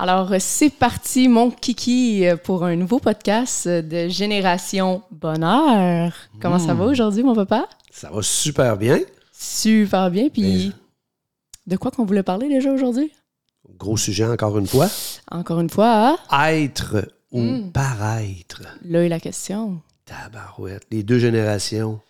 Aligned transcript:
Alors, 0.00 0.30
c'est 0.38 0.70
parti, 0.70 1.26
mon 1.28 1.50
kiki, 1.50 2.24
pour 2.44 2.64
un 2.64 2.76
nouveau 2.76 3.00
podcast 3.00 3.66
de 3.66 4.08
Génération 4.08 5.02
Bonheur. 5.10 6.12
Comment 6.40 6.60
ça 6.60 6.72
va 6.74 6.84
aujourd'hui, 6.84 7.24
mon 7.24 7.34
papa? 7.34 7.68
Ça 7.90 8.08
va 8.10 8.22
super 8.22 8.76
bien. 8.76 9.00
Super 9.32 10.08
bien. 10.10 10.28
Puis, 10.28 10.72
de 11.66 11.76
quoi 11.76 11.90
qu'on 11.90 12.04
voulait 12.04 12.22
parler 12.22 12.48
déjà 12.48 12.70
aujourd'hui? 12.72 13.12
Gros 13.76 13.96
sujet 13.96 14.24
encore 14.24 14.56
une 14.58 14.68
fois. 14.68 14.88
Encore 15.30 15.58
une 15.60 15.70
fois, 15.70 16.16
Être 16.32 17.08
ou 17.32 17.68
paraître? 17.72 18.62
là 18.84 19.04
est 19.04 19.08
la 19.08 19.20
question. 19.20 19.80
Tabarouette. 20.06 20.84
Les 20.92 21.02
deux 21.02 21.18
générations. 21.18 22.00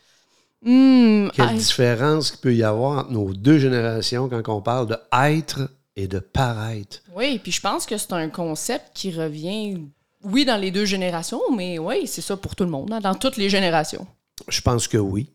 Hmm, 0.63 1.29
Quelle 1.35 1.55
différence 1.57 2.31
qu'il 2.33 2.41
peut 2.41 2.55
y 2.55 2.63
avoir 2.65 2.99
entre 2.99 3.11
nos 3.13 3.33
deux 3.33 3.59
générations 3.59 4.29
quand 4.29 4.43
on 4.49 4.61
parle 4.61 4.89
de 4.89 4.97
être 5.27 5.71
et 5.99 6.07
de 6.09 6.19
paraître. 6.21 7.01
oui, 7.17 7.39
puis 7.43 7.53
je 7.53 7.61
pense 7.61 7.85
que 7.87 7.97
c'est 7.99 8.13
un 8.13 8.29
concept 8.29 8.91
qui 8.95 9.11
revient, 9.11 9.79
oui, 10.23 10.45
dans 10.45 10.57
les 10.57 10.71
deux 10.71 10.85
générations, 10.85 11.41
mais 11.55 11.79
oui, 11.79 12.07
c'est 12.07 12.21
ça 12.23 12.37
pour 12.37 12.55
tout 12.57 12.65
le 12.65 12.71
monde, 12.71 12.93
hein, 12.93 13.01
dans 13.01 13.15
toutes 13.15 13.37
les 13.37 13.51
générations. 13.51 14.07
Je 14.49 14.61
pense 14.61 14.87
que 14.87 14.97
oui. 14.99 15.31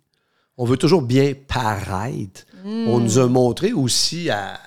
On 0.57 0.65
veut 0.65 0.77
toujours 0.77 1.01
bien 1.01 1.33
paraître. 1.47 2.45
On 2.65 2.99
nous 2.99 3.17
a 3.19 3.27
montré 3.27 3.73
aussi 3.73 4.29
à 4.29 4.57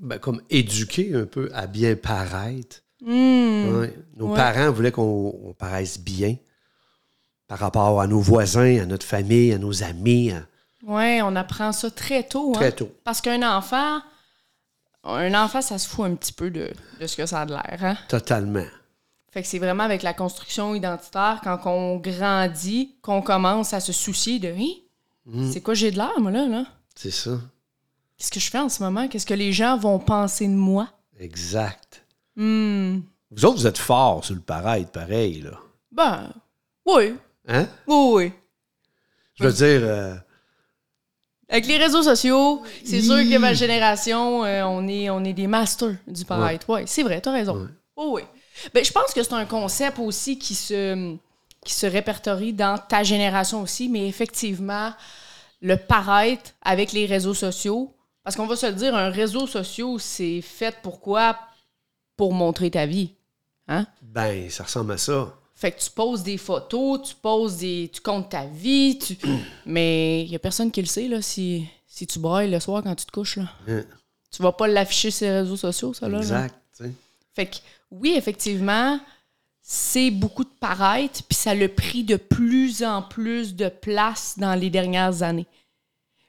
ben, 0.00 0.18
comme 0.18 0.42
éduquer 0.50 1.14
un 1.14 1.24
peu 1.24 1.48
à 1.54 1.66
bien 1.66 1.94
paraître. 1.96 2.82
Hmm. 3.00 3.86
Nos 4.16 4.28
Ouais. 4.30 4.36
parents 4.36 4.72
voulaient 4.72 4.90
qu'on 4.92 5.34
on 5.44 5.52
paraisse 5.54 5.98
bien 6.00 6.36
par 7.46 7.58
rapport 7.60 8.00
à 8.00 8.06
nos 8.06 8.20
voisins, 8.20 8.82
à 8.82 8.86
notre 8.86 9.06
famille, 9.06 9.52
à 9.52 9.58
nos 9.58 9.82
amis. 9.84 10.32
à- 10.32 10.44
Oui, 10.86 11.22
on 11.22 11.34
apprend 11.36 11.72
ça 11.72 11.90
très 11.90 12.24
tôt. 12.24 12.50
hein. 12.50 12.58
Très 12.58 12.72
tôt. 12.72 12.90
Parce 13.04 13.20
qu'un 13.20 13.42
enfant, 13.56 14.00
un 15.14 15.34
enfant, 15.44 15.62
ça 15.62 15.78
se 15.78 15.88
fout 15.88 16.06
un 16.06 16.14
petit 16.14 16.32
peu 16.32 16.50
de, 16.50 16.70
de 17.00 17.06
ce 17.06 17.16
que 17.16 17.26
ça 17.26 17.42
a 17.42 17.46
de 17.46 17.52
l'air. 17.52 17.78
Hein? 17.82 17.96
Totalement. 18.08 18.64
Fait 19.30 19.42
que 19.42 19.48
c'est 19.48 19.58
vraiment 19.58 19.82
avec 19.84 20.02
la 20.02 20.14
construction 20.14 20.74
identitaire, 20.74 21.40
quand 21.44 21.60
on 21.66 21.96
grandit, 21.98 22.96
qu'on 23.02 23.20
commence 23.22 23.72
à 23.74 23.80
se 23.80 23.92
soucier 23.92 24.38
de 24.38 24.54
Mm. 25.26 25.50
c'est 25.50 25.60
quoi 25.60 25.74
j'ai 25.74 25.90
de 25.90 25.96
l'air, 25.96 26.18
moi, 26.20 26.30
là, 26.30 26.46
là? 26.46 26.64
C'est 26.94 27.10
ça. 27.10 27.32
Qu'est-ce 28.16 28.30
que 28.30 28.38
je 28.40 28.48
fais 28.50 28.60
en 28.60 28.68
ce 28.68 28.82
moment? 28.82 29.08
Qu'est-ce 29.08 29.26
que 29.26 29.34
les 29.34 29.52
gens 29.52 29.76
vont 29.76 29.98
penser 29.98 30.46
de 30.46 30.52
moi? 30.52 30.88
Exact. 31.18 32.04
Hmm. 32.36 33.00
Vous 33.32 33.44
autres, 33.44 33.58
vous 33.58 33.66
êtes 33.66 33.76
forts 33.78 34.24
sur 34.24 34.34
le 34.36 34.40
paraître, 34.40 34.90
pareil, 34.92 35.42
là. 35.42 35.58
Ben, 35.92 36.32
oui, 36.86 37.14
Hein? 37.48 37.66
oui, 37.86 38.12
oui. 38.14 38.32
Je 39.34 39.44
veux 39.44 39.52
dire, 39.52 39.80
euh, 39.82 40.14
Avec 41.48 41.66
les 41.66 41.76
réseaux 41.76 42.02
sociaux, 42.02 42.62
c'est 42.84 43.00
sûr 43.00 43.16
que 43.16 43.38
ma 43.38 43.54
génération, 43.54 44.44
euh, 44.44 44.64
on, 44.64 44.86
est, 44.88 45.10
on 45.10 45.22
est 45.24 45.32
des 45.32 45.46
masters 45.46 45.94
du 46.06 46.24
paraître. 46.24 46.66
Oui, 46.68 46.80
c'est 46.86 47.04
vrai, 47.04 47.20
t'as 47.20 47.32
raison. 47.32 47.62
Ouais. 47.62 47.68
Oh, 47.94 48.10
oui. 48.14 48.22
Ben, 48.74 48.84
je 48.84 48.90
pense 48.90 49.12
que 49.14 49.22
c'est 49.22 49.32
un 49.32 49.44
concept 49.44 49.98
aussi 49.98 50.38
qui 50.38 50.54
se, 50.54 51.14
qui 51.64 51.74
se 51.74 51.86
répertorie 51.86 52.52
dans 52.52 52.78
ta 52.78 53.04
génération 53.04 53.62
aussi, 53.62 53.88
mais 53.88 54.08
effectivement, 54.08 54.92
le 55.62 55.76
paraître 55.76 56.50
avec 56.62 56.92
les 56.92 57.06
réseaux 57.06 57.34
sociaux, 57.34 57.94
parce 58.24 58.34
qu'on 58.34 58.46
va 58.46 58.56
se 58.56 58.66
le 58.66 58.72
dire, 58.72 58.94
un 58.96 59.10
réseau 59.10 59.46
social, 59.46 60.00
c'est 60.00 60.40
fait 60.40 60.76
pour 60.82 61.00
quoi? 61.00 61.38
Pour 62.16 62.32
montrer 62.32 62.70
ta 62.70 62.86
vie. 62.86 63.12
Hein? 63.68 63.86
ben, 64.00 64.48
ça 64.50 64.64
ressemble 64.64 64.92
à 64.92 64.98
ça. 64.98 65.34
Fait 65.56 65.72
que 65.72 65.80
tu 65.80 65.90
poses 65.90 66.22
des 66.22 66.36
photos, 66.36 67.08
tu 67.08 67.14
poses 67.14 67.56
des. 67.56 67.90
tu 67.92 68.02
comptes 68.02 68.28
ta 68.30 68.44
vie, 68.44 68.98
tu... 68.98 69.16
mais 69.66 70.22
il 70.22 70.30
y 70.30 70.36
a 70.36 70.38
personne 70.38 70.70
qui 70.70 70.82
le 70.82 70.86
sait 70.86 71.08
là, 71.08 71.22
si, 71.22 71.66
si 71.86 72.06
tu 72.06 72.18
brailles 72.18 72.50
le 72.50 72.60
soir 72.60 72.82
quand 72.82 72.94
tu 72.94 73.06
te 73.06 73.10
couches. 73.10 73.38
Là. 73.38 73.50
Hein? 73.66 73.84
Tu 74.30 74.42
vas 74.42 74.52
pas 74.52 74.68
l'afficher 74.68 75.10
sur 75.10 75.26
les 75.26 75.40
réseaux 75.40 75.56
sociaux, 75.56 75.94
ça 75.94 76.08
là. 76.08 76.18
Exact. 76.18 76.54
Fait 77.34 77.46
que 77.46 77.56
oui, 77.90 78.14
effectivement, 78.16 79.00
c'est 79.62 80.10
beaucoup 80.10 80.44
de 80.44 80.50
paraître, 80.60 81.22
puis 81.24 81.36
ça 81.36 81.54
le 81.54 81.68
pris 81.68 82.04
de 82.04 82.16
plus 82.16 82.82
en 82.84 83.02
plus 83.02 83.56
de 83.56 83.68
place 83.68 84.34
dans 84.38 84.54
les 84.54 84.70
dernières 84.70 85.22
années. 85.22 85.46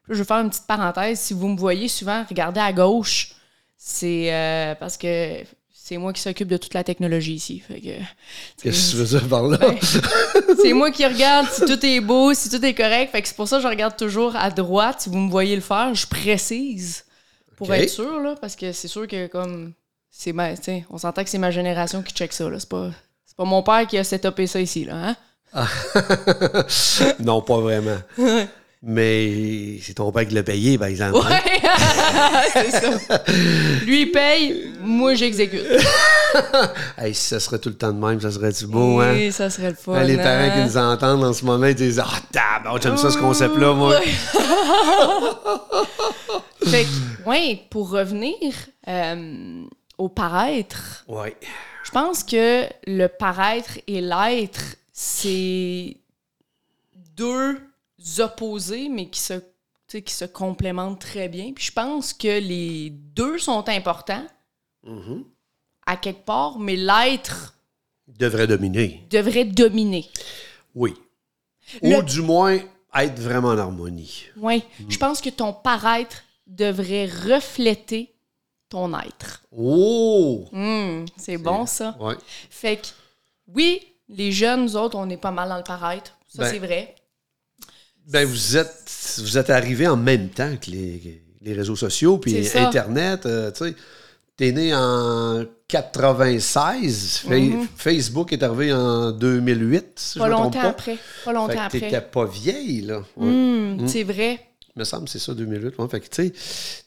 Là, 0.07 0.15
je 0.15 0.19
vais 0.19 0.25
faire 0.25 0.37
une 0.37 0.49
petite 0.49 0.67
parenthèse. 0.67 1.19
Si 1.19 1.33
vous 1.33 1.49
me 1.49 1.57
voyez 1.57 1.89
souvent 1.89 2.23
regarder 2.23 2.61
à 2.61 2.71
gauche, 2.71 3.33
c'est 3.77 4.33
euh, 4.33 4.75
parce 4.75 4.97
que 4.97 5.43
c'est 5.87 5.97
moi 5.97 6.11
qui 6.11 6.21
s'occupe 6.21 6.49
de 6.49 6.57
toute 6.57 6.73
la 6.73 6.83
technologie 6.83 7.35
ici. 7.35 7.63
Qu'est-ce 8.61 8.87
que 8.87 8.91
tu 8.91 8.97
veux 8.97 9.05
dire 9.05 9.29
par 9.29 9.43
là? 9.43 9.57
Ben, 9.57 9.77
c'est 10.61 10.73
moi 10.73 10.91
qui 10.91 11.05
regarde 11.05 11.47
si 11.49 11.61
tout 11.61 11.85
est 11.85 12.01
beau, 12.01 12.33
si 12.33 12.49
tout 12.49 12.63
est 12.65 12.73
correct. 12.73 13.13
Fait 13.13 13.21
que 13.21 13.27
c'est 13.29 13.37
pour 13.37 13.47
ça 13.47 13.55
que 13.55 13.63
je 13.63 13.69
regarde 13.69 13.95
toujours 13.95 14.35
à 14.35 14.49
droite. 14.49 14.99
Si 14.99 15.09
vous 15.09 15.17
me 15.17 15.31
voyez 15.31 15.55
le 15.55 15.61
faire, 15.61 15.95
je 15.95 16.05
précise 16.05 17.05
pour 17.55 17.73
être 17.73 17.89
sûr, 17.89 18.19
là, 18.19 18.35
parce 18.41 18.57
que 18.57 18.73
c'est 18.73 18.89
sûr 18.89 19.07
que 19.07 19.27
comme 19.27 19.71
c'est 20.11 20.33
ma, 20.33 20.49
on 20.89 20.97
s'entend 20.97 21.23
que 21.23 21.29
c'est 21.29 21.37
ma 21.37 21.51
génération 21.51 22.03
qui 22.03 22.13
check 22.13 22.33
ça. 22.33 22.49
Là. 22.49 22.59
C'est 22.59 22.67
pas, 22.67 22.91
c'est 23.25 23.37
pas 23.37 23.45
mon 23.45 23.63
père 23.63 23.87
qui 23.87 23.97
a 23.97 24.03
setupé 24.03 24.45
ça 24.45 24.59
ici, 24.59 24.83
là. 24.83 25.15
Hein? 25.53 25.67
non, 27.21 27.41
pas 27.41 27.59
vraiment. 27.59 27.97
Mais 28.83 29.79
c'est 29.81 29.95
ton 29.95 30.11
père 30.11 30.27
qui 30.27 30.35
l'a 30.35 30.43
payé, 30.43 30.77
par 30.77 30.87
exemple. 30.87 31.17
hein? 31.25 31.29
Ouais, 31.29 31.41
c'est 32.53 32.71
ça. 32.71 33.23
Lui 33.85 34.01
il 34.03 34.11
paye, 34.11 34.71
moi 34.81 35.15
j'exécute. 35.15 35.63
Hey, 36.97 37.13
si 37.15 37.29
ça 37.29 37.39
serait 37.39 37.57
tout 37.57 37.69
le 37.69 37.75
temps 37.75 37.91
de 37.93 37.99
même, 38.05 38.19
ça 38.19 38.29
serait-tu 38.31 38.67
beau, 38.67 38.99
hein? 38.99 39.13
Oui, 39.13 39.31
ça 39.31 39.49
serait 39.49 39.69
le 39.69 39.75
fun. 39.75 40.03
Les 40.03 40.19
hein? 40.19 40.23
parents 40.23 40.51
qui 40.55 40.61
nous 40.67 40.77
entendent 40.77 41.23
en 41.23 41.33
ce 41.33 41.45
moment, 41.45 41.65
ils 41.67 41.73
disent 41.75 41.99
Ah, 41.99 42.19
tabarnak, 42.31 42.81
j'aime 42.83 42.97
ça, 42.97 43.09
ce 43.09 43.17
concept-là, 43.17 43.73
moi. 43.73 43.95
Fait 46.65 46.83
que, 46.83 47.29
ouais, 47.29 47.61
pour 47.69 47.89
revenir 47.89 48.35
euh, 48.87 49.63
au 49.97 50.09
paraître, 50.09 51.05
Ouais. 51.07 51.35
Je 51.83 51.91
pense 51.91 52.23
que 52.23 52.65
le 52.85 53.07
paraître 53.07 53.79
et 53.87 54.01
l'être, 54.01 54.59
c'est 54.91 55.95
deux 57.15 57.57
opposés, 58.19 58.89
mais 58.89 59.07
qui 59.09 59.19
se, 59.19 59.33
qui 59.87 60.13
se 60.13 60.25
complémentent 60.25 60.99
très 61.01 61.29
bien. 61.29 61.53
Puis 61.53 61.65
je 61.65 61.71
pense 61.71 62.13
que 62.13 62.39
les 62.39 62.89
deux 62.89 63.37
sont 63.39 63.67
importants 63.69 64.25
Mhm. 64.83 65.23
à 65.85 65.97
quelque 65.97 66.25
part, 66.25 66.59
mais 66.59 66.75
l'être 66.75 67.53
devrait 68.07 68.47
dominer. 68.47 69.05
devrait 69.09 69.45
dominer. 69.45 70.09
Oui. 70.75 70.93
Le- 71.81 71.97
Ou 71.97 72.03
du 72.03 72.21
moins, 72.21 72.57
être 72.95 73.19
vraiment 73.19 73.49
en 73.49 73.57
harmonie. 73.57 74.25
Oui, 74.37 74.63
je 74.87 74.97
pense 74.97 75.19
que 75.21 75.29
ton 75.29 75.51
paraître 75.53 76.23
devrait 76.47 77.05
refléter 77.05 78.13
ton 78.69 78.97
être. 78.97 79.43
Oh! 79.51 80.45
Hum, 80.53 81.05
c'est 81.17 81.37
bon 81.37 81.65
ça. 81.65 81.95
Ouais. 81.99 82.15
Fait 82.49 82.77
que, 82.77 82.87
oui, 83.53 83.81
les 84.09 84.31
jeunes, 84.31 84.63
nous 84.63 84.75
autres, 84.77 84.97
on 84.97 85.09
est 85.09 85.17
pas 85.17 85.31
mal 85.31 85.49
dans 85.49 85.57
le 85.57 85.63
paraître. 85.63 86.17
Ça, 86.29 86.43
Ben, 86.43 86.51
c'est 86.51 86.59
vrai. 86.59 86.95
Ben, 88.07 88.25
vous 88.25 88.57
êtes, 88.57 89.17
vous 89.19 89.37
êtes 89.37 89.49
arrivés 89.49 89.87
en 89.87 89.97
même 89.97 90.29
temps 90.29 90.55
que 90.57 90.71
les, 90.71 91.21
les 91.41 91.53
réseaux 91.53 91.75
sociaux, 91.75 92.17
puis. 92.17 92.47
Internet. 92.57 93.25
euh, 93.25 93.51
tu 93.51 93.65
sais, 93.65 93.75
t'es 94.37 94.51
né 94.51 94.73
en 94.73 95.43
96. 95.67 97.21
Fa- 97.27 97.35
Mhm. 97.37 97.67
Facebook 97.75 98.31
est 98.33 98.43
arrivé 98.43 98.71
en 98.73 99.11
2008, 99.11 99.85
si 99.95 100.19
Pas 100.19 100.25
je 100.25 100.29
me 100.29 100.35
trompe 100.35 100.45
longtemps 100.45 100.61
pas. 100.61 100.67
après. 100.69 100.95
Pas 100.95 101.01
Fait 101.25 101.33
longtemps 101.33 101.53
que 101.53 101.59
après. 101.59 101.79
t'étais 101.79 102.01
pas 102.01 102.25
vieille, 102.25 102.81
là. 102.81 102.99
Ouais. 103.17 103.27
Hum, 103.27 103.87
C'est 103.87 104.03
vrai. 104.03 104.39
Il 104.75 104.79
me 104.79 104.83
semble 104.83 105.05
que 105.05 105.09
c'est 105.09 105.19
ça, 105.19 105.33
2008. 105.33 105.73
ouais. 105.79 105.87
Fait 105.89 105.99
que, 105.99 106.07
tu 106.07 106.27
sais, 106.27 106.33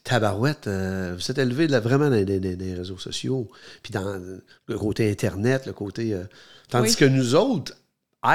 tabarouette, 0.04 0.68
euh, 0.68 1.14
vous 1.18 1.30
êtes 1.30 1.38
élevé 1.38 1.66
là, 1.66 1.80
vraiment 1.80 2.08
dans, 2.08 2.24
dans- 2.24 2.40
dans- 2.40 2.56
dans 2.56 2.64
les 2.64 2.74
réseaux 2.74 2.98
sociaux, 2.98 3.48
puis 3.82 3.92
dans 3.92 4.20
le 4.68 4.78
côté 4.78 5.10
Internet, 5.10 5.66
le 5.66 5.72
côté... 5.72 6.14
euh, 6.14 6.22
tandis 6.70 6.90
Oui. 6.90 6.96
que 6.96 7.04
nous 7.04 7.34
autres, 7.34 7.74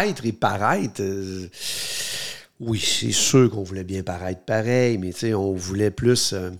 être 0.03 0.25
et 0.25 0.33
paraître... 0.33 1.01
euh, 1.01 1.47
oui, 2.59 2.79
c'est 2.79 3.11
sûr 3.11 3.49
qu'on 3.49 3.63
voulait 3.63 3.83
bien 3.83 4.03
paraître 4.03 4.41
pareil, 4.45 4.97
mais 4.97 5.13
on 5.33 5.53
voulait 5.53 5.91
plus... 5.91 6.33
euh, 6.33 6.51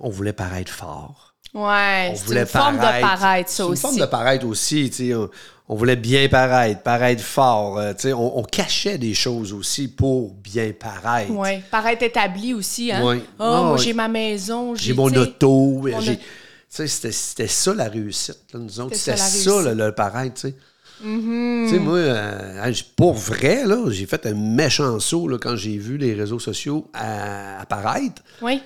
on 0.00 0.10
voulait 0.10 0.32
paraître 0.32 0.72
fort. 0.72 1.34
Ouais, 1.54 2.12
c'est 2.16 2.34
une 2.38 2.46
forme 2.46 2.76
de 2.76 3.00
paraître, 3.00 3.48
C'est 3.48 3.56
ça 3.56 3.64
une 3.64 3.70
aussi. 3.72 3.82
forme 3.82 3.98
de 3.98 4.04
paraître 4.06 4.46
aussi, 4.46 4.90
tu 4.90 5.08
sais. 5.08 5.14
On, 5.14 5.30
on 5.68 5.74
voulait 5.74 5.96
bien 5.96 6.28
paraître, 6.28 6.82
paraître 6.82 7.22
fort. 7.22 7.78
euh, 7.78 7.92
on, 8.12 8.32
on 8.36 8.42
cachait 8.42 8.98
des 8.98 9.14
choses 9.14 9.52
aussi 9.52 9.88
pour 9.88 10.34
bien 10.34 10.72
paraître. 10.78 11.32
Ouais, 11.32 11.62
paraître 11.70 12.02
établi 12.02 12.52
aussi, 12.54 12.92
hein. 12.92 13.02
Ouais. 13.04 13.20
Oh, 13.38 13.42
Ah, 13.42 13.62
moi, 13.62 13.76
j'ai 13.78 13.94
ma 13.94 14.06
maison, 14.08 14.74
J'ai 14.74 14.92
mon 14.92 15.06
auto. 15.14 15.80
mon 15.82 16.00
j'ai- 16.00 16.12
auto. 16.12 16.20
Tu 16.68 16.86
sais, 16.88 17.10
c'était, 17.12 17.46
ça 17.48 17.72
la 17.74 17.88
réussite, 17.88 18.38
là, 18.52 18.60
nous 18.60 18.80
autres. 18.80 18.94
C'était 18.94 19.16
ça, 19.16 19.62
le, 19.62 19.72
le 19.74 19.92
paraître, 19.92 20.42
tu 20.42 20.54
Mhm. 21.02 21.66
Tu 21.68 21.74
sais, 21.74 21.78
moi, 21.80 21.98
euh, 21.98 22.72
pour 22.96 23.14
vrai, 23.14 23.64
j'ai 23.90 24.06
fait 24.06 24.26
un 24.26 24.34
méchant 24.34 24.98
saut 25.00 25.28
là, 25.28 25.38
quand 25.38 25.56
j'ai 25.56 25.76
vu 25.76 25.98
les 25.98 26.14
réseaux 26.14 26.38
sociaux 26.38 26.86
à- 26.94 27.60
apparaître. 27.60 28.22
Oui, 28.42 28.60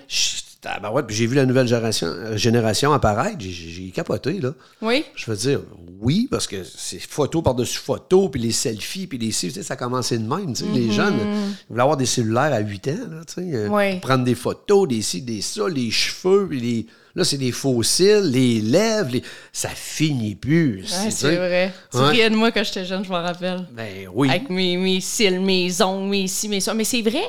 puis 1.07 1.17
j'ai 1.17 1.27
vu 1.27 1.37
la 1.37 1.47
nouvelle 1.47 1.67
génération, 1.67 2.07
euh, 2.09 2.37
génération 2.37 2.93
apparaître. 2.93 3.39
J'ai, 3.41 3.91
capoté, 3.95 4.41
là. 4.41 4.53
oui. 4.83 5.05
Je 5.17 5.31
veux 5.31 5.37
dire, 5.37 5.61
oui, 6.01 6.29
parce 6.31 6.47
que 6.47 6.57
c'est 6.65 7.01
photo 7.01 7.43
par-dessus 7.43 7.79
photo, 7.79 8.29
puis 8.29 8.41
les 8.41 8.53
selfies, 8.53 9.07
puis 9.07 9.19
les 9.19 9.33
sais, 9.33 9.51
ça 9.63 9.75
a 9.75 9.77
commencé 9.77 10.19
de 10.19 10.29
même. 10.29 10.53
tu 10.53 10.65
sais. 10.65 10.71
Les 10.73 10.91
jeunes, 10.93 11.17
ils 11.19 11.57
voulaient 11.71 11.83
avoir 11.83 11.97
des 11.97 12.07
cellulaires 12.07 12.53
à 12.53 12.61
8 12.61 12.89
ans, 12.89 12.93
là, 13.11 13.21
tu 13.27 13.35
sais, 13.35 13.51
euh, 13.55 13.69
prendre 14.01 14.25
des 14.25 14.35
photos, 14.35 14.87
des 14.87 15.03
ci, 15.03 15.23
des 15.23 15.41
ça, 15.41 15.69
les 15.69 15.91
cheveux, 15.91 16.47
puis 16.49 16.61
les... 16.61 16.87
Là, 17.15 17.25
c'est 17.25 17.39
des 17.39 17.51
fossiles, 17.53 18.31
les 18.31 18.61
lèvres, 18.61 19.11
les... 19.13 19.23
ça 19.53 19.69
finit 19.71 20.37
plus. 20.37 20.83
Ouais, 20.83 21.11
c'est 21.11 21.37
vrai. 21.37 21.73
Tu 21.91 21.99
Ouais. 21.99 22.09
riais 22.11 22.31
de 22.31 22.37
moi 22.37 22.53
quand 22.53 22.63
j'étais 22.65 22.85
jeune, 22.85 23.05
je 23.05 23.11
m'en 23.11 23.23
rappelle. 23.23 23.67
Ben 23.73 24.09
oui. 24.15 24.31
Avec 24.31 24.49
mes, 24.49 24.77
mes 24.77 25.01
cils, 25.01 25.41
mes 25.41 25.83
ongles, 25.83 26.09
mes 26.09 26.27
ci, 26.29 26.49
mes 26.49 26.61
ça. 26.61 26.73
Mais 26.73 26.85
c'est 26.85 27.03
vrai 27.03 27.23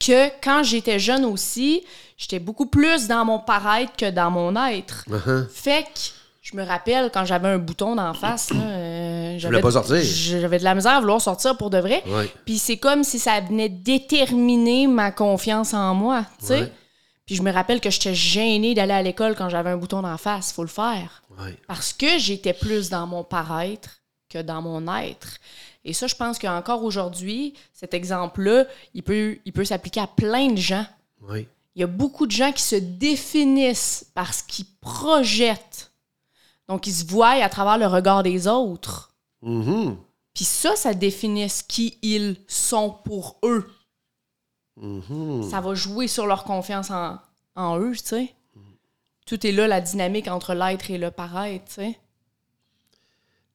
que 0.00 0.28
quand 0.42 0.62
j'étais 0.64 0.98
jeune 0.98 1.24
aussi, 1.24 1.84
j'étais 2.18 2.40
beaucoup 2.40 2.66
plus 2.66 3.06
dans 3.06 3.24
mon 3.24 3.38
paraître 3.38 3.92
que 3.96 4.10
dans 4.10 4.30
mon 4.30 4.56
être. 4.66 5.04
Uh-huh. 5.08 5.46
Fait 5.48 5.82
que 5.84 6.00
je 6.42 6.56
me 6.56 6.64
rappelle 6.64 7.08
quand 7.14 7.24
j'avais 7.24 7.46
un 7.48 7.58
bouton 7.58 7.94
d'en 7.94 8.14
face, 8.14 8.48
euh, 8.52 9.38
j'avais, 9.38 9.60
pas 9.60 9.70
sortir. 9.70 9.96
j'avais 10.02 10.58
de 10.58 10.64
la 10.64 10.74
misère 10.74 10.94
à 10.94 11.00
vouloir 11.00 11.20
sortir 11.20 11.56
pour 11.56 11.70
de 11.70 11.78
vrai. 11.78 12.02
Ouais. 12.08 12.28
Puis 12.44 12.58
c'est 12.58 12.76
comme 12.78 13.04
si 13.04 13.20
ça 13.20 13.40
venait 13.40 13.68
déterminer 13.68 14.88
ma 14.88 15.12
confiance 15.12 15.72
en 15.72 15.94
moi, 15.94 16.24
tu 16.40 16.46
sais. 16.46 16.72
Puis 17.26 17.36
je 17.36 17.42
me 17.42 17.52
rappelle 17.52 17.80
que 17.80 17.90
j'étais 17.90 18.14
gênée 18.14 18.74
d'aller 18.74 18.92
à 18.92 19.02
l'école 19.02 19.36
quand 19.36 19.48
j'avais 19.48 19.70
un 19.70 19.76
bouton 19.76 20.02
d'en 20.02 20.18
face. 20.18 20.52
Faut 20.52 20.62
le 20.62 20.68
faire. 20.68 21.22
Ouais. 21.38 21.56
Parce 21.66 21.92
que 21.92 22.18
j'étais 22.18 22.52
plus 22.52 22.90
dans 22.90 23.06
mon 23.06 23.22
paraître 23.24 24.02
que 24.28 24.42
dans 24.42 24.62
mon 24.62 24.92
être. 24.96 25.38
Et 25.84 25.92
ça, 25.92 26.06
je 26.06 26.14
pense 26.14 26.38
qu'encore 26.38 26.84
aujourd'hui, 26.84 27.54
cet 27.72 27.94
exemple-là, 27.94 28.66
il 28.94 29.02
peut, 29.02 29.38
il 29.44 29.52
peut 29.52 29.64
s'appliquer 29.64 30.00
à 30.00 30.06
plein 30.06 30.50
de 30.50 30.58
gens. 30.58 30.86
Il 31.74 31.80
y 31.80 31.84
a 31.84 31.86
beaucoup 31.88 32.26
de 32.26 32.32
gens 32.32 32.52
qui 32.52 32.62
se 32.62 32.76
définissent 32.76 34.06
par 34.14 34.34
ce 34.34 34.42
qu'ils 34.44 34.66
projettent. 34.80 35.92
Donc, 36.68 36.86
ils 36.86 36.92
se 36.92 37.04
voient 37.04 37.30
à 37.30 37.48
travers 37.48 37.78
le 37.78 37.86
regard 37.86 38.22
des 38.22 38.46
autres. 38.46 39.14
Mhm. 39.42 39.96
Puis 40.34 40.44
ça, 40.44 40.76
ça 40.76 40.94
définit 40.94 41.48
ce 41.48 41.62
qui 41.62 41.98
ils 42.02 42.36
sont 42.46 42.90
pour 43.04 43.38
eux. 43.42 43.70
Mhm. 44.80 45.48
Ça 45.50 45.60
va 45.60 45.74
jouer 45.74 46.08
sur 46.08 46.26
leur 46.26 46.44
confiance 46.44 46.90
en, 46.90 47.18
en 47.56 47.78
eux, 47.78 47.92
tu 47.92 47.98
sais. 48.04 48.34
Tout 49.26 49.46
est 49.46 49.52
là, 49.52 49.68
la 49.68 49.80
dynamique 49.80 50.28
entre 50.28 50.52
l'être 50.54 50.90
et 50.90 50.98
le 50.98 51.10
paraître, 51.10 51.64
tu 51.66 51.74
sais. 51.74 51.98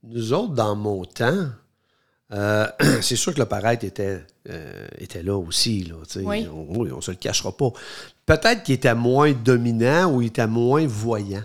Nous 0.03 0.31
autres, 0.33 0.53
dans 0.53 0.75
mon 0.75 1.03
temps, 1.05 1.47
euh, 2.31 2.67
c'est 3.01 3.15
sûr 3.15 3.33
que 3.33 3.39
le 3.39 3.45
paraître 3.45 3.83
était, 3.83 4.23
euh, 4.49 4.87
était 4.99 5.23
là 5.23 5.37
aussi. 5.37 5.83
Là, 5.83 5.95
tu 6.07 6.19
sais. 6.19 6.25
Oui. 6.25 6.47
On, 6.47 6.79
on 6.85 7.01
se 7.01 7.11
le 7.11 7.17
cachera 7.17 7.51
pas. 7.55 7.71
Peut-être 8.25 8.63
qu'il 8.63 8.75
était 8.75 8.95
moins 8.95 9.31
dominant 9.33 10.11
ou 10.13 10.21
il 10.21 10.27
était 10.27 10.47
moins 10.47 10.85
voyant. 10.87 11.43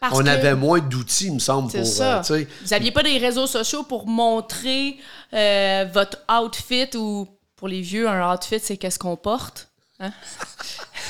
Parce 0.00 0.14
on 0.18 0.26
avait 0.26 0.54
moins 0.54 0.78
d'outils, 0.78 1.28
il 1.28 1.34
me 1.34 1.38
semble, 1.38 1.70
C'est 1.70 1.78
pour. 1.78 1.86
ça. 1.86 2.22
euh. 2.30 2.44
Vous 2.62 2.68
n'aviez 2.70 2.92
pas 2.92 3.02
des 3.02 3.16
réseaux 3.16 3.46
sociaux 3.46 3.82
pour 3.82 4.06
montrer 4.06 4.96
votre 5.32 6.18
outfit 6.30 6.90
ou 6.96 7.26
pour 7.56 7.68
les 7.68 7.80
vieux, 7.80 8.08
un 8.08 8.32
outfit, 8.32 8.60
c'est 8.60 8.76
qu'est-ce 8.76 8.98
qu'on 8.98 9.16
porte. 9.16 9.68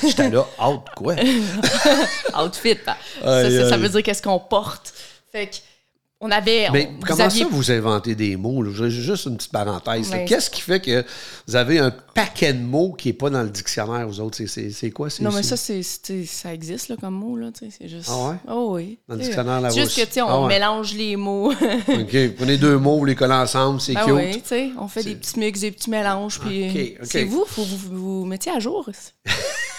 J'étais 0.01 0.29
là, 0.29 0.45
out, 0.63 0.83
quoi? 0.95 1.15
Outfit, 2.41 2.77
ben, 2.85 2.95
ça, 3.21 3.69
ça, 3.69 3.77
veut 3.77 3.89
dire 3.89 4.03
qu'est-ce 4.03 4.21
qu'on 4.21 4.39
porte. 4.39 4.93
Fait 5.31 5.47
que 5.47 5.55
on 6.19 6.31
avait. 6.31 6.69
Mais 6.71 6.89
on- 6.91 7.05
comment 7.05 7.23
aviez- 7.25 7.43
ça 7.43 7.49
vous 7.51 7.71
inventez 7.71 8.15
des 8.15 8.35
mots? 8.37 8.63
là? 8.63 8.71
Je- 8.73 8.89
Juste 8.89 9.25
une 9.25 9.37
petite 9.37 9.51
parenthèse. 9.51 10.09
Qu'est-ce 10.25 10.49
qui 10.49 10.61
fait 10.61 10.79
que 10.79 11.05
vous 11.47 11.55
avez 11.55 11.77
un 11.79 11.91
paquet 12.13 12.53
de 12.53 12.59
mots 12.61 12.93
qui 12.93 13.09
n'est 13.09 13.13
pas 13.13 13.29
dans 13.29 13.43
le 13.43 13.49
dictionnaire, 13.49 14.07
vous 14.07 14.19
autres? 14.19 14.37
C'est- 14.45 14.91
quoi? 14.91 15.09
Non, 15.21 15.31
mais 15.31 15.43
ça, 15.43 15.55
ça 15.57 16.53
existe 16.53 16.89
là, 16.89 16.95
comme 16.99 17.13
mot. 17.13 17.37
C'est 17.59 17.87
juste. 17.87 18.09
Ah 18.11 18.29
ouais? 18.29 18.35
Oh 18.49 18.69
oui. 18.71 18.97
Dans 19.07 19.15
le 19.15 19.21
dictionnaire 19.21 19.61
c'est 19.71 19.79
Juste 19.81 19.95
que, 19.95 20.05
tu 20.05 20.13
sais, 20.13 20.21
on 20.21 20.27
Ah 20.29 20.41
ouais. 20.41 20.47
mélange 20.47 20.93
les 20.95 21.15
mots. 21.15 21.51
OK, 21.87 22.17
prenez 22.37 22.57
deux 22.57 22.77
mots, 22.77 22.97
vous 22.97 23.05
les 23.05 23.15
collez 23.15 23.33
ensemble, 23.33 23.79
c'est 23.79 23.93
Ben 23.93 24.05
cute. 24.05 24.13
oui, 24.13 24.31
tu 24.41 24.47
sais, 24.47 24.69
on 24.79 24.87
fait 24.87 25.03
des 25.03 25.15
petits 25.15 25.39
mix, 25.39 25.59
des 25.59 25.71
petits 25.71 25.89
mélanges. 25.89 26.39
Puis 26.39 26.69
Ok, 26.69 27.01
ok. 27.03 27.07
c'est 27.11 27.23
vous, 27.25 27.45
faut 27.47 27.61
que 27.63 27.67
vous 27.67 28.19
vous 28.21 28.25
mettiez 28.25 28.51
à 28.51 28.59
jour. 28.59 28.89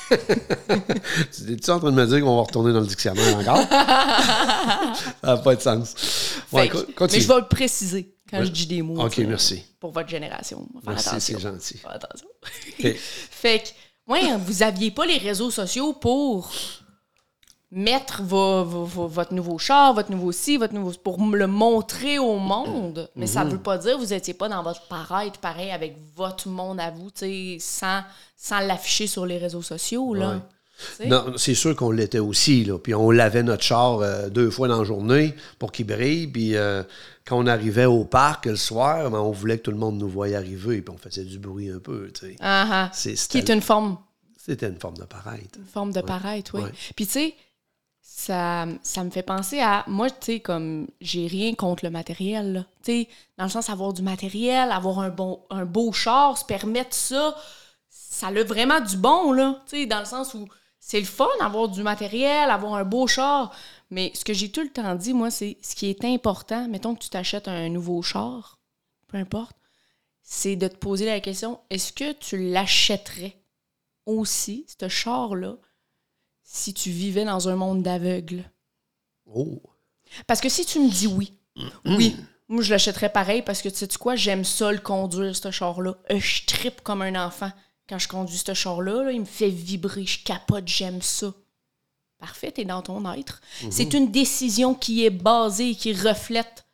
Tu 0.09 1.53
es 1.53 1.71
en 1.71 1.79
train 1.81 1.91
de 1.91 1.97
me 1.97 2.07
dire 2.07 2.21
qu'on 2.23 2.37
va 2.37 2.43
retourner 2.43 2.73
dans 2.73 2.81
le 2.81 2.87
dictionnaire 2.87 3.37
encore? 3.39 3.59
ça 3.69 4.97
n'a 5.23 5.37
pas 5.37 5.55
de 5.55 5.61
sens. 5.61 5.95
Ouais, 6.53 6.69
que- 6.69 6.77
mais 7.13 7.21
je 7.21 7.29
vais 7.29 7.37
le 7.41 7.49
préciser 7.49 8.15
quand 8.31 8.39
Ouais. 8.39 8.47
je 8.47 8.51
dis 8.51 8.67
des 8.67 8.83
mots. 8.83 9.05
OK, 9.05 9.19
merci. 9.19 9.65
Pour 9.81 9.93
votre 9.93 10.09
génération. 10.09 10.67
Faire 10.85 10.93
Merci, 10.95 11.21
c'est 11.21 11.39
gentil. 11.39 11.79
Faire 11.79 11.93
attention. 11.93 12.29
Fait 12.95 13.61
que, 13.61 14.13
ouais, 14.13 14.37
vous 14.39 14.63
aviez 14.63 14.91
pas 14.91 15.07
les 15.07 15.19
réseaux 15.19 15.51
sociaux 15.51 15.93
pour 15.93 16.51
mettre 17.71 18.23
vo- 18.23 18.65
vo- 18.65 18.85
vo- 18.85 19.07
votre 19.09 19.35
nouveau 19.35 19.59
char, 19.59 19.93
votre 19.93 20.11
nouveau 20.11 20.33
ci, 20.33 20.57
votre 20.57 20.73
nouveau... 20.73 20.93
pour 20.93 21.19
le 21.21 21.47
montrer 21.47 22.19
au 22.19 22.39
monde. 22.39 23.11
Mais 23.15 23.27
Mhm. 23.27 23.31
ça 23.33 23.45
veut 23.45 23.61
pas 23.63 23.77
dire 23.77 23.97
que 23.97 24.01
vous 24.01 24.13
étiez 24.15 24.33
pas 24.33 24.49
dans 24.49 24.63
votre 24.63 24.87
paraître 24.89 25.39
pareil 25.39 25.71
avec 25.71 25.95
votre 26.17 26.49
monde 26.49 26.81
à 26.81 26.91
vous, 26.91 27.11
tu 27.11 27.19
sais, 27.21 27.57
sans, 27.61 28.03
sans 28.37 28.61
l'afficher 28.61 29.07
sur 29.07 29.27
les 29.27 29.37
réseaux 29.37 29.61
sociaux, 29.63 30.15
là. 30.15 30.31
Ouais. 30.37 30.39
Non, 31.07 31.33
c'est 31.37 31.55
sûr 31.55 31.75
qu'on 31.77 31.91
l'était 31.91 32.19
aussi, 32.19 32.65
là. 32.65 32.79
Puis 32.79 32.95
on 32.95 33.11
lavait 33.11 33.43
notre 33.43 33.63
char 33.63 34.01
euh, 34.01 34.29
deux 34.29 34.51
fois 34.51 34.69
dans 34.69 34.79
la 34.79 34.85
journée 34.85 35.35
pour 35.59 35.73
qu'il 35.73 35.87
brille. 35.87 36.27
Puis 36.29 36.57
euh, 36.57 36.83
quand 37.25 37.39
on 37.39 37.47
arrivait 37.47 37.85
au 37.87 38.05
parc 38.05 38.47
le 38.47 38.57
soir, 38.57 39.11
ben, 39.11 39.19
on 39.19 39.33
voulait 39.33 39.59
que 39.59 39.65
tout 39.65 39.71
le 39.73 39.77
monde 39.79 39.99
nous 39.99 40.09
voie 40.09 40.29
arriver. 40.37 40.81
Puis 40.83 40.95
on 40.95 40.99
faisait 40.99 41.25
du 41.25 41.39
bruit 41.39 41.71
un 41.71 41.79
peu, 41.79 42.11
tu 42.13 42.27
sais. 42.27 42.37
Ah, 42.41 42.67
ah. 42.71 42.91
C'est- 42.93 43.29
Qui 43.29 43.39
est 43.39 43.51
une 43.51 43.63
forme 43.63 43.99
c'était 44.37 44.69
une 44.69 44.81
forme 44.81 44.97
de 44.97 45.05
paraître. 45.05 45.59
Une 45.59 45.67
forme 45.67 45.93
de 45.93 46.01
paraître, 46.01 46.55
oui. 46.55 46.63
Ouais. 46.63 46.73
Puis 46.97 47.05
tu 47.07 47.13
sais, 47.13 47.35
ça, 48.01 48.67
ça 48.83 49.05
me 49.05 49.11
fait 49.11 49.23
penser 49.23 49.61
à. 49.61 49.85
Moi, 49.87 50.09
tu 50.11 50.17
sais, 50.23 50.41
comme 50.41 50.87
j'ai 51.03 51.27
rien 51.27 51.55
contre 51.55 51.85
le 51.85 51.91
matériel. 51.91 52.67
Tu 52.83 52.93
sais, 53.03 53.09
dans 53.37 53.45
le 53.45 53.51
sens 53.51 53.69
avoir 53.69 53.93
du 53.93 54.01
matériel, 54.01 54.73
avoir 54.73 55.01
un, 55.01 55.11
bon, 55.11 55.41
un 55.51 55.67
beau 55.67 55.93
char, 55.93 56.39
se 56.39 56.47
permettre 56.47 56.95
ça, 56.95 57.37
ça 57.91 58.29
a 58.29 58.43
vraiment 58.45 58.81
du 58.81 58.97
bon, 58.97 59.33
là. 59.33 59.61
Tu 59.69 59.81
sais, 59.81 59.87
dans 59.87 59.99
le 60.01 60.07
sens 60.07 60.33
où 60.33 60.49
c'est 60.89 61.01
le 61.01 61.07
fun 61.07 61.29
d'avoir 61.39 61.69
du 61.69 61.83
matériel, 61.83 62.49
avoir 62.49 62.73
un 62.73 62.85
beau 62.85 63.07
char. 63.07 63.55
Mais 63.91 64.11
ce 64.15 64.25
que 64.25 64.33
j'ai 64.33 64.51
tout 64.51 64.63
le 64.63 64.71
temps 64.71 64.95
dit, 64.95 65.13
moi, 65.13 65.31
c'est 65.31 65.59
ce 65.61 65.75
qui 65.75 65.91
est 65.91 66.03
important. 66.03 66.67
Mettons 66.67 66.95
que 66.95 67.03
tu 67.03 67.11
t'achètes 67.11 67.47
un 67.47 67.69
nouveau 67.69 68.01
char, 68.01 68.59
peu 69.07 69.19
importe, 69.19 69.55
c'est 70.23 70.57
de 70.57 70.67
te 70.67 70.77
poser 70.77 71.05
la 71.05 71.21
question 71.21 71.61
est-ce 71.69 71.93
que 71.93 72.13
tu 72.13 72.51
l'achèterais 72.51 73.37
aussi, 74.07 74.65
ce 74.81 74.89
char-là, 74.89 75.57
si 76.43 76.73
tu 76.73 76.89
vivais 76.89 77.27
dans 77.27 77.51
un 77.51 77.57
monde 77.57 77.83
d'aveugles? 77.83 78.51
Oh! 79.27 79.61
Parce 80.27 80.41
que 80.41 80.49
si 80.49 80.65
tu 80.65 80.81
me 80.81 80.89
dis 80.89 81.07
oui, 81.07 81.39
oui, 81.85 82.17
moi 82.49 82.63
je 82.63 82.71
l'achèterais 82.71 83.13
pareil 83.13 83.43
parce 83.43 83.61
que 83.61 83.69
tu 83.69 83.77
sais 83.77 83.89
quoi, 84.01 84.17
j'aime 84.17 84.45
ça 84.45 84.73
le 84.73 84.79
conduire, 84.79 85.37
ce 85.37 85.51
char-là. 85.51 85.99
Euh, 86.11 86.19
je 86.19 86.47
trippe 86.47 86.81
comme 86.81 87.03
un 87.03 87.27
enfant 87.27 87.53
quand 87.89 87.99
je 87.99 88.09
conduis 88.09 88.39
ce 88.39 88.55
char-là. 88.55 89.05
là, 89.05 89.13
il 89.13 89.21
me 89.21 89.25
fait 89.27 89.49
vibrer, 89.51 90.05
je 90.07 90.23
capote, 90.25 90.67
j'aime 90.67 91.03
ça. 91.03 91.33
Parfait, 92.19 92.51
t'es 92.51 92.65
dans 92.65 92.83
ton 92.83 93.11
être. 93.13 93.41
C'est 93.71 93.95
une 93.95 94.11
décision 94.11 94.75
qui 94.75 95.05
est 95.05 95.11
basée, 95.11 95.75
qui 95.75 95.93
reflète 95.93 96.65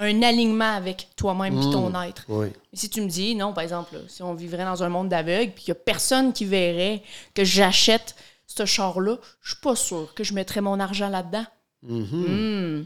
un 0.00 0.22
alignement 0.22 0.74
avec 0.74 1.08
toi-même 1.16 1.58
et 1.58 1.70
ton 1.70 2.02
être. 2.02 2.24
Oui. 2.28 2.46
Mais 2.72 2.78
si 2.78 2.88
tu 2.90 3.00
me 3.02 3.08
dis, 3.08 3.34
non, 3.34 3.52
par 3.52 3.62
exemple, 3.62 3.94
là, 3.94 4.00
si 4.08 4.22
on 4.22 4.34
vivrait 4.34 4.64
dans 4.64 4.82
un 4.82 4.88
monde 4.88 5.08
d'aveugles, 5.10 5.52
puis 5.52 5.64
qu'il 5.64 5.74
n'y 5.74 5.78
a 5.78 5.82
personne 5.84 6.32
qui 6.32 6.46
verrait 6.46 7.02
que 7.34 7.44
j'achète 7.44 8.16
ce 8.46 8.64
char-là, 8.64 9.18
je 9.42 9.50
suis 9.52 9.60
pas 9.60 9.76
sûre 9.76 10.12
que 10.14 10.24
je 10.24 10.32
mettrais 10.34 10.60
mon 10.62 10.80
argent 10.80 11.08
là-dedans. 11.08 11.46
Hmm. 11.82 12.84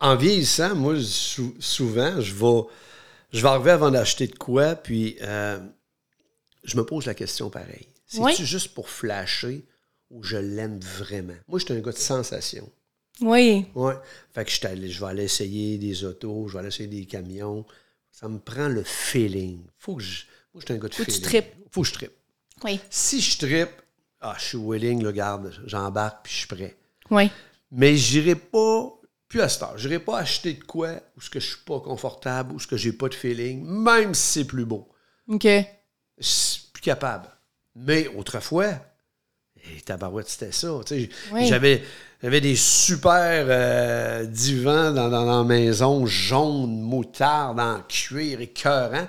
En 0.00 0.16
vieillissant, 0.16 0.74
moi, 0.74 0.94
sou- 1.00 1.54
souvent, 1.60 2.20
je 2.20 2.34
vais, 2.34 2.62
je 3.32 3.40
vais 3.42 3.48
arriver 3.48 3.70
avant 3.70 3.90
d'acheter 3.90 4.26
de 4.26 4.34
quoi, 4.36 4.74
puis 4.74 5.16
euh, 5.22 5.58
je 6.64 6.76
me 6.76 6.84
pose 6.84 7.06
la 7.06 7.14
question 7.14 7.50
pareil. 7.50 7.86
C'est-tu 8.06 8.22
Oui. 8.22 8.34
juste 8.38 8.74
pour 8.74 8.88
flasher 8.88 9.64
ou 10.10 10.22
je 10.22 10.36
l'aime 10.36 10.80
vraiment? 10.80 11.34
Moi, 11.48 11.58
je 11.58 11.64
suis 11.64 11.74
un 11.74 11.80
gars 11.80 11.92
de 11.92 11.96
sensation. 11.98 12.70
Oui. 13.20 13.66
Ouais. 13.74 13.94
Fait 14.32 14.44
que 14.44 14.50
je, 14.50 14.56
suis 14.56 14.66
allé- 14.66 14.88
je 14.90 15.00
vais 15.00 15.06
aller 15.10 15.24
essayer 15.24 15.78
des 15.78 16.04
autos, 16.04 16.48
je 16.48 16.54
vais 16.54 16.58
aller 16.60 16.68
essayer 16.68 16.88
des 16.88 17.04
camions. 17.06 17.64
Ça 18.10 18.28
me 18.28 18.38
prend 18.38 18.68
le 18.68 18.82
feeling. 18.82 19.60
Faut 19.78 19.96
que 19.96 20.02
je. 20.02 20.24
Moi, 20.52 20.60
je 20.62 20.66
suis 20.66 20.74
un 20.74 20.78
gars 20.82 20.88
de 20.88 20.94
Faut 20.94 21.04
que 21.04 21.10
tu 21.10 21.20
tripes. 21.20 21.54
Faut 21.70 21.82
que 21.82 21.88
je 21.88 21.92
trippe. 21.92 22.12
Oui. 22.64 22.80
Si 22.90 23.20
je 23.20 23.38
trippe, 23.38 23.70
ah, 24.20 24.34
je 24.38 24.44
suis 24.44 24.58
willing, 24.58 25.02
le 25.02 25.12
garde, 25.12 25.52
j'embarque 25.66 26.24
puis 26.24 26.32
je 26.32 26.38
suis 26.38 26.46
prêt. 26.48 26.76
Oui. 27.10 27.30
Mais 27.70 27.96
j'irai 27.96 28.34
pas, 28.34 28.92
plus 29.28 29.40
à 29.40 29.48
cette 29.48 29.62
heure, 29.62 29.78
j'irai 29.78 29.98
pas 30.00 30.18
acheter 30.18 30.54
de 30.54 30.64
quoi 30.64 31.00
où 31.16 31.20
ce 31.20 31.30
que 31.30 31.38
je 31.40 31.46
suis 31.46 31.64
pas 31.64 31.78
confortable, 31.80 32.52
où 32.52 32.58
ce 32.58 32.66
que 32.66 32.76
j'ai 32.76 32.92
pas 32.92 33.08
de 33.08 33.14
feeling, 33.14 33.64
même 33.64 34.12
si 34.14 34.40
c'est 34.40 34.44
plus 34.44 34.64
beau. 34.64 34.88
OK. 35.28 35.46
Plus 36.72 36.82
capable. 36.82 37.28
Mais 37.76 38.08
autrefois, 38.08 38.74
et 39.56 39.80
tabarouette, 39.82 40.28
c'était 40.28 40.52
ça. 40.52 40.72
Oui. 40.90 41.46
J'avais, 41.46 41.82
j'avais 42.22 42.40
des 42.40 42.56
super 42.56 43.44
euh, 43.48 44.24
divans 44.24 44.92
dans, 44.92 45.08
dans, 45.08 45.24
la 45.24 45.44
maison, 45.44 46.06
jaunes, 46.06 46.80
moutarde, 46.80 47.60
en 47.60 47.80
cuir, 47.88 48.40
écœurant. 48.40 49.06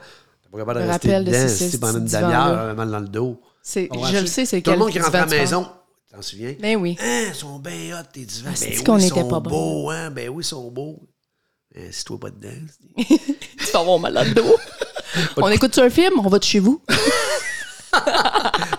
Pas 0.52 0.58
capable 0.58 0.82
de 0.82 0.86
rester 0.86 1.08
rappelle 1.08 1.26
de 1.26 1.32
dedans, 1.32 1.48
ces- 1.48 1.70
si 1.70 1.80
pendant 1.80 2.00
une 2.00 2.06
demi-heure, 2.06 2.76
mal 2.76 2.92
dans 2.92 3.00
le 3.00 3.08
dos. 3.08 3.42
C'est, 3.64 3.88
je 3.94 4.18
le 4.18 4.26
sais, 4.26 4.46
c'est 4.46 4.62
Tout 4.62 4.72
le 4.72 4.78
monde 4.78 4.92
qui 4.92 5.00
rentre 5.00 5.16
à 5.16 5.20
la 5.20 5.26
divan 5.26 5.38
tu 5.38 5.42
maison, 5.42 5.68
t'en 6.12 6.22
souviens? 6.22 6.56
Ben 6.60 6.76
oui. 6.76 6.98
Hein, 7.00 7.26
ils 7.30 7.36
sont 7.36 7.60
bien 7.60 7.98
hot, 7.98 8.04
tes 8.12 8.26
divans. 8.26 8.52
Ah, 8.54 8.60
ben 8.60 8.70
oui, 8.78 8.84
qu'on 8.84 8.98
ils 8.98 9.08
sont 9.08 9.28
pas 9.30 9.40
beaux, 9.40 9.90
hein? 9.90 10.12
Ben 10.12 10.28
oui, 10.30 10.44
ils 10.44 10.48
sont 10.48 10.70
beaux. 10.70 11.00
Hein, 11.76 11.88
si 11.92 12.04
toi 12.04 12.20
pas 12.20 12.30
dedans. 12.32 12.50
Tu 12.98 13.72
vas 13.72 13.80
avoir 13.80 14.00
mal 14.00 14.14
dans 14.14 14.24
le 14.24 14.34
dos. 14.34 14.56
on 15.38 15.50
écoute 15.50 15.78
un 15.78 15.90
film, 15.90 16.20
on 16.20 16.28
va 16.30 16.40
de 16.40 16.44
chez 16.44 16.60
vous. 16.60 16.82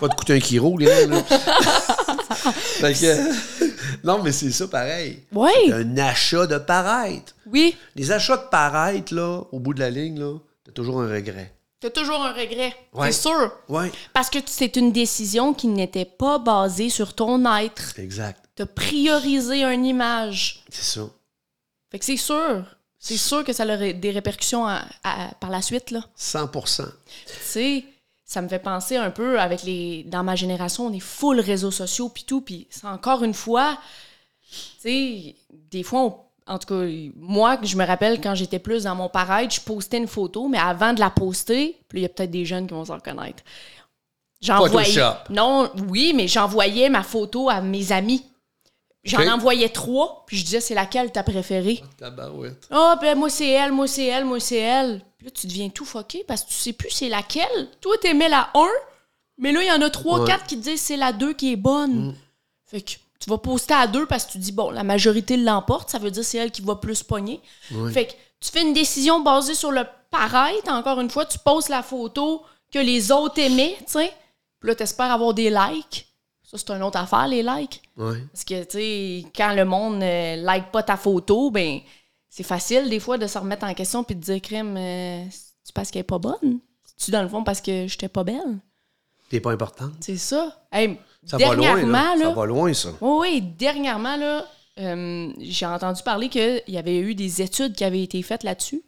Va 0.00 0.08
te 0.08 0.14
coûter 0.16 0.34
un 0.34 0.40
kilo, 0.40 0.76
les 0.78 1.06
là. 1.06 1.22
Fait 2.80 2.94
que- 2.94 4.06
non, 4.06 4.22
mais 4.22 4.32
c'est 4.32 4.50
ça 4.50 4.66
pareil. 4.66 5.22
Oui, 5.32 5.50
C'est 5.66 5.72
un 5.74 5.96
achat 5.98 6.46
de 6.46 6.58
paraître. 6.58 7.34
oui. 7.46 7.76
Les 7.94 8.10
achats 8.10 8.36
de 8.38 8.48
paraître, 8.50 9.14
là, 9.14 9.42
au 9.52 9.58
bout 9.60 9.74
de 9.74 9.80
la 9.80 9.90
ligne, 9.90 10.18
là, 10.18 10.38
t'as 10.64 10.72
toujours 10.72 11.00
un 11.02 11.08
regret. 11.12 11.52
T'as 11.80 11.90
toujours 11.90 12.24
un 12.24 12.32
regret. 12.32 12.74
Ouais. 12.94 13.12
C'est 13.12 13.20
sûr. 13.28 13.52
Ouais, 13.68 13.92
Parce 14.12 14.30
que 14.30 14.38
c'est 14.46 14.76
une 14.76 14.92
décision 14.92 15.52
qui 15.52 15.66
n'était 15.68 16.04
pas 16.06 16.38
basée 16.38 16.88
sur 16.90 17.12
ton 17.14 17.44
être. 17.56 17.98
exact. 17.98 18.40
T'as 18.56 18.66
priorisé 18.66 19.62
une 19.64 19.84
image. 19.84 20.64
C'est 20.70 20.84
ça. 20.98 21.02
Fait 21.90 21.98
que 21.98 22.04
c'est 22.04 22.16
sûr. 22.16 22.64
C'est 23.04 23.16
sûr 23.16 23.42
que 23.42 23.52
ça 23.52 23.64
aurait 23.64 23.94
des 23.94 24.12
répercussions 24.12 24.64
à- 24.64 24.84
à- 25.02 25.34
par 25.40 25.50
la 25.50 25.60
suite, 25.60 25.90
là. 25.90 26.02
100% 26.16 26.84
Tu 27.26 27.32
sais, 27.42 27.84
ça 28.24 28.40
me 28.40 28.48
fait 28.48 28.60
penser 28.60 28.96
un 28.96 29.10
peu 29.10 29.40
avec 29.40 29.64
les. 29.64 30.04
Dans 30.04 30.22
ma 30.22 30.36
génération, 30.36 30.86
on 30.86 30.92
est 30.92 31.00
full 31.00 31.40
réseaux 31.40 31.72
sociaux 31.72 32.08
puis 32.08 32.22
tout. 32.22 32.42
Puis 32.42 32.68
c'est 32.70 32.86
encore 32.86 33.24
une 33.24 33.34
fois, 33.34 33.76
tu 34.50 34.58
sais, 34.88 35.34
des 35.72 35.82
fois, 35.82 36.00
on- 36.02 36.16
en 36.46 36.58
tout 36.60 36.68
cas, 36.68 36.86
moi, 37.16 37.58
je 37.64 37.76
me 37.76 37.84
rappelle 37.84 38.20
quand 38.20 38.36
j'étais 38.36 38.60
plus 38.60 38.84
dans 38.84 38.94
mon 38.94 39.08
paraître, 39.08 39.52
je 39.52 39.60
postais 39.60 39.98
une 39.98 40.06
photo, 40.08 40.46
mais 40.48 40.58
avant 40.58 40.92
de 40.92 41.00
la 41.00 41.10
poster, 41.10 41.76
puis 41.88 41.98
il 41.98 42.02
y 42.02 42.06
a 42.06 42.08
peut-être 42.08 42.30
des 42.30 42.44
jeunes 42.44 42.68
qui 42.68 42.74
vont 42.74 42.84
s'en 42.84 42.94
reconnaître. 42.94 43.42
J'envoyais. 44.40 44.90
Non, 45.30 45.70
oui, 45.88 46.12
mais 46.14 46.28
j'envoyais 46.28 46.88
ma 46.88 47.02
photo 47.02 47.48
à 47.48 47.60
mes 47.60 47.90
amis. 47.90 48.24
J'en 49.04 49.26
envoyais 49.32 49.68
trois, 49.68 50.22
puis 50.26 50.36
je 50.36 50.44
disais, 50.44 50.60
c'est 50.60 50.74
laquelle 50.74 51.10
ta 51.10 51.22
préférée? 51.24 51.82
Tabarouette. 51.98 52.68
Ah, 52.70 52.96
ben 53.00 53.18
moi 53.18 53.28
c'est 53.30 53.48
elle, 53.48 53.72
moi 53.72 53.88
c'est 53.88 54.06
elle, 54.06 54.24
moi 54.24 54.38
c'est 54.38 54.58
elle. 54.58 55.02
Puis 55.18 55.26
là, 55.26 55.32
tu 55.32 55.46
deviens 55.48 55.68
tout 55.70 55.84
fucké 55.84 56.24
parce 56.26 56.44
que 56.44 56.48
tu 56.48 56.54
sais 56.54 56.72
plus 56.72 56.90
c'est 56.90 57.08
laquelle. 57.08 57.68
Toi, 57.80 57.96
t'aimais 58.00 58.28
la 58.28 58.50
1, 58.54 58.64
mais 59.38 59.50
là, 59.52 59.60
il 59.62 59.66
y 59.68 59.72
en 59.72 59.82
a 59.82 59.90
3, 59.90 60.20
Ouais. 60.20 60.26
4 60.26 60.46
qui 60.46 60.56
te 60.56 60.62
disent 60.62 60.80
c'est 60.80 60.96
la 60.96 61.12
2 61.12 61.32
qui 61.32 61.52
est 61.52 61.56
bonne. 61.56 62.14
Fait 62.64 62.80
que 62.80 62.92
tu 63.18 63.28
vas 63.30 63.38
poster 63.38 63.74
à 63.74 63.86
2 63.88 64.06
parce 64.06 64.24
que 64.26 64.32
tu 64.32 64.38
dis, 64.38 64.52
bon, 64.52 64.70
la 64.70 64.84
majorité 64.84 65.36
l'emporte, 65.36 65.90
ça 65.90 65.98
veut 65.98 66.10
dire 66.10 66.24
c'est 66.24 66.38
elle 66.38 66.50
qui 66.52 66.62
va 66.62 66.76
plus 66.76 67.02
pogner. 67.02 67.40
Fait 67.92 68.06
que 68.06 68.12
tu 68.40 68.50
fais 68.50 68.62
une 68.62 68.72
décision 68.72 69.20
basée 69.20 69.54
sur 69.54 69.72
le 69.72 69.82
paraître. 70.10 70.70
Encore 70.72 71.00
une 71.00 71.10
fois, 71.10 71.26
tu 71.26 71.38
postes 71.38 71.68
la 71.68 71.82
photo 71.82 72.42
que 72.72 72.78
les 72.78 73.10
autres 73.12 73.38
aimaient, 73.40 73.76
tu 73.80 73.92
sais. 73.92 74.12
Puis 74.60 74.68
là, 74.68 74.74
t'espères 74.76 75.10
avoir 75.10 75.34
des 75.34 75.50
likes. 75.50 76.06
Ça, 76.52 76.58
c'est 76.58 76.70
une 76.70 76.82
autre 76.82 76.98
affaire, 76.98 77.26
les 77.28 77.42
likes. 77.42 77.80
Ouais. 77.96 78.18
Parce 78.32 78.44
que, 78.44 78.62
tu 78.64 78.70
sais, 78.72 79.24
quand 79.34 79.54
le 79.54 79.64
monde 79.64 80.02
euh, 80.02 80.36
like 80.36 80.70
pas 80.70 80.82
ta 80.82 80.96
photo, 80.96 81.50
ben, 81.50 81.80
c'est 82.28 82.42
facile 82.42 82.90
des 82.90 83.00
fois 83.00 83.16
de 83.18 83.26
se 83.26 83.38
remettre 83.38 83.64
en 83.64 83.72
question 83.74 84.04
puis 84.04 84.14
de 84.16 84.20
dire, 84.20 84.40
crème, 84.42 84.76
euh, 84.76 85.24
c'est 85.62 85.74
parce 85.74 85.90
qu'elle 85.90 86.00
est 86.00 86.04
pas 86.04 86.18
bonne? 86.18 86.60
C'est-tu 86.84 87.10
dans 87.10 87.22
le 87.22 87.28
fond 87.28 87.42
parce 87.42 87.60
que 87.60 87.86
j'étais 87.86 88.08
pas 88.08 88.22
belle? 88.24 88.58
T'es 89.30 89.40
pas 89.40 89.52
importante. 89.52 89.94
C'est 90.00 90.18
ça. 90.18 90.62
Hey, 90.70 90.98
Ça 91.24 91.38
va 91.38 91.54
loin, 91.54 91.64
dernièrement, 91.64 91.92
là. 91.92 92.16
là, 92.16 92.24
Ça 92.24 92.30
va 92.32 92.44
loin, 92.44 92.74
ça. 92.74 92.90
oui, 93.00 93.18
oui, 93.20 93.40
dernièrement, 93.40 94.16
là, 94.16 94.46
euh, 94.78 95.32
j'ai 95.38 95.64
entendu 95.66 96.02
parler 96.02 96.28
qu'il 96.28 96.62
y 96.68 96.76
avait 96.76 96.98
eu 96.98 97.14
des 97.14 97.40
études 97.40 97.74
qui 97.74 97.84
avaient 97.84 98.02
été 98.02 98.20
faites 98.22 98.42
là-dessus. 98.42 98.82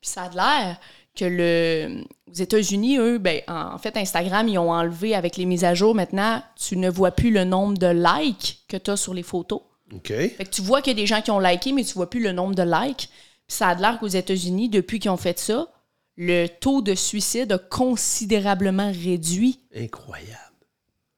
Puis 0.00 0.10
ça 0.10 0.22
a 0.22 0.30
l'air 0.30 0.80
que 1.16 1.24
le, 1.24 2.04
aux 2.28 2.34
États-Unis, 2.34 2.98
eux, 2.98 3.18
ben, 3.18 3.40
en, 3.48 3.78
fait, 3.78 3.96
Instagram, 3.96 4.46
ils 4.48 4.58
ont 4.58 4.70
enlevé 4.70 5.14
avec 5.14 5.36
les 5.36 5.46
mises 5.46 5.64
à 5.64 5.74
jour. 5.74 5.94
Maintenant, 5.94 6.42
tu 6.56 6.76
ne 6.76 6.88
vois 6.88 7.10
plus 7.10 7.30
le 7.30 7.44
nombre 7.44 7.76
de 7.76 7.86
likes 7.86 8.64
que 8.68 8.76
tu 8.76 8.90
as 8.90 8.96
sur 8.96 9.14
les 9.14 9.22
photos. 9.22 9.62
OK. 9.92 10.08
Fait 10.08 10.44
que 10.44 10.50
tu 10.50 10.62
vois 10.62 10.82
qu'il 10.82 10.96
y 10.96 11.00
a 11.00 11.02
des 11.02 11.06
gens 11.06 11.22
qui 11.22 11.30
ont 11.30 11.40
liké, 11.40 11.72
mais 11.72 11.84
tu 11.84 11.94
vois 11.94 12.10
plus 12.10 12.22
le 12.22 12.32
nombre 12.32 12.54
de 12.54 12.62
likes. 12.62 13.08
Puis 13.46 13.56
ça 13.56 13.68
a 13.68 13.74
l'air 13.74 13.98
qu'aux 13.98 14.06
États-Unis, 14.06 14.68
depuis 14.68 14.98
qu'ils 14.98 15.10
ont 15.10 15.16
fait 15.16 15.38
ça, 15.38 15.68
le 16.16 16.46
taux 16.46 16.82
de 16.82 16.94
suicide 16.94 17.52
a 17.52 17.58
considérablement 17.58 18.90
réduit 18.90 19.60
Incroyable. 19.74 20.32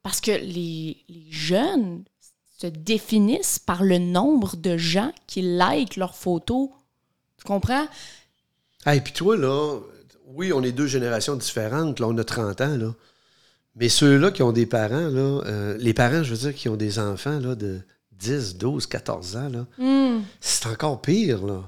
parce 0.02 0.20
que 0.20 0.32
les, 0.32 0.96
les 1.08 1.26
jeunes 1.30 2.04
se 2.60 2.66
définissent 2.66 3.58
par 3.60 3.82
le 3.84 3.98
nombre 3.98 4.56
de 4.56 4.76
gens 4.76 5.12
qui 5.26 5.42
likent 5.42 5.96
leurs 5.96 6.16
photos. 6.16 6.70
Tu 7.38 7.44
comprends? 7.44 7.86
Ah, 8.84 8.94
et 8.96 9.00
puis 9.00 9.12
toi, 9.12 9.36
là, 9.36 9.78
oui, 10.26 10.52
on 10.52 10.62
est 10.62 10.72
deux 10.72 10.86
générations 10.86 11.36
différentes. 11.36 12.00
Là, 12.00 12.06
on 12.08 12.16
a 12.18 12.24
30 12.24 12.60
ans, 12.60 12.76
là. 12.76 12.94
Mais 13.76 13.88
ceux-là 13.88 14.30
qui 14.32 14.42
ont 14.42 14.52
des 14.52 14.66
parents, 14.66 15.08
là, 15.08 15.40
euh, 15.46 15.76
les 15.78 15.94
parents, 15.94 16.22
je 16.24 16.30
veux 16.34 16.36
dire, 16.50 16.54
qui 16.54 16.68
ont 16.68 16.76
des 16.76 16.98
enfants 16.98 17.38
là, 17.38 17.54
de 17.54 17.78
10, 18.18 18.56
12, 18.56 18.86
14 18.86 19.36
ans, 19.36 19.48
là, 19.48 19.66
Hmm. 19.78 20.22
c'est 20.40 20.66
encore 20.66 21.00
pire, 21.00 21.44
là, 21.46 21.62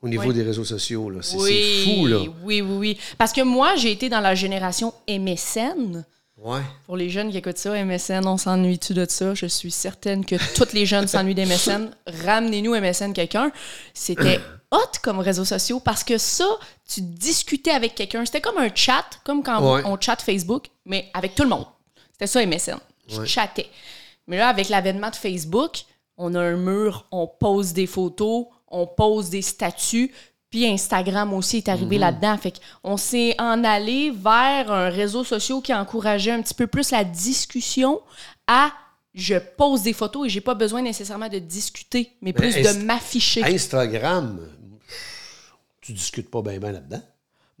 au 0.00 0.08
niveau 0.08 0.28
Oui. 0.28 0.34
des 0.34 0.42
réseaux 0.44 0.64
sociaux. 0.64 1.10
là. 1.10 1.18
C'est 1.22 1.36
Oui, 1.36 1.84
c'est 1.84 1.94
fou, 1.96 2.06
là. 2.06 2.18
oui, 2.44 2.60
oui, 2.62 2.76
oui. 2.78 2.98
Parce 3.18 3.32
que 3.32 3.40
moi, 3.42 3.74
j'ai 3.76 3.90
été 3.90 4.08
dans 4.08 4.20
la 4.20 4.34
génération 4.36 4.94
MSN. 5.08 6.04
Ouais. 6.36 6.60
Pour 6.86 6.96
les 6.96 7.10
jeunes 7.10 7.32
qui 7.32 7.38
écoutent 7.38 7.58
ça, 7.58 7.72
MSN, 7.84 8.24
on 8.26 8.36
s'ennuie-tu 8.36 8.94
de 8.94 9.04
ça? 9.08 9.34
Je 9.34 9.46
suis 9.46 9.72
certaine 9.72 10.24
que 10.24 10.36
tous 10.54 10.72
les 10.72 10.86
jeunes 10.86 11.08
s'ennuient 11.08 11.34
d'MSN. 11.34 11.90
Ramenez-nous 12.24 12.76
MSN 12.76 13.12
quelqu'un. 13.12 13.50
C'était 13.92 14.38
hot 14.70 14.98
comme 15.02 15.18
réseaux 15.20 15.44
sociaux 15.44 15.80
parce 15.80 16.04
que 16.04 16.18
ça, 16.18 16.46
tu 16.88 17.00
discutais 17.00 17.70
avec 17.70 17.94
quelqu'un. 17.94 18.24
C'était 18.24 18.40
comme 18.40 18.58
un 18.58 18.68
chat, 18.74 19.04
comme 19.24 19.42
quand 19.42 19.60
Ouais. 19.76 19.82
on 19.84 19.98
chatte 20.00 20.22
Facebook, 20.22 20.66
mais 20.84 21.10
avec 21.14 21.34
tout 21.34 21.42
le 21.44 21.48
monde. 21.50 21.66
C'était 22.12 22.26
ça 22.26 22.42
MSN. 22.42 22.78
Je 23.08 23.20
Ouais. 23.20 23.26
chattais. 23.26 23.68
Mais 24.26 24.36
là, 24.36 24.48
avec 24.48 24.68
l'avènement 24.68 25.10
de 25.10 25.16
Facebook, 25.16 25.84
on 26.16 26.34
a 26.34 26.40
un 26.40 26.56
mur, 26.56 27.06
on 27.12 27.26
pose 27.26 27.72
des 27.72 27.86
photos, 27.86 28.46
on 28.68 28.86
pose 28.86 29.30
des 29.30 29.40
statuts, 29.40 30.12
puis 30.50 30.66
Instagram 30.66 31.32
aussi 31.32 31.58
est 31.58 31.68
arrivé 31.68 31.96
là-dedans. 31.96 32.36
Fait 32.36 32.52
qu'on 32.82 32.96
s'est 32.96 33.34
en 33.38 33.64
allé 33.64 34.10
vers 34.10 34.70
un 34.72 34.88
réseau 34.90 35.24
social 35.24 35.62
qui 35.62 35.72
encourageait 35.72 36.32
un 36.32 36.42
petit 36.42 36.54
peu 36.54 36.66
plus 36.66 36.90
la 36.90 37.04
discussion 37.04 38.00
à 38.46 38.70
je 39.14 39.36
pose 39.36 39.82
des 39.82 39.92
photos 39.94 40.26
et 40.26 40.28
j'ai 40.30 40.40
pas 40.40 40.54
besoin 40.54 40.82
nécessairement 40.82 41.28
de 41.28 41.38
discuter, 41.38 42.12
mais 42.20 42.32
plus 42.32 42.54
de 42.54 42.84
m'afficher. 42.84 43.42
Instagram, 43.44 44.38
tu 45.88 45.94
discutes 45.94 46.30
pas 46.30 46.42
bien 46.42 46.58
ben 46.58 46.72
là-dedans. 46.72 47.00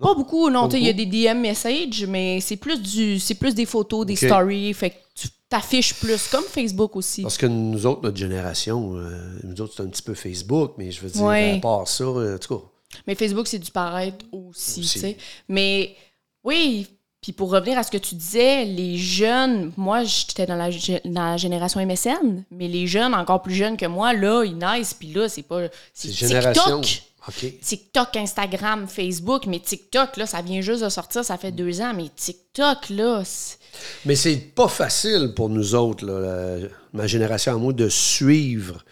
Pas 0.00 0.14
beaucoup, 0.14 0.48
non. 0.50 0.68
Il 0.68 0.84
y 0.84 0.88
a 0.88 0.92
des 0.92 1.06
DM 1.06 1.40
messages, 1.40 2.04
mais 2.06 2.40
c'est 2.40 2.56
plus 2.56 2.80
du 2.80 3.18
c'est 3.18 3.34
plus 3.34 3.54
des 3.54 3.64
photos, 3.66 4.06
des 4.06 4.16
stories. 4.16 4.72
Fait 4.74 4.90
que 4.90 4.96
tu 5.14 5.28
t'affiches 5.48 5.94
plus, 5.94 6.28
comme 6.28 6.44
Facebook 6.44 6.94
aussi. 6.94 7.22
Parce 7.22 7.38
que 7.38 7.46
nous 7.46 7.84
autres, 7.86 8.02
notre 8.02 8.16
génération, 8.16 8.92
euh, 8.96 9.40
nous 9.42 9.60
autres, 9.60 9.72
c'est 9.76 9.82
un 9.82 9.86
petit 9.88 10.02
peu 10.02 10.14
Facebook, 10.14 10.74
mais 10.78 10.90
je 10.92 11.00
veux 11.00 11.08
dire, 11.08 11.22
Ouais. 11.22 11.56
à 11.56 11.60
part 11.60 11.88
ça, 11.88 12.04
euh, 12.04 12.36
en 12.36 12.38
tout 12.38 12.58
cas, 12.58 12.64
Mais 13.06 13.14
Facebook, 13.14 13.48
c'est 13.48 13.58
du 13.58 13.70
paraître 13.70 14.24
aussi, 14.30 14.80
Aussi. 14.80 14.92
tu 14.92 14.98
sais. 15.00 15.16
Mais 15.48 15.96
oui, 16.44 16.86
puis 17.20 17.32
pour 17.32 17.50
revenir 17.50 17.76
à 17.78 17.82
ce 17.82 17.90
que 17.90 17.96
tu 17.98 18.14
disais, 18.14 18.64
les 18.66 18.96
jeunes, 18.98 19.72
moi, 19.76 20.04
j'étais 20.04 20.46
dans 20.46 20.54
la, 20.54 20.70
dans 21.06 21.24
la 21.30 21.36
génération 21.38 21.84
MSN, 21.84 22.44
mais 22.52 22.68
les 22.68 22.86
jeunes, 22.86 23.14
encore 23.14 23.42
plus 23.42 23.54
jeunes 23.54 23.76
que 23.76 23.86
moi, 23.86 24.12
là, 24.12 24.44
ils 24.44 24.56
naissent, 24.56 24.94
puis 24.94 25.12
là, 25.12 25.28
c'est 25.28 25.42
pas... 25.42 25.62
C'est. 25.92 26.10
TikTok. 26.10 27.02
OK. 27.28 27.60
TikTok, 27.60 28.16
Instagram, 28.16 28.88
Facebook, 28.88 29.46
mais 29.46 29.60
TikTok, 29.60 30.16
là, 30.16 30.26
ça 30.26 30.40
vient 30.42 30.60
juste 30.62 30.82
de 30.82 30.88
sortir, 30.88 31.24
ça 31.24 31.36
fait 31.36 31.52
deux 31.52 31.80
ans, 31.80 31.92
mais 31.94 32.08
TikTok, 32.14 32.88
là, 32.90 33.22
Mais 34.06 34.16
c'est 34.16 34.36
pas 34.36 34.68
facile 34.68 35.32
pour 35.36 35.48
nous 35.50 35.74
autres, 35.74 36.06
là, 36.06 36.20
la- 36.58 36.68
ma 36.92 37.06
génération 37.06 37.52
à 37.52 37.56
moi, 37.58 37.72
de 37.72 37.88
suivre 37.88 38.82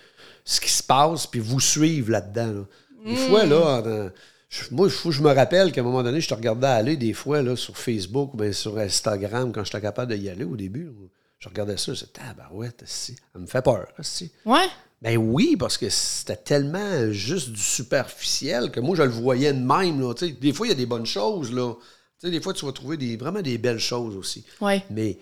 ce 0.45 0.61
qui 0.61 0.71
se 0.71 0.83
passe, 0.83 1.27
puis 1.27 1.41
vous 1.41 1.61
suivre 1.61 2.11
là-dedans. 2.11 2.53
là. 2.53 2.65
Des 3.07 3.17
fois, 3.17 3.45
là, 3.45 3.81
en- 3.83 4.11
je- 4.49 4.65
moi, 4.73 4.89
je 4.89 5.23
me 5.23 5.33
rappelle 5.33 5.73
qu'à 5.73 5.81
un 5.81 5.85
moment 5.85 6.03
donné, 6.03 6.21
je 6.21 6.29
te 6.29 6.35
regardais 6.35 6.67
aller 6.67 6.97
des 6.97 7.13
fois 7.15 7.41
là, 7.43 7.57
sur 7.57 7.77
Facebook 7.79 8.35
ou 8.35 8.37
bien 8.37 8.53
sur 8.53 8.77
Instagram 8.79 9.51
quand 9.53 9.65
j'étais 9.65 9.81
capable 9.81 10.17
d'y 10.17 10.29
aller 10.29 10.45
au 10.45 10.57
début. 10.57 10.85
là. 10.85 10.91
Je 11.39 11.49
regardais 11.49 11.77
ça, 11.77 11.93
je 11.93 11.99
disais, 12.01 12.07
tabarouette, 12.13 12.83
si. 12.87 13.15
ça 13.33 13.39
me 13.39 13.47
fait 13.47 13.63
peur. 13.63 13.87
Si. 14.01 14.31
Ouais. 14.45 14.67
Ben 15.03 15.17
oui, 15.19 15.57
parce 15.59 15.77
que 15.77 15.89
c'était 15.91 16.37
tellement 16.37 17.13
juste 17.13 17.51
du 17.51 17.61
superficiel 17.61 18.71
que 18.71 18.81
moi, 18.81 18.97
je 18.97 19.03
le 19.03 19.11
voyais 19.11 19.53
de 19.53 19.59
même. 19.59 20.01
Là, 20.01 20.15
des 20.15 20.53
fois, 20.53 20.67
il 20.67 20.71
y 20.71 20.73
a 20.73 20.77
des 20.77 20.87
bonnes 20.87 21.07
choses. 21.07 21.53
Là. 21.53 21.75
Des 22.23 22.41
fois, 22.41 22.55
tu 22.55 22.65
vas 22.65 22.73
trouver 22.73 22.97
des, 22.97 23.17
vraiment 23.17 23.43
des 23.43 23.59
belles 23.59 23.79
choses 23.79 24.17
aussi. 24.17 24.45
Ouais. 24.61 24.83
Mais 24.91 25.19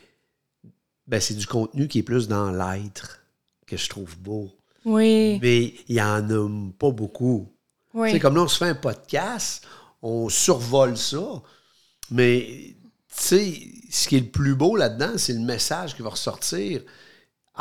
ben, 1.07 1.21
c'est 1.21 1.35
du 1.35 1.47
contenu 1.47 1.89
qui 1.89 1.99
est 1.99 2.05
plus 2.05 2.29
dans 2.29 2.51
l'être 2.51 3.21
que 3.67 3.77
je 3.77 3.89
trouve 3.89 4.17
beau. 4.19 4.51
Oui. 4.85 5.39
Mais 5.43 5.75
il 5.89 5.97
n'y 5.97 6.03
en 6.03 6.31
a 6.31 6.71
pas 6.79 6.91
beaucoup. 6.91 7.49
Oui. 7.95 8.19
comme 8.19 8.37
là, 8.37 8.43
on 8.43 8.49
se 8.49 8.59
fait 8.59 8.71
un 8.71 8.75
podcast, 8.75 9.67
on 10.03 10.29
survole 10.29 10.97
ça. 10.97 11.43
Mais 12.11 12.77
tu 13.09 13.23
sais, 13.23 13.69
ce 13.91 14.09
qui 14.09 14.17
est 14.17 14.21
le 14.21 14.31
plus 14.31 14.55
beau 14.55 14.77
là-dedans, 14.77 15.17
c'est 15.17 15.33
le 15.33 15.41
message 15.41 15.95
qui 15.95 16.03
va 16.03 16.11
ressortir. 16.11 16.83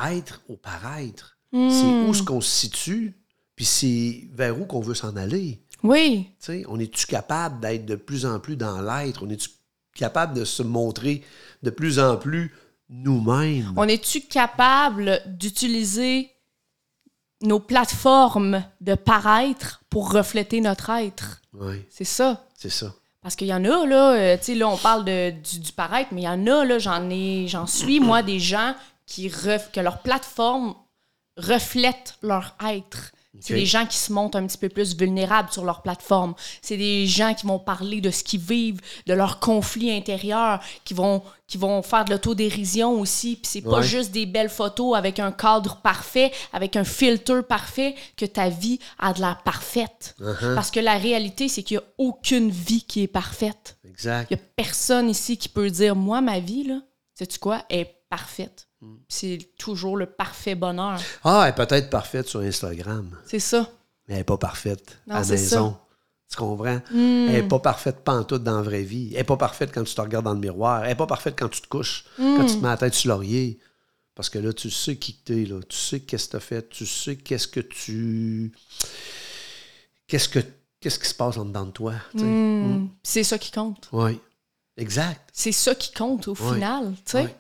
Être 0.04 0.42
au 0.50 0.58
paraître. 0.58 1.33
C'est 1.54 2.08
où 2.10 2.14
ce 2.14 2.24
qu'on 2.24 2.42
se 2.42 2.50
situe, 2.50 3.14
puis 3.56 3.66
c'est 3.66 4.28
vers 4.34 4.60
où 4.60 4.66
qu'on 4.66 4.82
veut 4.82 4.96
s'en 4.96 5.16
aller. 5.16 5.62
Oui. 5.84 6.30
Tu 6.40 6.46
sais, 6.46 6.64
on 6.68 6.80
est-tu 6.80 7.06
capable 7.06 7.60
d'être 7.60 7.86
de 7.86 7.96
plus 7.96 8.26
en 8.26 8.40
plus 8.40 8.56
dans 8.56 8.82
l'être? 8.82 9.24
On 9.24 9.30
est-tu 9.30 9.50
capable 9.96 10.34
de 10.34 10.46
se 10.46 10.64
montrer 10.64 11.22
de 11.62 11.70
plus 11.70 12.00
en 12.00 12.18
plus 12.18 12.52
nous-mêmes? 12.90 13.74
On 13.78 13.88
est-tu 13.88 14.22
capable 14.22 15.22
d'utiliser 15.28 16.32
nos 17.42 17.60
plateformes 17.60 18.64
de 18.82 18.96
paraître 18.96 19.84
pour 19.90 20.12
refléter 20.12 20.62
notre 20.62 20.90
être? 20.90 21.42
Oui, 21.54 21.84
C'est 21.90 22.04
ça. 22.06 22.48
c'est 22.58 22.70
ça. 22.72 22.94
Parce 23.22 23.36
qu'il 23.36 23.48
y 23.48 23.54
en 23.54 23.64
a, 23.64 23.86
là, 23.86 24.14
euh, 24.16 24.38
tu 24.38 24.44
sais, 24.46 24.56
là, 24.56 24.68
on 24.68 24.78
parle 24.78 25.06
de, 25.06 25.30
du, 25.32 25.60
du 25.60 25.72
paraître, 25.72 26.10
mais 26.14 26.22
il 26.22 26.26
y 26.26 26.28
en 26.28 26.46
a, 26.48 26.66
là, 26.66 26.80
j'en 26.80 27.10
ai, 27.10 27.48
j'en 27.48 27.68
suis, 27.68 28.00
moi, 28.00 28.22
des 28.24 28.40
gens 28.40 28.74
qui 29.06 29.30
ref- 29.30 29.72
que 29.72 29.80
leur 29.80 30.02
plateforme 30.02 30.74
reflète 31.38 32.16
leur 32.22 32.56
être. 32.66 33.12
C'est 33.40 33.56
des 33.56 33.66
gens 33.66 33.88
qui 33.88 33.98
se 33.98 34.14
montrent 34.14 34.38
un 34.38 34.46
petit 34.46 34.60
peu 34.60 34.70
plus 34.70 34.96
vulnérables 34.96 35.52
sur 35.52 35.66
leur 35.66 35.82
plateforme. 35.82 36.36
C'est 36.62 36.78
des 36.78 37.08
gens 37.08 37.34
qui 37.34 37.48
vont 37.48 37.58
parler 37.58 38.00
de 38.00 38.12
ce 38.12 38.24
qu'ils 38.24 38.40
vivent, 38.40 38.80
de 39.08 39.14
leurs 39.14 39.40
conflits 39.40 39.92
intérieurs, 39.92 40.60
qui 40.86 40.94
vont, 40.94 41.24
qui 41.48 41.58
vont 41.58 41.82
faire 41.82 42.06
de 42.06 42.12
l'autodérision 42.12 43.00
aussi. 43.00 43.36
Puis 43.38 43.50
c'est 43.52 43.62
pas 43.62 43.82
juste 43.82 44.12
des 44.12 44.28
belles 44.28 44.50
photos 44.50 44.96
avec 44.96 45.20
un 45.20 45.32
cadre 45.32 45.78
parfait, 45.78 46.32
avec 46.54 46.76
un 46.76 46.84
filtre 46.84 47.42
parfait, 47.42 47.96
que 48.18 48.26
ta 48.26 48.50
vie 48.50 48.80
a 49.00 49.14
de 49.14 49.20
l'air 49.20 49.42
parfaite. 49.44 50.16
Uh-huh. 50.20 50.54
Parce 50.54 50.70
que 50.70 50.80
la 50.80 50.98
réalité, 50.98 51.50
c'est 51.50 51.64
qu'il 51.64 51.78
n'y 51.78 51.84
a 51.84 51.88
aucune 51.98 52.52
vie 52.52 52.84
qui 52.84 53.02
est 53.02 53.08
parfaite. 53.08 53.78
Exact. 53.90 54.28
Il 54.30 54.36
n'y 54.36 54.42
a 54.42 54.46
personne 54.56 55.10
ici 55.10 55.38
qui 55.38 55.50
peut 55.50 55.72
dire 55.72 55.96
Moi, 55.96 56.22
ma 56.22 56.40
vie, 56.40 56.66
là, 56.66 56.82
sais-tu 57.16 57.40
quoi, 57.40 57.66
est 57.72 57.96
parfaite. 58.10 58.68
Hmm. 58.84 58.96
C'est 59.08 59.40
toujours 59.58 59.96
le 59.98 60.06
parfait 60.08 60.56
bonheur. 60.56 61.00
Ah, 61.24 61.44
elle 61.46 61.50
est 61.52 61.56
peut-être 61.68 61.90
parfaite 61.90 62.28
sur 62.28 62.42
Instagram, 62.42 63.18
C'est 63.26 63.40
ça. 63.40 63.70
mais 64.08 64.16
elle 64.16 64.20
n'est 64.20 64.24
pas 64.26 64.38
parfaite 64.38 64.98
Non, 65.08 65.16
à 65.16 65.22
la 65.22 65.26
maison. 65.28 65.72
ça. 65.72 65.80
Tu 66.30 66.38
comprends? 66.38 66.82
Elle 66.92 67.32
n'est 67.32 67.44
pas 67.48 67.60
parfaite 67.60 68.04
pantoute 68.04 68.44
dans 68.44 68.56
la 68.58 68.62
vraie 68.64 68.82
vie. 68.82 69.10
Elle 69.12 69.18
n'est 69.20 69.24
pas 69.24 69.38
parfaite 69.38 69.72
quand 69.74 69.84
tu 69.84 69.94
te 69.94 70.02
regardes 70.02 70.26
dans 70.26 70.34
le 70.34 70.40
miroir. 70.40 70.82
Elle 70.84 70.90
n'est 70.90 70.96
pas 70.96 71.06
parfaite 71.08 71.36
quand 71.38 71.48
tu 71.50 71.62
te 71.62 71.68
couches, 71.68 72.06
quand 72.18 72.46
tu 72.46 72.56
te 72.56 72.62
mets 72.62 72.70
la 72.70 72.78
tête 72.78 72.94
sur 72.96 73.10
l'oreiller. 73.10 73.60
Parce 74.16 74.30
que 74.30 74.40
là, 74.40 74.52
tu 74.54 74.70
sais 74.72 74.96
qui 74.98 75.14
t'es, 75.14 75.46
là. 75.46 75.60
Tu 75.70 75.78
sais 75.78 76.00
qu'est-ce 76.02 76.26
que 76.26 76.32
tu 76.32 76.38
as 76.38 76.40
fait. 76.40 76.70
Tu 76.70 76.86
sais 76.86 77.16
qu'est-ce 77.18 77.48
que 77.48 77.60
tu... 77.60 78.52
Qu'est-ce 80.08 80.30
que... 80.30 80.40
Qu'est-ce 80.80 81.00
qui 81.00 81.08
se 81.08 81.14
passe 81.16 81.38
en 81.38 81.46
dedans 81.46 81.66
de 81.66 81.72
toi? 81.72 81.94
C'est 83.04 83.24
ça 83.24 83.38
qui 83.38 83.52
compte. 83.52 83.88
Oui. 83.94 84.20
Exact. 84.76 85.30
C'est 85.32 85.52
ça 85.54 85.76
qui 85.76 85.92
compte 85.94 86.28
au 86.28 86.36
final. 86.36 86.94
tu 87.06 87.12
sais. 87.12 87.36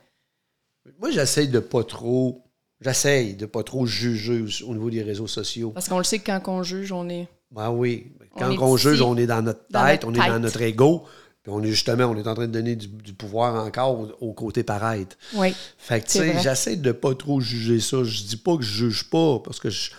Moi, 1.00 1.12
j'essaye 1.12 1.48
de 1.48 1.60
pas 1.60 1.84
trop... 1.84 2.44
J'essaye 2.82 3.36
de 3.36 3.46
pas 3.46 3.64
trop 3.64 3.86
juger 3.86 4.42
au, 4.42 4.70
au 4.70 4.74
niveau 4.74 4.90
des 4.90 5.02
réseaux 5.04 5.28
sociaux. 5.28 5.72
Parce 5.72 5.88
qu'on 5.88 6.00
le 6.00 6.04
sait 6.04 6.20
que 6.20 6.26
quand 6.26 6.42
on 6.48 6.64
juge, 6.64 6.92
on 6.92 7.08
est. 7.08 7.28
Ben 7.52 7.70
oui. 7.70 8.12
Quand 8.38 8.50
On 8.60 8.76
juge, 8.78 9.02
on 9.02 9.16
est 9.16 9.26
dans 9.28 9.42
notre 9.42 9.66
tête, 9.68 9.72
dans 9.72 9.86
notre 9.86 10.08
on 10.08 10.14
est 10.14 10.28
dans 10.28 10.40
notre 10.40 10.62
ego. 10.62 11.04
Puis 11.44 11.52
on 11.54 11.62
est 11.64 11.70
justement, 11.70 12.06
on 12.06 12.18
est 12.18 12.28
en 12.28 12.34
train 12.36 12.48
de 12.48 12.52
donner 12.52 12.76
du, 12.76 12.88
du 12.88 13.14
pouvoir 13.14 13.64
encore 13.66 14.00
au, 14.00 14.12
au 14.30 14.34
côté 14.34 14.64
paraître. 14.64 15.16
Oui. 15.36 15.54
Fait 15.78 16.02
que, 16.02 16.08
tu 16.08 16.18
sais, 16.20 16.42
j'essaie 16.42 16.76
de 16.78 16.92
pas 16.92 17.14
trop 17.16 17.40
juger 17.40 17.80
ça. 17.80 18.04
Je 18.04 18.24
dis 18.24 18.38
pas 18.38 18.58
que 18.58 18.64
je 18.64 18.86
juge 18.90 19.10
pas, 19.10 19.40
parce 19.40 19.60
que 19.62 19.70
je- 19.70 19.92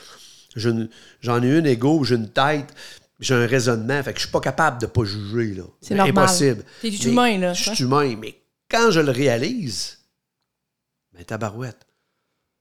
je 0.56 0.70
j'en 1.22 1.42
ai 1.42 1.56
un 1.58 1.64
ego, 1.64 2.02
j'ai 2.04 2.16
une 2.16 2.28
tête, 2.30 2.74
j'ai 3.20 3.34
un 3.34 3.46
raisonnement. 3.46 4.02
Fait 4.02 4.12
que 4.12 4.18
je 4.18 4.24
suis 4.24 4.32
pas 4.32 4.40
capable 4.40 4.80
de 4.80 4.86
pas 4.86 5.04
juger, 5.04 5.54
là. 5.54 5.64
C'est 5.80 5.94
normal. 5.94 6.24
Impossible. 6.24 6.64
T'es 6.82 6.88
humain, 6.88 7.38
là, 7.38 7.52
Je 7.54 7.70
suis 7.70 7.84
humain, 7.84 8.14
mais 8.20 8.34
quand 8.70 8.90
je 8.90 9.00
le 9.00 9.10
réalise, 9.10 9.98
ben 11.14 11.24
tabarouette. 11.24 11.86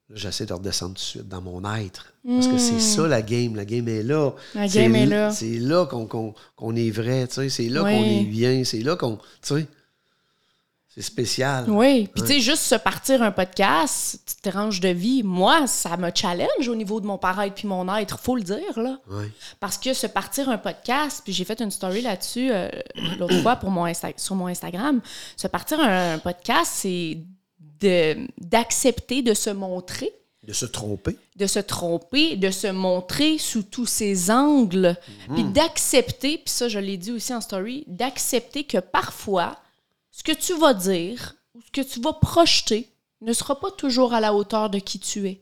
Là, 0.09 0.15
j'essaie 0.17 0.45
de 0.45 0.53
redescendre 0.53 0.93
tout 0.95 0.99
de 1.01 1.05
suite 1.05 1.27
dans 1.29 1.41
mon 1.41 1.63
être. 1.75 2.13
Parce 2.27 2.47
que 2.47 2.57
c'est 2.57 2.79
ça 2.79 3.07
la 3.07 3.21
game. 3.21 3.55
La 3.55 3.65
game 3.65 3.87
est 3.87 4.03
là. 4.03 4.29
Hmm. 4.53 4.59
La 4.59 4.67
C'est 4.67 4.81
game 4.83 4.95
est 4.95 5.05
là. 5.05 5.31
C'est 5.31 5.57
là 5.59 5.85
qu'on 5.85 6.75
est 6.75 6.91
vrai. 6.91 7.27
C'est 7.29 7.69
là 7.69 7.83
Oui. 7.83 7.91
qu'on 7.95 8.03
est 8.03 8.25
bien. 8.25 8.63
C'est 8.63 8.81
là 8.81 8.95
qu'on. 8.95 9.17
C'est 10.95 11.01
spécial. 11.01 11.65
Oui, 11.69 12.07
puis 12.13 12.21
tu 12.21 12.27
sais, 12.27 12.39
juste 12.39 12.61
se 12.61 12.75
partir 12.75 13.23
un 13.23 13.31
podcast, 13.31 14.19
tu 14.27 14.35
te 14.47 14.55
ranges 14.55 14.79
de 14.79 14.89
vie, 14.89 15.23
moi, 15.23 15.65
ça 15.65 15.97
me 15.97 16.11
challenge 16.13 16.67
au 16.67 16.75
niveau 16.75 17.01
de 17.01 17.07
mon 17.07 17.17
paraître 17.17 17.55
puis 17.55 17.67
mon 17.67 17.91
être, 17.95 18.19
faut 18.19 18.35
le 18.35 18.43
dire, 18.43 18.77
là. 18.79 18.99
Ouais. 19.09 19.31
Parce 19.59 19.79
que 19.79 19.95
se 19.95 20.05
partir 20.05 20.49
un 20.49 20.59
podcast, 20.59 21.21
puis 21.23 21.33
j'ai 21.33 21.45
fait 21.45 21.59
une 21.61 21.71
story 21.71 22.01
là-dessus 22.03 22.51
euh, 22.51 22.69
l'autre 23.17 23.41
fois 23.41 23.55
pour 23.55 23.71
mon 23.71 23.87
Insta- 23.87 24.13
sur 24.17 24.35
mon 24.35 24.45
Instagram, 24.45 25.01
se 25.35 25.47
partir 25.47 25.79
un, 25.79 26.19
podcast, 26.19 26.71
c'est 26.75 27.17
d'accepter 28.37 29.21
de 29.21 29.33
se 29.33 29.49
montrer, 29.49 30.11
De 30.43 30.53
se 30.53 30.65
tromper. 30.65 31.17
de 31.35 31.47
se 31.47 31.59
tromper, 31.59 32.35
de 32.35 32.51
se 32.51 32.67
montrer 32.67 33.37
sous 33.37 33.63
tous 33.63 33.85
ses 33.85 34.29
angles, 34.31 34.95
puis 35.33 35.43
d'accepter, 35.45 36.37
puis 36.37 36.49
ça 36.49 36.67
je 36.67 36.79
l'ai 36.79 36.97
dit 36.97 37.11
aussi 37.11 37.33
en 37.33 37.41
story, 37.41 37.83
d'accepter 37.87 38.63
que 38.65 38.77
parfois, 38.79 39.57
ce 40.11 40.23
que 40.23 40.31
tu 40.33 40.53
vas 40.55 40.73
dire 40.73 41.35
ou 41.55 41.61
ce 41.61 41.71
que 41.71 41.87
tu 41.87 41.99
vas 42.01 42.13
projeter 42.13 42.89
ne 43.21 43.33
sera 43.33 43.59
pas 43.59 43.71
toujours 43.71 44.13
à 44.13 44.19
la 44.19 44.33
hauteur 44.33 44.69
de 44.69 44.79
qui 44.79 44.99
tu 44.99 45.27
es. 45.29 45.41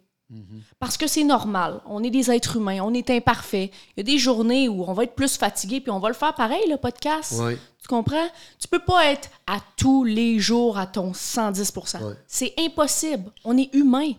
Parce 0.80 0.98
que 0.98 1.08
c'est 1.08 1.24
normal. 1.24 1.82
On 1.86 2.04
est 2.04 2.10
des 2.10 2.32
êtres 2.32 2.58
humains, 2.58 2.80
on 2.82 2.94
est 2.94 3.10
imparfait. 3.10 3.72
Il 3.96 4.00
y 4.00 4.02
a 4.02 4.04
des 4.04 4.18
journées 4.18 4.70
où 4.70 4.84
on 4.84 4.94
va 4.94 5.04
être 5.04 5.16
plus 5.16 5.38
fatigué, 5.38 5.82
puis 5.82 5.92
on 5.92 6.00
va 6.00 6.08
le 6.10 6.16
faire 6.16 6.34
pareil, 6.34 6.64
le 6.70 6.78
podcast. 6.78 7.34
Tu 7.82 7.88
comprends? 7.88 8.28
Tu 8.60 8.68
peux 8.68 8.84
pas 8.84 9.12
être 9.12 9.30
à 9.48 9.60
tous 9.76 10.04
les 10.04 10.40
jours 10.40 10.78
à 10.78 10.88
ton 10.88 11.14
110 11.14 11.74
Ouais. 12.02 12.14
C'est 12.28 12.54
impossible. 12.60 13.32
On 13.44 13.58
est 13.58 13.74
humain. 13.74 14.12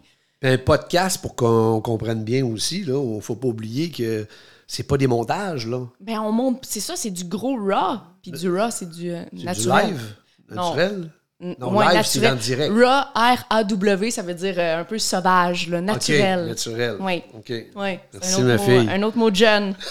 Un 0.42 0.58
podcast, 0.58 1.20
pour 1.22 1.36
qu'on 1.36 1.80
comprenne 1.80 2.24
bien 2.24 2.44
aussi, 2.44 2.84
là, 2.84 3.00
il 3.14 3.22
faut 3.22 3.36
pas 3.36 3.48
oublier 3.48 3.90
que 3.90 4.26
c'est 4.66 4.82
pas 4.82 4.96
des 4.96 5.06
montages, 5.06 5.68
là. 5.68 5.86
Ben, 6.00 6.18
on 6.18 6.32
monte. 6.32 6.66
C'est 6.66 6.80
ça, 6.80 6.96
c'est 6.96 7.10
du 7.10 7.24
gros 7.24 7.56
raw. 7.56 7.98
Puis 8.22 8.32
du 8.32 8.50
raw, 8.50 8.70
c'est 8.70 8.88
du 8.88 9.10
euh, 9.10 9.24
naturel. 9.32 9.86
du 9.86 9.92
live. 9.92 10.16
Naturel. 10.50 11.10
Non, 11.58 11.74
ouais, 11.76 11.92
live, 11.92 12.04
c'est 12.04 12.20
naturel. 12.20 12.28
dans 12.30 12.34
le 12.34 12.40
direct. 12.40 12.72
Raw, 12.72 13.56
R-A-W, 13.58 14.10
ça 14.12 14.22
veut 14.22 14.34
dire 14.34 14.54
euh, 14.58 14.80
un 14.80 14.84
peu 14.84 14.96
sauvage, 14.98 15.68
là, 15.68 15.80
naturel. 15.80 16.40
OK, 16.42 16.48
naturel. 16.50 16.96
Oui. 17.00 17.22
OK. 17.34 17.52
Oui, 17.74 17.98
Merci, 18.12 18.34
un 18.34 18.36
autre, 18.36 18.44
ma 18.46 18.56
mot, 18.56 18.62
fille. 18.64 18.90
un 18.90 19.02
autre 19.02 19.18
mot 19.18 19.30
de 19.30 19.36
jeune. 19.36 19.74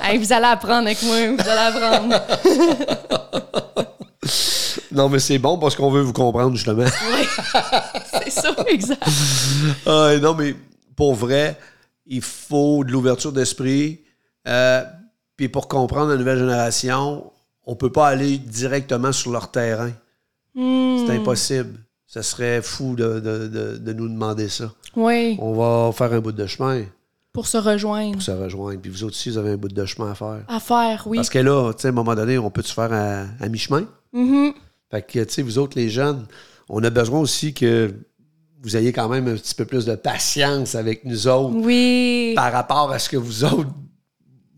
Hey, 0.00 0.16
vous 0.16 0.32
allez 0.32 0.46
apprendre 0.46 0.86
avec 0.86 1.02
moi, 1.02 1.16
vous 1.32 1.48
allez 1.48 1.76
apprendre. 1.76 2.22
Non, 4.92 5.10
mais 5.10 5.18
c'est 5.18 5.38
bon 5.38 5.58
parce 5.58 5.76
qu'on 5.76 5.90
veut 5.90 6.00
vous 6.00 6.12
comprendre, 6.14 6.54
justement. 6.56 6.84
Oui, 7.12 7.26
c'est 8.24 8.30
ça, 8.30 8.54
exact. 8.66 9.02
Ah, 9.84 10.12
non, 10.22 10.34
mais 10.34 10.54
pour 10.96 11.14
vrai, 11.14 11.58
il 12.06 12.22
faut 12.22 12.82
de 12.84 12.90
l'ouverture 12.92 13.32
d'esprit. 13.32 14.00
Euh, 14.48 14.82
puis 15.36 15.48
pour 15.50 15.68
comprendre 15.68 16.12
la 16.12 16.16
nouvelle 16.16 16.38
génération, 16.38 17.30
on 17.66 17.74
peut 17.76 17.92
pas 17.92 18.08
aller 18.08 18.38
directement 18.38 19.12
sur 19.12 19.32
leur 19.32 19.50
terrain. 19.50 19.90
Hmm. 20.56 21.04
C'est 21.06 21.12
impossible. 21.14 21.78
Ce 22.06 22.22
serait 22.22 22.62
fou 22.62 22.94
de, 22.96 23.20
de- 23.20 23.48
de- 23.48 23.76
de 23.78 23.92
nous 23.92 24.08
demander 24.08 24.48
ça. 24.48 24.72
Oui, 24.96 25.36
On 25.40 25.52
va 25.52 25.92
faire 25.92 26.12
un 26.12 26.20
bout 26.20 26.32
de 26.32 26.46
chemin 26.46 26.84
pour 27.32 27.46
se 27.46 27.58
rejoindre. 27.58 28.12
pour 28.12 28.22
se 28.22 28.30
rejoindre. 28.30 28.80
Puis 28.80 28.90
vous 28.90 29.04
autres 29.04 29.14
aussi, 29.14 29.28
vous 29.30 29.36
avez 29.38 29.50
un 29.50 29.56
bout 29.56 29.68
de 29.68 29.84
chemin 29.84 30.12
à 30.12 30.14
faire. 30.14 30.42
À 30.48 30.58
faire, 30.60 31.02
oui. 31.06 31.18
Parce 31.18 31.28
que 31.28 31.38
là, 31.40 31.72
tu 31.74 31.82
sais, 31.82 31.88
à 31.88 31.90
un 31.90 31.94
moment 31.94 32.14
donné, 32.14 32.38
on 32.38 32.50
peut 32.50 32.62
se 32.62 32.72
faire 32.72 32.92
à, 32.92 33.24
à 33.38 33.48
mi-chemin? 33.48 33.86
Mhm. 34.12 34.54
Fait 34.90 35.02
que, 35.02 35.24
tu 35.24 35.32
sais, 35.34 35.42
vous 35.42 35.58
autres, 35.58 35.76
les 35.76 35.90
jeunes, 35.90 36.26
on 36.70 36.82
a 36.84 36.88
besoin 36.90 37.20
aussi 37.20 37.52
que 37.52 37.92
vous 38.62 38.76
ayez 38.76 38.92
quand 38.92 39.08
même 39.08 39.28
un 39.28 39.34
petit 39.34 39.54
peu 39.54 39.64
plus 39.66 39.84
de 39.84 39.94
patience 39.96 40.74
avec 40.74 41.04
nous 41.04 41.26
autres 41.28 41.54
Oui. 41.56 42.32
par 42.34 42.50
rapport 42.52 42.90
à 42.90 42.98
ce 42.98 43.08
que 43.10 43.16
vous 43.18 43.44
autres, 43.44 43.68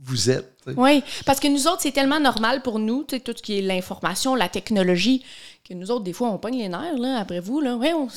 vous 0.05 0.31
êtes. 0.31 0.55
Oui, 0.77 1.03
parce 1.25 1.41
que 1.41 1.49
nous 1.49 1.67
autres, 1.67 1.81
c'est 1.81 1.93
tellement 1.93 2.21
normal 2.21 2.61
pour 2.63 2.79
nous, 2.79 3.03
tu 3.09 3.17
sais, 3.17 3.21
tout 3.21 3.33
ce 3.35 3.43
qui 3.43 3.59
est 3.59 3.63
l'information, 3.63 4.35
la 4.35 4.51
technologie, 4.51 5.25
que 5.69 5.75
nous 5.75 5.91
autres, 5.91 6.05
des 6.05 6.13
fois, 6.13 6.31
on 6.31 6.39
pogne 6.39 6.59
les 6.59 6.69
nerfs, 6.69 6.97
là, 6.99 7.19
après 7.21 7.41
vous, 7.41 7.61
là. 7.61 7.77
Ouais, 7.77 7.93
on, 7.93 8.09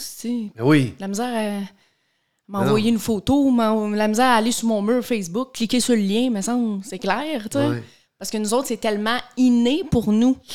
Mais 0.55 0.61
oui, 0.61 0.93
la 0.99 1.07
misère 1.07 1.61
à 1.61 1.65
m'envoyer 2.47 2.89
une 2.89 2.99
photo, 2.99 3.49
la 3.57 4.07
misère 4.07 4.25
à 4.27 4.35
aller 4.35 4.51
sur 4.51 4.67
mon 4.67 4.81
mur 4.81 5.03
Facebook, 5.03 5.53
cliquer 5.53 5.79
sur 5.79 5.95
le 5.95 6.01
lien, 6.01 6.29
mais 6.31 6.41
ça, 6.41 6.57
c'est 6.83 6.99
clair, 6.99 7.49
tu 7.49 7.57
sais. 7.57 7.67
Ouais. 7.67 7.83
Parce 8.17 8.29
que 8.29 8.37
nous 8.37 8.53
autres, 8.53 8.67
c'est 8.67 8.77
tellement 8.77 9.17
inné 9.37 9.83
pour 9.89 10.11
nous, 10.11 10.35
tu 10.47 10.49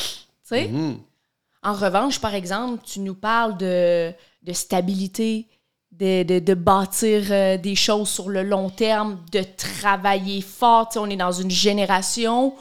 sais. 0.44 0.68
Mhm. 0.68 0.98
En 1.62 1.72
revanche, 1.72 2.20
par 2.20 2.34
exemple, 2.34 2.82
tu 2.84 3.00
nous 3.00 3.14
parles 3.14 3.56
de, 3.56 4.12
de 4.42 4.52
stabilité, 4.52 5.46
de, 5.90 6.22
de- 6.22 6.38
de 6.38 6.54
bâtir 6.54 7.22
euh, 7.30 7.56
des 7.56 7.74
choses 7.74 8.08
sur 8.08 8.28
le 8.28 8.42
long 8.44 8.70
terme, 8.70 9.18
de 9.32 9.42
travailler 9.56 10.42
fort. 10.42 10.88
Tu 10.88 10.94
sais, 10.94 10.98
on 11.00 11.06
est 11.06 11.16
dans 11.16 11.32
une 11.32 11.50
génération 11.50 12.54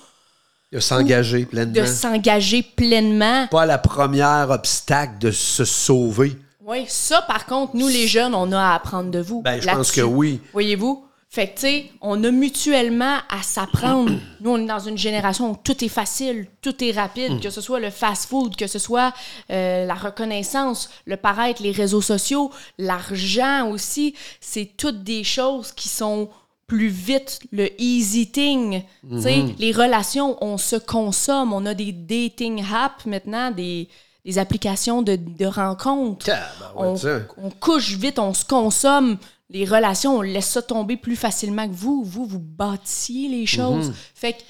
de 0.75 0.79
s'engager 0.81 1.39
de 1.41 1.45
pleinement. 1.45 1.87
s'engager 1.87 2.61
pleinement. 2.61 3.47
Pas 3.47 3.65
la 3.65 3.77
première 3.77 4.49
obstacle 4.49 5.19
de 5.19 5.31
se 5.31 5.63
sauver. 5.63 6.37
Oui, 6.65 6.85
ça, 6.87 7.21
par 7.21 7.45
contre, 7.45 7.75
nous, 7.75 7.87
les 7.87 8.07
jeunes, 8.07 8.35
on 8.35 8.51
a 8.51 8.59
à 8.59 8.75
apprendre 8.75 9.09
de 9.09 9.19
vous. 9.19 9.41
Ben, 9.41 9.61
je 9.61 9.67
pense 9.67 9.91
que 9.91 10.01
oui. 10.01 10.41
Voyez-vous? 10.51 11.05
Fait 11.29 11.47
que, 11.47 11.55
tu 11.55 11.61
sais, 11.61 11.91
on 12.01 12.23
a 12.23 12.31
mutuellement 12.31 13.17
à 13.29 13.41
s'apprendre. 13.41 14.13
Nous, 14.39 14.51
on 14.51 14.57
est 14.57 14.65
dans 14.65 14.79
une 14.79 14.97
génération 14.97 15.51
où 15.51 15.57
tout 15.61 15.83
est 15.83 15.89
facile, 15.89 16.47
tout 16.61 16.81
est 16.81 16.91
rapide, 16.91 17.41
que 17.41 17.49
ce 17.49 17.59
soit 17.59 17.81
le 17.81 17.89
fast-food, 17.89 18.55
que 18.55 18.67
ce 18.67 18.79
soit 18.79 19.13
euh, 19.51 19.85
la 19.85 19.95
reconnaissance, 19.95 20.89
le 21.05 21.17
paraître, 21.17 21.61
les 21.61 21.71
réseaux 21.71 22.01
sociaux, 22.01 22.51
l'argent 22.77 23.69
aussi. 23.69 24.15
C'est 24.39 24.71
toutes 24.77 25.03
des 25.03 25.25
choses 25.25 25.73
qui 25.73 25.89
sont 25.89 26.29
plus 26.67 26.87
vite, 26.87 27.39
le 27.51 27.69
easy 27.81 28.31
thing. 28.31 28.83
Sais, 29.19 29.43
les 29.59 29.71
relations, 29.71 30.37
on 30.43 30.57
se 30.57 30.75
consomme. 30.75 31.53
On 31.53 31.65
a 31.65 31.73
des 31.73 31.91
dating 31.91 32.63
apps 32.73 33.05
maintenant, 33.05 33.51
des, 33.51 33.87
des 34.25 34.37
applications 34.39 35.01
de, 35.03 35.15
de 35.15 35.45
rencontres 35.45 36.29
on, 36.75 36.95
ça. 36.95 37.19
on 37.37 37.49
couche 37.51 37.91
vite, 37.91 38.17
on 38.19 38.33
se 38.33 38.45
consomme. 38.45 39.17
Les 39.51 39.65
relations, 39.65 40.17
on 40.17 40.21
laisse 40.21 40.47
ça 40.49 40.63
tomber 40.63 40.97
plus 40.97 41.15
facilement 41.15 41.67
que 41.67 41.73
vous. 41.75 42.03
Vous, 42.03 42.25
vous 42.25 42.39
bâtissiez 42.39 43.29
les 43.29 43.45
choses. 43.45 43.93
Fait 44.15 44.33
que, 44.33 44.41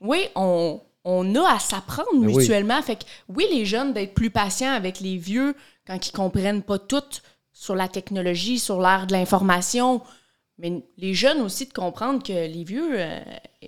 oui, 0.00 0.18
on, 0.34 0.80
on 1.06 1.34
a 1.34 1.54
à 1.54 1.58
s'apprendre 1.58 2.08
Ben 2.12 2.26
oui. 2.26 2.36
mutuellement. 2.36 2.82
Fait 2.82 2.96
que 2.96 3.04
oui, 3.30 3.46
les 3.50 3.64
jeunes 3.64 3.94
d'être 3.94 4.12
plus 4.12 4.28
patients 4.30 4.72
avec 4.72 5.00
les 5.00 5.16
vieux 5.16 5.54
quand 5.86 6.06
ils 6.06 6.12
comprennent 6.12 6.62
pas 6.62 6.78
tout 6.78 7.02
sur 7.54 7.74
la 7.74 7.88
technologie, 7.88 8.58
sur 8.58 8.82
l'ère 8.82 9.06
de 9.06 9.12
l'information. 9.14 10.02
Mais 10.58 10.84
les 10.98 11.14
jeunes 11.14 11.40
aussi 11.40 11.66
de 11.66 11.72
comprendre 11.72 12.22
que 12.22 12.32
les 12.32 12.62
vieux, 12.64 12.90
euh, 12.92 13.20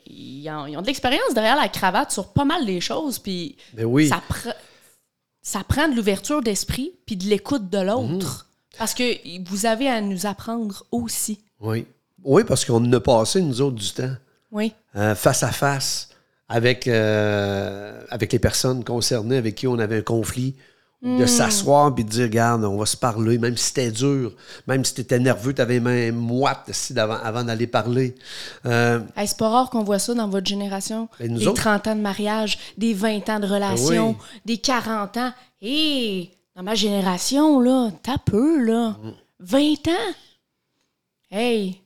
ils, 0.07 0.49
ont, 0.51 0.67
ils 0.67 0.77
ont 0.77 0.83
de 0.83 0.87
l'expérience 0.87 1.35
derrière 1.35 1.57
la 1.57 1.69
cravate 1.69 2.13
sur 2.13 2.33
pas 2.33 2.45
mal 2.45 2.65
des 2.65 2.81
choses. 2.81 3.19
Puis 3.19 3.57
Ben 3.75 3.85
oui. 3.87 4.09
ça, 4.09 4.23
pre- 4.31 4.55
ça 5.43 5.65
prend 5.69 5.89
de 5.89 5.97
l'ouverture 5.97 6.43
d'esprit 6.43 6.93
puis 7.07 7.17
de 7.17 7.25
l'écoute 7.25 7.69
de 7.71 7.79
l'autre. 7.79 8.47
Mhm. 8.73 8.79
Parce 8.79 8.95
que 8.95 9.49
vous 9.49 9.67
avez 9.67 9.89
à 9.89 10.01
nous 10.01 10.27
apprendre 10.27 10.85
aussi. 10.93 11.41
Oui. 11.61 11.87
Oui, 12.25 12.45
parce 12.45 12.65
qu'on 12.65 12.93
a 12.93 13.01
passé, 13.01 13.41
nous 13.41 13.61
autres, 13.61 13.77
du 13.77 13.91
temps 13.93 14.15
Oui. 14.53 14.73
euh, 14.97 15.15
face 15.15 15.43
à 15.43 15.51
face 15.53 16.11
avec, 16.49 16.87
euh, 16.87 18.01
avec 18.11 18.33
les 18.33 18.39
personnes 18.39 18.85
concernées 18.85 19.37
avec 19.39 19.55
qui 19.57 19.67
on 19.67 19.79
avait 19.79 19.99
un 19.99 20.03
conflit. 20.03 20.55
Hmm. 21.03 21.19
De 21.19 21.27
s'asseoir 21.27 21.93
et 21.99 22.03
de 22.03 22.09
dire, 22.09 22.23
regarde, 22.25 22.65
on 22.65 22.79
va 22.79 22.87
se 22.87 22.97
parler, 22.97 23.37
même 23.37 23.55
si 23.59 23.65
c'était 23.65 23.91
dur, 23.91 24.33
même 24.67 24.83
si 24.83 24.95
tu 24.95 25.03
étais 25.03 25.19
nerveux, 25.19 25.53
tu 25.53 25.61
avais 25.61 25.75
les 25.75 25.81
mains 25.81 26.11
moites 26.11 26.71
si 26.73 26.95
d'avant- 26.95 27.19
avant 27.23 27.45
d'aller 27.45 27.67
parler. 27.67 28.15
Euh, 28.65 29.01
Hey, 29.15 29.29
c'est 29.29 29.37
pas 29.37 29.51
rare 29.51 29.69
qu'on 29.69 29.85
voit 29.85 29.99
ça 29.99 30.15
dans 30.15 30.27
votre 30.29 30.47
génération. 30.47 31.09
Ben, 31.21 31.31
nous 31.31 31.39
des 31.41 31.47
autres- 31.49 31.61
30 31.61 31.87
ans 31.87 31.95
de 31.97 32.01
mariage, 32.01 32.59
des 32.79 32.95
20 32.95 33.29
ans 33.29 33.39
de 33.41 33.47
relation, 33.47 34.11
Oui. 34.19 34.41
des 34.47 34.57
40 34.57 35.19
ans. 35.19 35.33
Hé, 35.61 36.31
dans 36.57 36.63
ma 36.63 36.75
génération, 36.75 37.61
là, 37.61 37.91
t'as 38.03 38.17
peu, 38.19 38.65
là. 38.65 38.97
Mm. 39.03 39.13
20 39.41 39.89
ans? 39.89 40.15
Hey, 41.31 41.83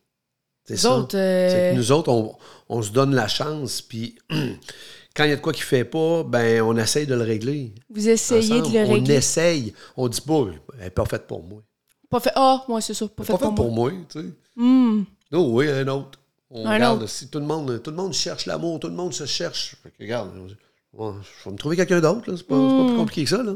c'est 0.65 0.75
nous 0.75 0.79
ça. 0.79 0.97
autres, 0.97 1.17
euh, 1.19 1.73
que 1.73 1.77
nous 1.77 1.91
autres, 1.91 2.11
on, 2.13 2.37
on 2.69 2.81
se 2.81 2.91
donne 2.93 3.15
la 3.17 3.27
chance, 3.27 3.83
puis 3.83 4.17
quand 5.17 5.25
il 5.25 5.31
y 5.31 5.33
a 5.33 5.37
de 5.37 5.41
quoi 5.41 5.53
qui 5.53 5.63
fait 5.63 5.85
pas, 5.85 6.23
ben 6.25 6.63
on 6.63 6.77
essaye 6.77 7.07
de 7.07 7.15
le 7.15 7.23
régler. 7.23 7.75
vous 7.91 8.09
essayez 8.09 8.61
ensemble. 8.61 8.73
de 8.75 8.79
le 8.79 8.85
On 8.87 8.93
régler. 8.95 9.15
essaye. 9.15 9.75
On 9.97 10.09
dit 10.09 10.21
pas, 10.21 10.45
elle 10.79 10.85
n'est 10.85 10.91
pas 10.91 11.05
faite 11.05 11.27
pour 11.27 11.43
moi. 11.43 11.63
Pas 12.09 12.21
fait. 12.21 12.33
Ah, 12.35 12.65
moi, 12.69 12.81
c'est 12.81 12.95
ça. 12.95 13.07
Pas 13.09 13.23
fait 13.25 13.33
Pas 13.33 13.39
pour 13.39 13.49
faite 13.49 13.57
moi. 13.59 13.67
pour 13.67 13.73
moi, 13.75 13.91
tu 14.09 14.21
sais. 14.21 14.27
Hmm. 14.57 15.05
Non, 15.33 15.53
oui, 15.55 15.69
un 15.69 15.87
autre. 15.89 16.19
On 16.51 16.67
Un 16.67 16.75
regarde, 16.75 17.03
autre. 17.03 17.11
si 17.11 17.29
tout 17.29 17.39
le 17.39 17.47
monde, 17.47 17.81
tout 17.83 17.91
le 17.91 17.97
monde 17.97 18.13
cherche 18.13 18.47
l'amour, 18.47 18.81
tout 18.81 18.89
le 18.89 18.95
monde 18.95 19.13
se 19.15 19.25
cherche. 19.27 19.77
Fait 19.83 19.91
que, 19.91 20.03
regarde, 20.03 20.31
je 20.35 20.55
vais 20.55 20.57
je 20.99 21.45
vais 21.45 21.53
me 21.53 21.57
trouver 21.57 21.77
quelqu'un 21.77 22.01
d'autre. 22.01 22.35
C'est 22.37 22.43
pas, 22.47 22.57
pas 22.57 22.61
Hmm. 22.61 22.87
plus 22.89 22.97
compliqué 22.97 23.25
que 23.25 23.31
ça, 23.31 23.43
là. 23.45 23.53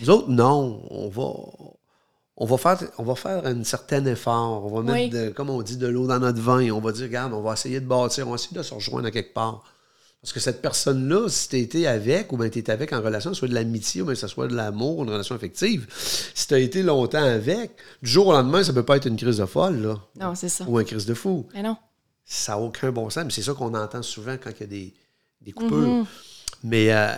Nous 0.00 0.10
autres, 0.10 0.28
non. 0.28 0.82
On 0.90 1.08
va. 1.08 1.32
On 2.36 2.46
va, 2.46 2.56
faire, 2.58 2.78
on 2.98 3.04
va 3.04 3.14
faire 3.14 3.46
un 3.46 3.62
certain 3.62 4.04
effort. 4.06 4.66
On 4.66 4.74
va 4.74 4.82
mettre, 4.82 5.14
Oui. 5.14 5.26
de- 5.26 5.30
comme 5.30 5.50
on 5.50 5.62
dit, 5.62 5.76
de 5.76 5.86
l'eau 5.86 6.06
dans 6.08 6.18
notre 6.18 6.40
vin. 6.40 6.68
On 6.72 6.80
va 6.80 6.90
dire, 6.90 7.04
regarde, 7.04 7.32
on 7.32 7.40
va 7.42 7.52
essayer 7.52 7.78
de 7.80 7.86
bâtir, 7.86 8.26
on 8.26 8.30
va 8.30 8.34
essayer 8.34 8.56
de 8.56 8.62
se 8.62 8.74
rejoindre 8.74 9.06
à 9.06 9.10
quelque 9.12 9.32
part. 9.32 9.62
Parce 10.24 10.32
que 10.32 10.40
cette 10.40 10.62
personne-là, 10.62 11.28
si 11.28 11.50
tu 11.50 11.58
été 11.58 11.86
avec, 11.86 12.32
ou 12.32 12.38
bien 12.38 12.48
tu 12.48 12.64
avec 12.68 12.94
en 12.94 13.02
relation, 13.02 13.34
soit 13.34 13.46
de 13.46 13.52
l'amitié, 13.52 14.00
ou 14.00 14.06
bien 14.06 14.14
que 14.14 14.20
ce 14.20 14.26
soit 14.26 14.48
de 14.48 14.54
l'amour, 14.54 15.02
une 15.02 15.10
relation 15.10 15.34
affective, 15.34 15.86
si 16.34 16.46
tu 16.46 16.54
as 16.54 16.60
été 16.60 16.82
longtemps 16.82 17.22
avec, 17.22 17.72
du 18.02 18.08
jour 18.08 18.28
au 18.28 18.32
lendemain, 18.32 18.64
ça 18.64 18.72
peut 18.72 18.84
pas 18.84 18.96
être 18.96 19.04
une 19.04 19.18
crise 19.18 19.36
de 19.36 19.44
folle, 19.44 19.82
là. 19.82 20.00
Non, 20.18 20.34
c'est 20.34 20.48
ça. 20.48 20.64
Ou 20.66 20.78
un 20.78 20.84
crise 20.84 21.04
de 21.04 21.12
fou. 21.12 21.46
Mais 21.52 21.62
non. 21.62 21.76
Ça 22.24 22.52
n'a 22.52 22.58
aucun 22.58 22.90
bon 22.90 23.10
sens. 23.10 23.24
Mais 23.26 23.30
c'est 23.32 23.42
ça 23.42 23.52
qu'on 23.52 23.74
entend 23.74 24.00
souvent 24.02 24.38
quand 24.42 24.48
il 24.48 24.60
y 24.60 24.62
a 24.62 24.66
des, 24.66 24.94
des 25.42 25.52
coupures. 25.52 26.06
Mais 26.62 26.90
euh, 26.90 27.12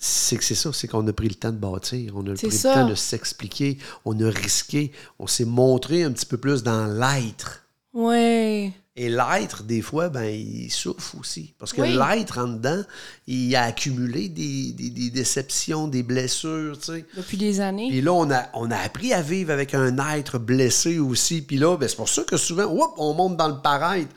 c'est 0.00 0.36
que 0.36 0.42
c'est 0.42 0.56
ça, 0.56 0.72
c'est 0.72 0.88
qu'on 0.88 1.06
a 1.06 1.12
pris 1.12 1.28
le 1.28 1.36
temps 1.36 1.52
de 1.52 1.58
bâtir. 1.58 2.14
On 2.16 2.26
a 2.26 2.34
pris 2.34 2.50
ça. 2.50 2.70
le 2.70 2.80
temps 2.80 2.88
de 2.88 2.96
s'expliquer. 2.96 3.78
On 4.04 4.18
a 4.20 4.28
risqué. 4.28 4.90
On 5.20 5.28
s'est 5.28 5.44
montré 5.44 6.02
un 6.02 6.10
petit 6.10 6.26
peu 6.26 6.38
plus 6.38 6.64
dans 6.64 6.86
l'être. 6.86 7.68
Ouais. 7.92 8.72
Et 9.02 9.08
l'être, 9.08 9.62
des 9.62 9.80
fois, 9.80 10.10
ben, 10.10 10.24
il 10.24 10.70
souffre 10.70 11.16
aussi. 11.18 11.54
Parce 11.58 11.72
que 11.72 11.80
Oui. 11.80 11.96
l'être, 11.96 12.36
en 12.36 12.48
dedans, 12.48 12.82
il 13.26 13.56
a 13.56 13.62
accumulé 13.62 14.28
des, 14.28 14.72
des- 14.72 14.90
des 14.90 15.08
déceptions, 15.08 15.88
des 15.88 16.02
blessures, 16.02 16.78
tu 16.78 16.84
sais. 16.92 17.06
Depuis 17.16 17.38
des 17.38 17.60
années. 17.62 17.88
Puis 17.88 18.02
là, 18.02 18.12
on 18.12 18.30
a, 18.30 18.50
on 18.52 18.70
a 18.70 18.76
appris 18.76 19.14
à 19.14 19.22
vivre 19.22 19.52
avec 19.52 19.72
un 19.72 19.96
être 20.14 20.38
blessé 20.38 20.98
aussi. 20.98 21.40
Puis 21.40 21.56
là, 21.56 21.78
ben, 21.78 21.88
c'est 21.88 21.96
pour 21.96 22.10
ça 22.10 22.24
que 22.24 22.36
souvent, 22.36 22.66
whoop, 22.66 22.92
on 22.98 23.14
monte 23.14 23.38
dans 23.38 23.48
le 23.48 23.62
paraître. 23.62 24.14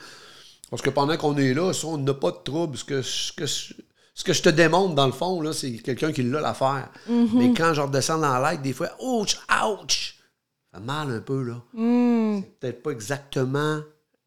Parce 0.69 0.81
que 0.81 0.89
pendant 0.89 1.15
qu'on 1.15 1.37
est 1.37 1.53
là, 1.53 1.71
ça, 1.71 1.87
on 1.87 1.97
n'a 1.97 2.13
pas 2.13 2.31
de 2.31 2.39
trouble. 2.43 2.77
Ce 2.77 2.83
que, 2.83 3.01
ce, 3.01 3.31
que, 3.31 3.45
ce 3.45 4.23
que 4.25 4.33
je 4.33 4.41
te 4.41 4.49
démontre, 4.49 4.95
dans 4.95 5.05
le 5.05 5.13
fond, 5.13 5.39
là, 5.39 5.53
c'est 5.53 5.71
quelqu'un 5.77 6.11
qui 6.11 6.23
l'a 6.23 6.41
l'affaire. 6.41 6.89
Mais 7.07 7.53
quand 7.53 7.73
je 7.73 7.79
redescends 7.79 8.17
dans 8.17 8.37
l'être, 8.39 8.61
des 8.61 8.73
fois, 8.73 8.89
ouch, 8.99 9.37
ouch! 9.49 10.15
Ça 10.73 10.79
fait 10.79 10.85
mal 10.85 11.09
un 11.09 11.19
peu, 11.21 11.41
là. 11.43 11.61
Hmm. 11.73 12.41
C'est 12.41 12.59
peut-être 12.59 12.83
pas 12.83 12.91
exactement 12.91 13.79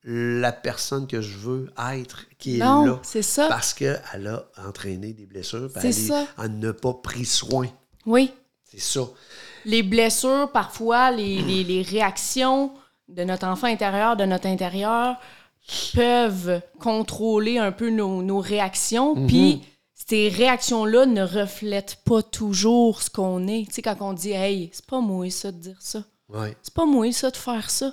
la 0.08 0.52
personne 0.52 1.06
que 1.08 1.20
je 1.20 1.36
veux 1.36 1.70
être 1.92 2.26
qui 2.38 2.56
est 2.56 2.64
Non, 2.64 2.84
là. 2.86 3.00
c'est 3.02 3.22
ça. 3.22 3.48
Parce 3.48 3.74
qu'elle 3.74 4.00
a 4.26 4.44
entraîné 4.66 5.12
des 5.12 5.26
blessures. 5.26 5.68
puis 5.74 5.90
elle, 6.42 6.58
n'a 6.58 6.72
pas 6.72 6.94
pris 6.94 7.24
soin. 7.24 7.66
Oui. 8.06 8.32
C'est 8.64 8.80
ça. 8.80 9.00
les 9.64 9.82
blessures, 9.82 10.50
parfois, 10.52 11.10
les, 11.10 11.42
les- 11.42 11.64
les 11.64 11.82
réactions 11.82 12.72
de 13.08 13.24
notre 13.24 13.46
enfant 13.46 13.66
intérieur, 13.66 14.16
de 14.16 14.24
notre 14.24 14.46
intérieur, 14.46 15.16
peuvent 15.94 16.60
contrôler 16.80 17.58
un 17.58 17.72
peu 17.72 17.90
nos, 17.90 18.22
nos 18.22 18.40
réactions. 18.40 19.14
Mhm. 19.16 19.26
Puis 19.26 19.62
ces 19.94 20.28
réactions-là 20.28 21.06
ne 21.06 21.22
reflètent 21.22 21.98
pas 22.04 22.22
toujours 22.22 23.02
ce 23.02 23.10
qu'on 23.10 23.48
est. 23.48 23.66
Tu 23.66 23.74
sais, 23.74 23.82
quand 23.82 23.96
on 24.00 24.12
dit, 24.12 24.32
hey, 24.32 24.70
c'est 24.72 24.86
pas 24.86 25.00
moi 25.00 25.28
ça 25.30 25.50
de 25.50 25.58
dire 25.58 25.76
ça. 25.80 26.04
Oui, 26.28 26.48
C'est 26.62 26.74
pas 26.74 26.86
moi 26.86 27.10
ça 27.12 27.30
de 27.30 27.36
faire 27.36 27.70
ça. 27.70 27.92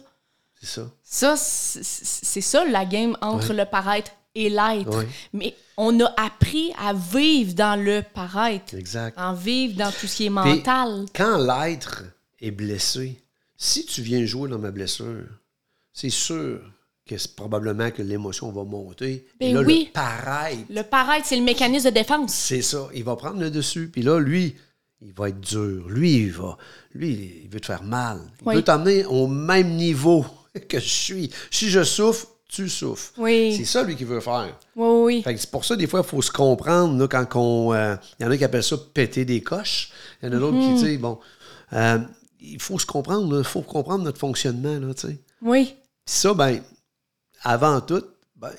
C'est 0.63 0.81
ça. 0.81 0.89
Ça, 1.03 1.35
c'est 1.37 2.41
ça 2.41 2.65
la 2.65 2.85
game 2.85 3.17
entre 3.21 3.53
le 3.53 3.65
paraître 3.65 4.11
et 4.35 4.49
l'être. 4.49 4.97
Ouais. 4.97 5.07
Mais 5.33 5.55
on 5.77 5.99
a 5.99 6.13
appris 6.17 6.71
à 6.79 6.93
vivre 6.93 7.53
dans 7.53 7.79
le 7.81 8.01
paraître, 8.01 8.73
Exact. 8.75 9.13
à 9.17 9.33
vivre 9.33 9.75
dans 9.77 9.91
tout 9.91 10.07
ce 10.07 10.15
qui 10.17 10.25
est 10.25 10.29
mental. 10.29 11.05
Quand 11.15 11.37
l'être 11.37 12.03
est 12.39 12.51
blessé, 12.51 13.21
si 13.57 13.85
tu 13.85 14.01
viens 14.01 14.25
jouer 14.25 14.49
dans 14.49 14.59
ma 14.59 14.71
blessure, 14.71 15.25
c'est 15.93 16.09
sûr 16.09 16.61
que 17.05 17.17
c'est 17.17 17.35
probablement 17.35 17.91
que 17.91 18.01
l'émotion 18.01 18.51
va 18.51 18.63
monter. 18.63 19.27
Ben 19.39 19.49
Et 19.49 19.53
là, 19.53 19.61
oui. 19.61 19.85
le 19.87 19.91
paraître, 19.91 20.61
Le 20.69 20.81
paraître, 20.83 21.27
c'est 21.27 21.35
le 21.37 21.43
mécanisme 21.43 21.89
de 21.89 21.93
défense. 21.93 22.33
c'est 22.33 22.61
ça. 22.61 22.87
Il 22.93 23.03
va 23.03 23.15
prendre 23.15 23.39
le 23.39 23.51
dessus. 23.51 23.89
Puis 23.91 24.01
là, 24.01 24.19
lui, 24.19 24.55
il 25.01 25.11
va 25.13 25.27
être 25.29 25.41
dur. 25.41 25.87
Lui, 25.89 26.13
il 26.23 26.31
va. 26.31 26.57
Lui, 26.93 27.41
il 27.43 27.49
veut 27.49 27.59
te 27.59 27.65
faire 27.65 27.83
mal. 27.83 28.21
Il 28.41 28.47
Oui. 28.47 28.55
veut 28.55 28.63
t'emmener 28.63 29.05
au 29.05 29.27
même 29.27 29.75
niveau 29.75 30.25
que 30.69 30.79
je 30.79 30.87
suis. 30.87 31.29
Si 31.51 31.69
je 31.69 31.83
souffre, 31.83 32.27
tu 32.47 32.69
souffres. 32.69 33.11
Oui. 33.17 33.55
C'est 33.57 33.65
ça, 33.65 33.83
lui, 33.83 33.95
qu'il 33.95 34.05
veut 34.05 34.19
faire. 34.19 34.55
Oui, 34.75 34.87
oui. 35.15 35.21
Fait 35.23 35.33
que 35.33 35.39
c'est 35.39 35.49
pour 35.49 35.65
ça, 35.65 35.75
des 35.75 35.87
fois, 35.87 36.01
il 36.05 36.07
faut 36.09 36.21
se 36.21 36.31
comprendre, 36.31 36.97
là, 36.99 37.07
quand 37.07 37.35
on. 37.35 37.73
euh, 37.73 37.95
Il 38.19 38.23
y 38.23 38.27
en 38.27 38.31
a 38.31 38.37
qui 38.37 38.43
appellent 38.43 38.63
ça 38.63 38.77
péter 38.93 39.25
des 39.25 39.41
coches. 39.41 39.91
Il 40.21 40.27
y 40.27 40.31
en 40.31 40.37
a 40.37 40.39
d'autres 40.39 40.57
Mhm. 40.57 40.75
qui, 40.75 40.81
tu 40.81 40.87
sais, 40.91 40.97
bon. 40.97 41.19
euh, 41.73 41.99
il 42.39 42.61
faut 42.61 42.77
se 42.77 42.85
comprendre, 42.85 43.37
il 43.39 43.43
faut 43.43 43.61
comprendre 43.61 44.03
notre 44.03 44.19
fonctionnement, 44.19 44.77
là. 44.79 44.93
Oui. 45.41 45.65
Puis 45.65 45.75
ça, 46.15 46.33
ben, 46.33 46.61
avant 47.41 47.81
tout, 47.81 48.03
ben, 48.35 48.51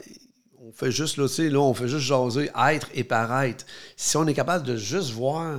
on 0.60 0.72
fait 0.72 0.90
juste, 0.90 1.16
là, 1.18 1.26
là, 1.50 1.58
on 1.60 1.74
fait 1.74 1.86
juste 1.88 2.06
jaser, 2.06 2.50
être 2.70 2.88
et 2.94 3.04
paraître. 3.04 3.64
Si 3.96 4.16
on 4.16 4.26
est 4.26 4.34
capable 4.34 4.66
de 4.66 4.76
juste 4.76 5.10
voir 5.10 5.58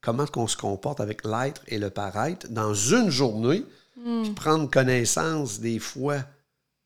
comment 0.00 0.24
on 0.36 0.46
se 0.46 0.56
comporte 0.56 1.00
avec 1.00 1.24
l'être 1.24 1.60
et 1.68 1.78
le 1.78 1.90
paraître 1.90 2.48
dans 2.48 2.72
une 2.74 3.10
journée, 3.10 3.64
Hmm. 4.08 4.22
puis 4.22 4.32
prendre 4.32 4.70
connaissance 4.70 5.60
des 5.60 5.78
fois 5.78 6.18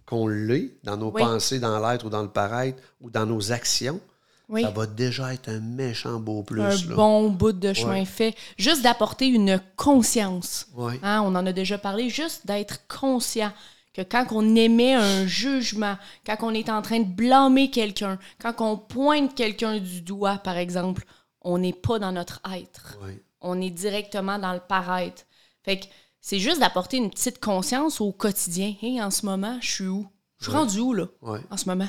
qu'on 0.06 0.26
l'est, 0.26 0.72
dans 0.82 0.96
nos 0.96 1.10
Oui. 1.12 1.22
pensées, 1.22 1.60
dans 1.60 1.78
l'être 1.78 2.04
ou 2.06 2.10
dans 2.10 2.22
le 2.22 2.28
paraître, 2.28 2.82
ou 3.00 3.10
dans 3.10 3.24
nos 3.26 3.52
actions, 3.52 4.00
Oui. 4.48 4.62
ça 4.62 4.70
va 4.70 4.86
déjà 4.86 5.32
être 5.32 5.48
un 5.48 5.60
méchant 5.60 6.18
beau 6.18 6.42
plus. 6.42 6.60
Un 6.60 6.68
là. 6.70 6.94
bon 6.96 7.30
bout 7.30 7.52
de 7.52 7.72
chemin 7.72 8.00
Ouais. 8.00 8.04
fait. 8.04 8.34
Juste 8.58 8.82
d'apporter 8.82 9.28
une 9.28 9.60
conscience. 9.76 10.66
Ouais. 10.74 10.98
Hein, 11.02 11.22
on 11.24 11.34
en 11.36 11.46
a 11.46 11.52
déjà 11.52 11.78
parlé, 11.78 12.10
juste 12.10 12.46
d'être 12.46 12.80
conscient 12.88 13.52
que 13.94 14.02
quand 14.02 14.26
on 14.32 14.56
émet 14.56 14.94
un 14.94 15.26
jugement, 15.26 15.96
quand 16.26 16.36
on 16.40 16.52
est 16.54 16.70
en 16.70 16.82
train 16.82 17.00
de 17.00 17.04
blâmer 17.08 17.70
quelqu'un, 17.70 18.18
quand 18.40 18.54
on 18.60 18.76
pointe 18.76 19.34
quelqu'un 19.34 19.78
du 19.78 20.00
doigt, 20.00 20.38
par 20.38 20.56
exemple, 20.56 21.04
on 21.42 21.58
n'est 21.58 21.72
pas 21.74 21.98
dans 21.98 22.12
notre 22.12 22.40
être. 22.52 22.98
Ouais. 23.04 23.22
On 23.40 23.60
est 23.60 23.70
directement 23.70 24.38
dans 24.38 24.52
le 24.54 24.60
paraître. 24.60 25.22
Fait 25.64 25.78
que 25.78 25.84
c'est 26.22 26.38
juste 26.38 26.60
d'apporter 26.60 26.96
une 26.96 27.10
petite 27.10 27.40
conscience 27.40 28.00
au 28.00 28.12
quotidien. 28.12 28.74
Hey, 28.80 29.02
en 29.02 29.10
ce 29.10 29.26
moment, 29.26 29.58
je 29.60 29.70
suis 29.70 29.86
où? 29.88 30.06
Je 30.38 30.44
suis 30.44 30.52
rendu 30.52 30.78
où, 30.80 30.92
là, 30.94 31.06
Ouais. 31.20 31.40
en 31.50 31.56
ce 31.56 31.68
moment? 31.68 31.88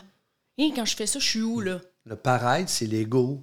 Hey, 0.57 0.73
quand 0.73 0.85
je 0.85 0.95
fais 0.95 1.05
ça, 1.07 1.19
je 1.19 1.25
suis 1.25 1.41
où, 1.41 1.61
là? 1.61 1.79
Le 2.05 2.15
paraître, 2.15 2.69
c'est 2.69 2.85
l'ego. 2.87 3.41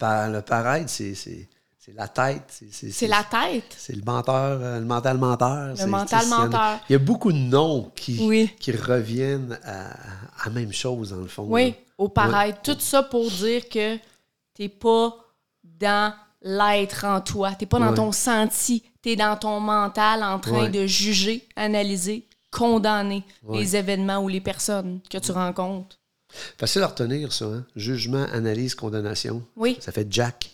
Le 0.00 0.40
paraître, 0.40 0.88
c'est, 0.90 1.14
c'est, 1.14 1.48
la 1.94 2.08
tête. 2.08 2.62
C'est, 2.70 3.06
la 3.06 3.22
tête? 3.24 3.74
C'est 3.76 3.94
le 3.94 4.02
menteur, 4.02 4.58
euh, 4.60 4.78
le 4.80 4.84
mental 4.86 5.18
menteur. 5.18 5.74
Le 5.78 5.86
mental 5.86 6.26
menteur. 6.26 6.80
Il 6.88 6.92
y 6.92 6.96
a 6.96 6.98
beaucoup 6.98 7.30
de 7.32 7.38
noms 7.38 7.92
qui, 7.94 8.18
Oui. 8.26 8.50
qui 8.58 8.72
reviennent 8.72 9.58
à, 9.64 9.90
la 10.46 10.50
même 10.50 10.72
chose, 10.72 11.10
dans 11.10 11.18
le 11.20 11.28
fond. 11.28 11.46
Oui, 11.48 11.70
là. 11.70 11.76
au 11.98 12.08
paraître. 12.08 12.62
Tout 12.62 12.80
ça 12.80 13.02
pour 13.02 13.30
dire 13.30 13.68
que 13.68 13.98
t'es 14.54 14.68
pas 14.70 15.14
dans 15.62 16.14
l'être 16.40 17.04
en 17.04 17.20
toi. 17.20 17.52
T'es 17.54 17.66
pas 17.66 17.78
dans 17.78 17.90
Ouais. 17.90 17.94
ton 17.94 18.12
senti. 18.12 18.82
T'es 19.02 19.16
dans 19.16 19.36
ton 19.36 19.58
mental 19.60 20.22
en 20.22 20.38
train 20.38 20.64
Ouais. 20.64 20.70
de 20.70 20.86
juger, 20.86 21.46
analyser, 21.56 22.24
condamner 22.50 23.24
Ouais. 23.42 23.58
les 23.58 23.76
événements 23.76 24.18
ou 24.22 24.28
les 24.28 24.40
personnes 24.40 25.00
que 25.10 25.18
tu 25.18 25.32
rencontres. 25.32 25.98
Facile 26.58 26.82
à 26.82 26.86
retenir, 26.86 27.32
ça. 27.32 27.46
Hein? 27.46 27.66
Jugement, 27.76 28.24
analyse, 28.32 28.74
condamnation. 28.74 29.42
Oui. 29.56 29.76
Ça 29.80 29.92
fait 29.92 30.06
Jack. 30.10 30.50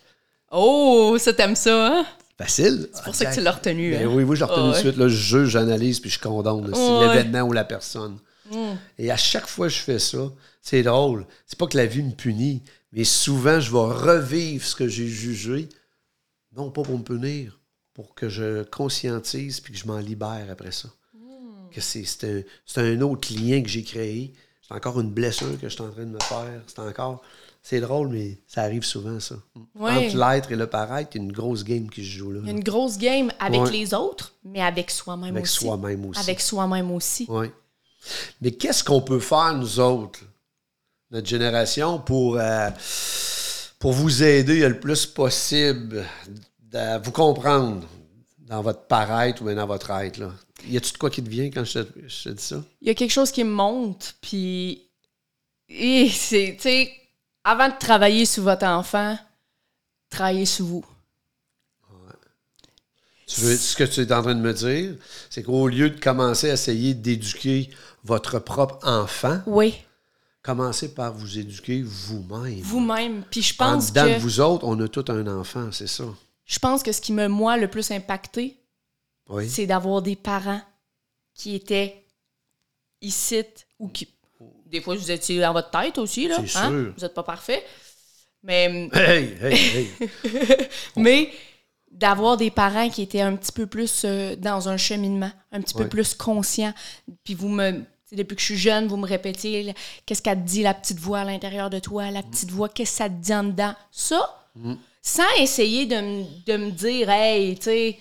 Oh, 0.50 1.16
ça 1.18 1.32
t'aime 1.34 1.54
ça, 1.54 1.86
hein? 1.88 2.06
Facile. 2.38 2.88
C'est 2.94 3.04
pour 3.04 3.14
ça 3.14 3.26
que 3.26 3.34
tu 3.34 3.40
l'as 3.40 3.52
retenu. 3.52 3.90
Ben 3.92 4.06
hein? 4.08 4.12
oui, 4.12 4.22
oui, 4.24 4.36
je 4.36 4.44
l'ai 4.44 4.50
retenu 4.50 4.60
Ah 4.60 4.66
tout 4.66 4.70
de 4.70 4.74
ouais. 4.76 4.80
suite. 4.80 4.96
Là, 4.96 5.08
je 5.08 5.14
juge, 5.16 5.48
j'analyse, 5.50 6.00
puis 6.00 6.10
je 6.10 6.18
condamne. 6.18 6.66
l'événement 6.70 7.42
ou 7.42 7.52
la 7.52 7.64
personne. 7.64 8.18
Mm. 8.50 8.56
Et 8.98 9.10
à 9.10 9.16
chaque 9.16 9.46
fois 9.46 9.66
que 9.66 9.74
je 9.74 9.78
fais 9.80 9.98
ça, 9.98 10.30
c'est 10.62 10.82
drôle. 10.82 11.26
C'est 11.46 11.58
pas 11.58 11.66
que 11.66 11.76
la 11.76 11.84
vie 11.86 12.02
me 12.02 12.12
punit, 12.12 12.62
mais 12.92 13.04
souvent, 13.04 13.60
je 13.60 13.70
vais 13.70 13.78
revivre 13.78 14.64
ce 14.64 14.74
que 14.74 14.88
j'ai 14.88 15.06
jugé. 15.08 15.68
Non 16.56 16.70
pas 16.70 16.82
pour 16.82 16.96
me 16.98 17.02
punir, 17.04 17.57
pour 17.98 18.14
que 18.14 18.28
je 18.28 18.62
conscientise 18.62 19.58
puis 19.58 19.72
que 19.72 19.78
je 19.80 19.84
m'en 19.88 19.98
libère 19.98 20.46
après 20.52 20.70
ça. 20.70 20.88
Que 21.72 21.80
c'est 21.80 22.04
c'est 22.04 22.44
un, 22.76 22.84
un 22.84 23.00
autre 23.00 23.34
lien 23.34 23.60
que 23.60 23.68
j'ai 23.68 23.82
créé. 23.82 24.32
C'est 24.62 24.72
encore 24.72 25.00
une 25.00 25.10
blessure 25.10 25.60
que 25.60 25.68
je 25.68 25.74
suis 25.74 25.82
en 25.82 25.90
train 25.90 26.04
de 26.04 26.10
me 26.10 26.20
faire. 26.20 26.62
C'est 26.68 26.78
encore. 26.78 27.22
C'est 27.60 27.80
drôle, 27.80 28.10
mais 28.10 28.38
ça 28.46 28.62
arrive 28.62 28.84
souvent, 28.84 29.18
ça. 29.18 29.34
Entre 29.80 30.16
l'être 30.16 30.52
et 30.52 30.56
le 30.56 30.68
paraître, 30.68 31.10
il 31.14 31.18
y 31.18 31.20
a 31.22 31.24
une 31.24 31.32
grosse 31.32 31.64
game 31.64 31.90
qui 31.90 32.04
se 32.04 32.10
joue 32.18 32.30
là. 32.30 32.38
Il 32.44 32.46
y 32.46 32.50
a 32.50 32.52
une 32.52 32.62
grosse 32.62 32.98
game 32.98 33.32
avec 33.40 33.62
Ouais. 33.62 33.70
les 33.72 33.92
autres, 33.94 34.32
mais 34.44 34.62
avec 34.62 34.92
soi-même 34.92 35.34
Avec 35.34 35.42
aussi. 35.42 35.64
soi-même 35.64 36.04
aussi. 36.06 36.20
Avec 36.20 36.40
soi-même 36.40 36.90
aussi. 36.92 37.26
Oui. 37.28 37.48
Mais 38.40 38.52
qu'est-ce 38.52 38.84
qu'on 38.84 39.00
peut 39.02 39.18
faire, 39.18 39.54
nous 39.54 39.80
autres, 39.80 40.20
notre 41.10 41.26
génération, 41.26 41.98
pour, 41.98 42.36
euh, 42.38 42.70
pour 43.80 43.92
vous 43.92 44.22
aider 44.22 44.66
le 44.68 44.78
plus 44.78 45.04
possible 45.04 46.04
à 46.74 46.98
vous 46.98 47.12
comprendre 47.12 47.86
dans 48.38 48.62
votre 48.62 48.82
paraître 48.86 49.42
ou 49.42 49.46
bien 49.46 49.54
dans 49.54 49.66
votre 49.66 49.90
être? 49.90 50.18
Là? 50.18 50.32
Y 50.66 50.76
a-tu 50.76 50.92
de 50.92 50.98
quoi 50.98 51.10
qui 51.10 51.22
te 51.22 51.28
vient 51.28 51.50
quand 51.50 51.64
je 51.64 51.80
te, 51.80 51.88
je 52.08 52.24
te 52.24 52.28
dis 52.30 52.42
ça? 52.42 52.62
Il 52.80 52.88
y 52.88 52.90
a 52.90 52.94
quelque 52.94 53.10
chose 53.12 53.30
qui 53.30 53.44
me 53.44 53.50
monte, 53.52 54.16
puis. 54.20 54.84
Et 55.68 56.08
c'est, 56.08 56.54
tu 56.56 56.62
sais, 56.62 56.92
avant 57.44 57.68
de 57.68 57.74
travailler 57.78 58.24
sur 58.24 58.42
votre 58.44 58.64
enfant, 58.66 59.18
travaillez 60.10 60.46
sur 60.46 60.64
vous. 60.64 60.84
Tu 63.26 63.42
veux, 63.42 63.56
ce 63.56 63.76
que 63.76 63.84
tu 63.84 64.00
es 64.00 64.12
en 64.12 64.22
train 64.22 64.34
de 64.34 64.40
me 64.40 64.54
dire, 64.54 64.94
c'est 65.28 65.42
qu'au 65.42 65.68
lieu 65.68 65.90
de 65.90 66.00
commencer 66.00 66.48
à 66.48 66.54
essayer 66.54 66.94
d'éduquer 66.94 67.68
votre 68.02 68.38
propre 68.38 68.78
enfant, 68.88 69.42
Oui, 69.46 69.74
commencez 70.42 70.94
par 70.94 71.12
vous 71.12 71.38
éduquer 71.38 71.82
vous-même. 71.82 72.60
vous-même. 72.62 73.22
Puis 73.30 73.42
je 73.42 73.52
En 73.58 73.74
pense 73.74 73.92
de 73.92 74.00
que. 74.00 74.18
vous 74.20 74.40
autres, 74.40 74.64
on 74.66 74.80
a 74.80 74.88
tout 74.88 75.04
un 75.08 75.26
enfant, 75.26 75.70
c'est 75.72 75.86
ça. 75.88 76.04
Je 76.48 76.58
pense 76.58 76.82
que 76.82 76.90
ce 76.90 77.00
qui 77.00 77.12
m'a, 77.12 77.28
moi, 77.28 77.56
le 77.56 77.68
plus 77.68 77.90
impacté, 77.92 78.56
Oui. 79.28 79.48
c'est 79.48 79.66
d'avoir 79.66 80.02
des 80.02 80.16
parents 80.16 80.62
qui 81.34 81.54
étaient 81.54 82.04
ici 83.00 83.44
ou 83.78 83.88
qui. 83.88 84.08
Des 84.66 84.80
fois, 84.80 84.96
vous 84.96 85.10
étiez 85.10 85.40
dans 85.40 85.52
votre 85.52 85.70
tête 85.70 85.98
aussi, 85.98 86.26
là. 86.26 86.36
C'est 86.46 86.58
hein? 86.58 86.68
sûr. 86.70 86.92
Vous 86.96 87.00
n'êtes 87.02 87.14
pas 87.14 87.22
parfait. 87.22 87.64
Mais, 88.42 88.88
Hey, 88.92 89.36
hey, 89.42 89.54
hey. 89.76 90.68
mais 90.96 91.30
d'avoir 91.90 92.36
des 92.36 92.50
parents 92.50 92.88
qui 92.88 93.02
étaient 93.02 93.20
un 93.20 93.36
petit 93.36 93.52
peu 93.52 93.66
plus 93.66 94.02
euh, 94.04 94.34
dans 94.36 94.68
un 94.68 94.76
cheminement, 94.76 95.30
un 95.52 95.60
petit 95.60 95.74
peu 95.74 95.88
plus 95.88 96.14
conscients. 96.14 96.72
Puis 97.24 97.34
vous 97.34 97.48
me. 97.48 97.82
Depuis 98.10 98.36
que 98.36 98.40
je 98.40 98.46
suis 98.46 98.56
jeune, 98.56 98.86
vous 98.86 98.96
me 98.96 99.06
répétez 99.06 99.74
qu'est-ce 100.06 100.22
qu'elle 100.22 100.38
te 100.42 100.48
dit, 100.48 100.62
la 100.62 100.72
petite 100.72 100.98
voix 100.98 101.18
à 101.20 101.24
l'intérieur 101.24 101.68
de 101.68 101.78
toi, 101.78 102.10
la 102.10 102.22
petite 102.22 102.50
voix, 102.50 102.70
qu'est-ce 102.70 102.92
que 102.92 102.96
ça 102.96 103.08
te 103.10 103.14
dit 103.14 103.34
en 103.34 103.44
dedans? 103.44 103.74
Ça, 103.90 104.48
sans 105.08 105.42
essayer 105.42 105.86
de, 105.86 105.96
me- 105.96 106.24
de 106.46 106.56
me 106.56 106.70
dire, 106.70 107.08
hey, 107.10 107.56
tu 107.56 107.62
sais, 107.64 107.98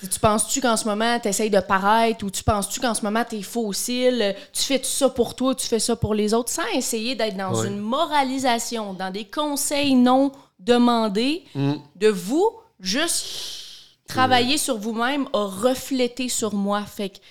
tu 0.00 0.18
penses-tu 0.20 0.60
qu'en 0.60 0.76
ce 0.76 0.84
moment, 0.86 1.18
tu 1.20 1.28
essayes 1.28 1.50
de 1.50 1.60
paraître 1.60 2.24
ou 2.24 2.30
tu 2.30 2.42
penses-tu 2.44 2.80
qu'en 2.80 2.94
ce 2.94 3.02
moment, 3.02 3.24
tu 3.28 3.36
es 3.36 3.42
fossile, 3.42 4.34
tu 4.52 4.62
fais 4.62 4.78
tout 4.78 4.84
ça 4.88 5.08
pour 5.10 5.34
toi, 5.36 5.54
tu 5.54 5.66
fais 5.66 5.78
ça 5.78 5.96
pour 5.96 6.14
les 6.14 6.32
autres, 6.34 6.50
sans 6.50 6.66
essayer 6.74 7.14
d'être 7.14 7.36
dans 7.36 7.54
Ouais. 7.54 7.66
une 7.68 7.78
moralisation, 7.78 8.94
dans 8.94 9.10
des 9.10 9.24
conseils 9.24 9.94
non 9.94 10.32
demandés, 10.58 11.44
de 11.96 12.08
vous, 12.08 12.50
juste 12.80 13.26
travailler 14.06 14.56
sur 14.58 14.78
vous-même 14.78 15.28
a 15.34 15.44
reflété 15.46 16.28
sur 16.28 16.54
moi. 16.54 16.82
Fait 16.84 17.10
que, 17.10 17.16
tu 17.16 17.22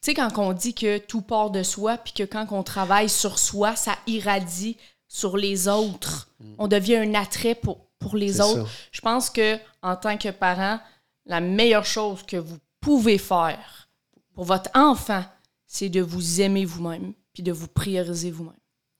sais, 0.00 0.14
quand 0.14 0.30
on 0.38 0.52
dit 0.52 0.74
que 0.74 0.98
tout 0.98 1.20
part 1.22 1.50
de 1.50 1.62
soi, 1.62 1.96
puis 1.98 2.12
que 2.12 2.22
quand 2.24 2.46
on 2.50 2.62
travaille 2.62 3.08
sur 3.08 3.38
soi, 3.38 3.76
ça 3.76 3.96
irradie 4.06 4.76
sur 5.08 5.36
les 5.36 5.68
autres. 5.68 6.28
On 6.58 6.68
devient 6.68 6.96
un 6.96 7.14
attrait 7.14 7.54
pour, 7.54 7.78
pour 8.00 8.16
les 8.16 8.40
autres. 8.40 8.66
ça. 8.66 8.72
Je 8.90 9.00
pense 9.00 9.30
que 9.30 9.56
en 9.82 9.94
tant 9.94 10.18
que 10.18 10.30
parent, 10.30 10.80
la 11.26 11.40
meilleure 11.40 11.86
chose 11.86 12.24
que 12.24 12.36
vous 12.36 12.58
pouvez 12.80 13.18
faire 13.18 13.88
pour 14.34 14.44
votre 14.44 14.70
enfant, 14.74 15.24
c'est 15.66 15.88
de 15.88 16.00
vous 16.00 16.40
aimer 16.40 16.64
vous-même, 16.64 17.12
puis 17.32 17.44
de 17.44 17.52
vous 17.52 17.68
prioriser 17.68 18.32
vous-même. 18.32 18.54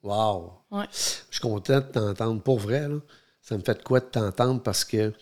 Wow. 0.04 0.52
Ouais. 0.70 0.86
Je 0.92 0.98
suis 1.32 1.40
content 1.40 1.80
de 1.80 1.86
t'entendre. 1.86 2.40
Pour 2.42 2.58
vrai, 2.60 2.88
là, 2.88 2.98
ça 3.42 3.56
me 3.58 3.62
fait 3.62 3.74
de 3.74 3.82
quoi 3.82 3.98
de 4.00 4.06
t'entendre 4.06 4.62
parce 4.62 4.84
que 4.84 5.12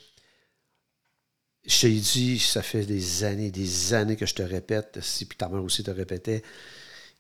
je 1.67 1.81
t'ai 1.81 1.93
dit, 1.95 2.39
ça 2.39 2.63
fait 2.63 2.85
des 2.85 3.25
années, 3.25 3.51
des 3.51 3.95
années 3.95 4.17
que 4.17 4.27
je 4.27 4.35
te 4.35 4.43
répète, 4.43 4.99
si 5.03 5.25
puis 5.27 5.37
ta 5.37 5.49
mère 5.49 5.63
aussi 5.63 5.83
te 5.83 5.91
répétait, 5.91 6.43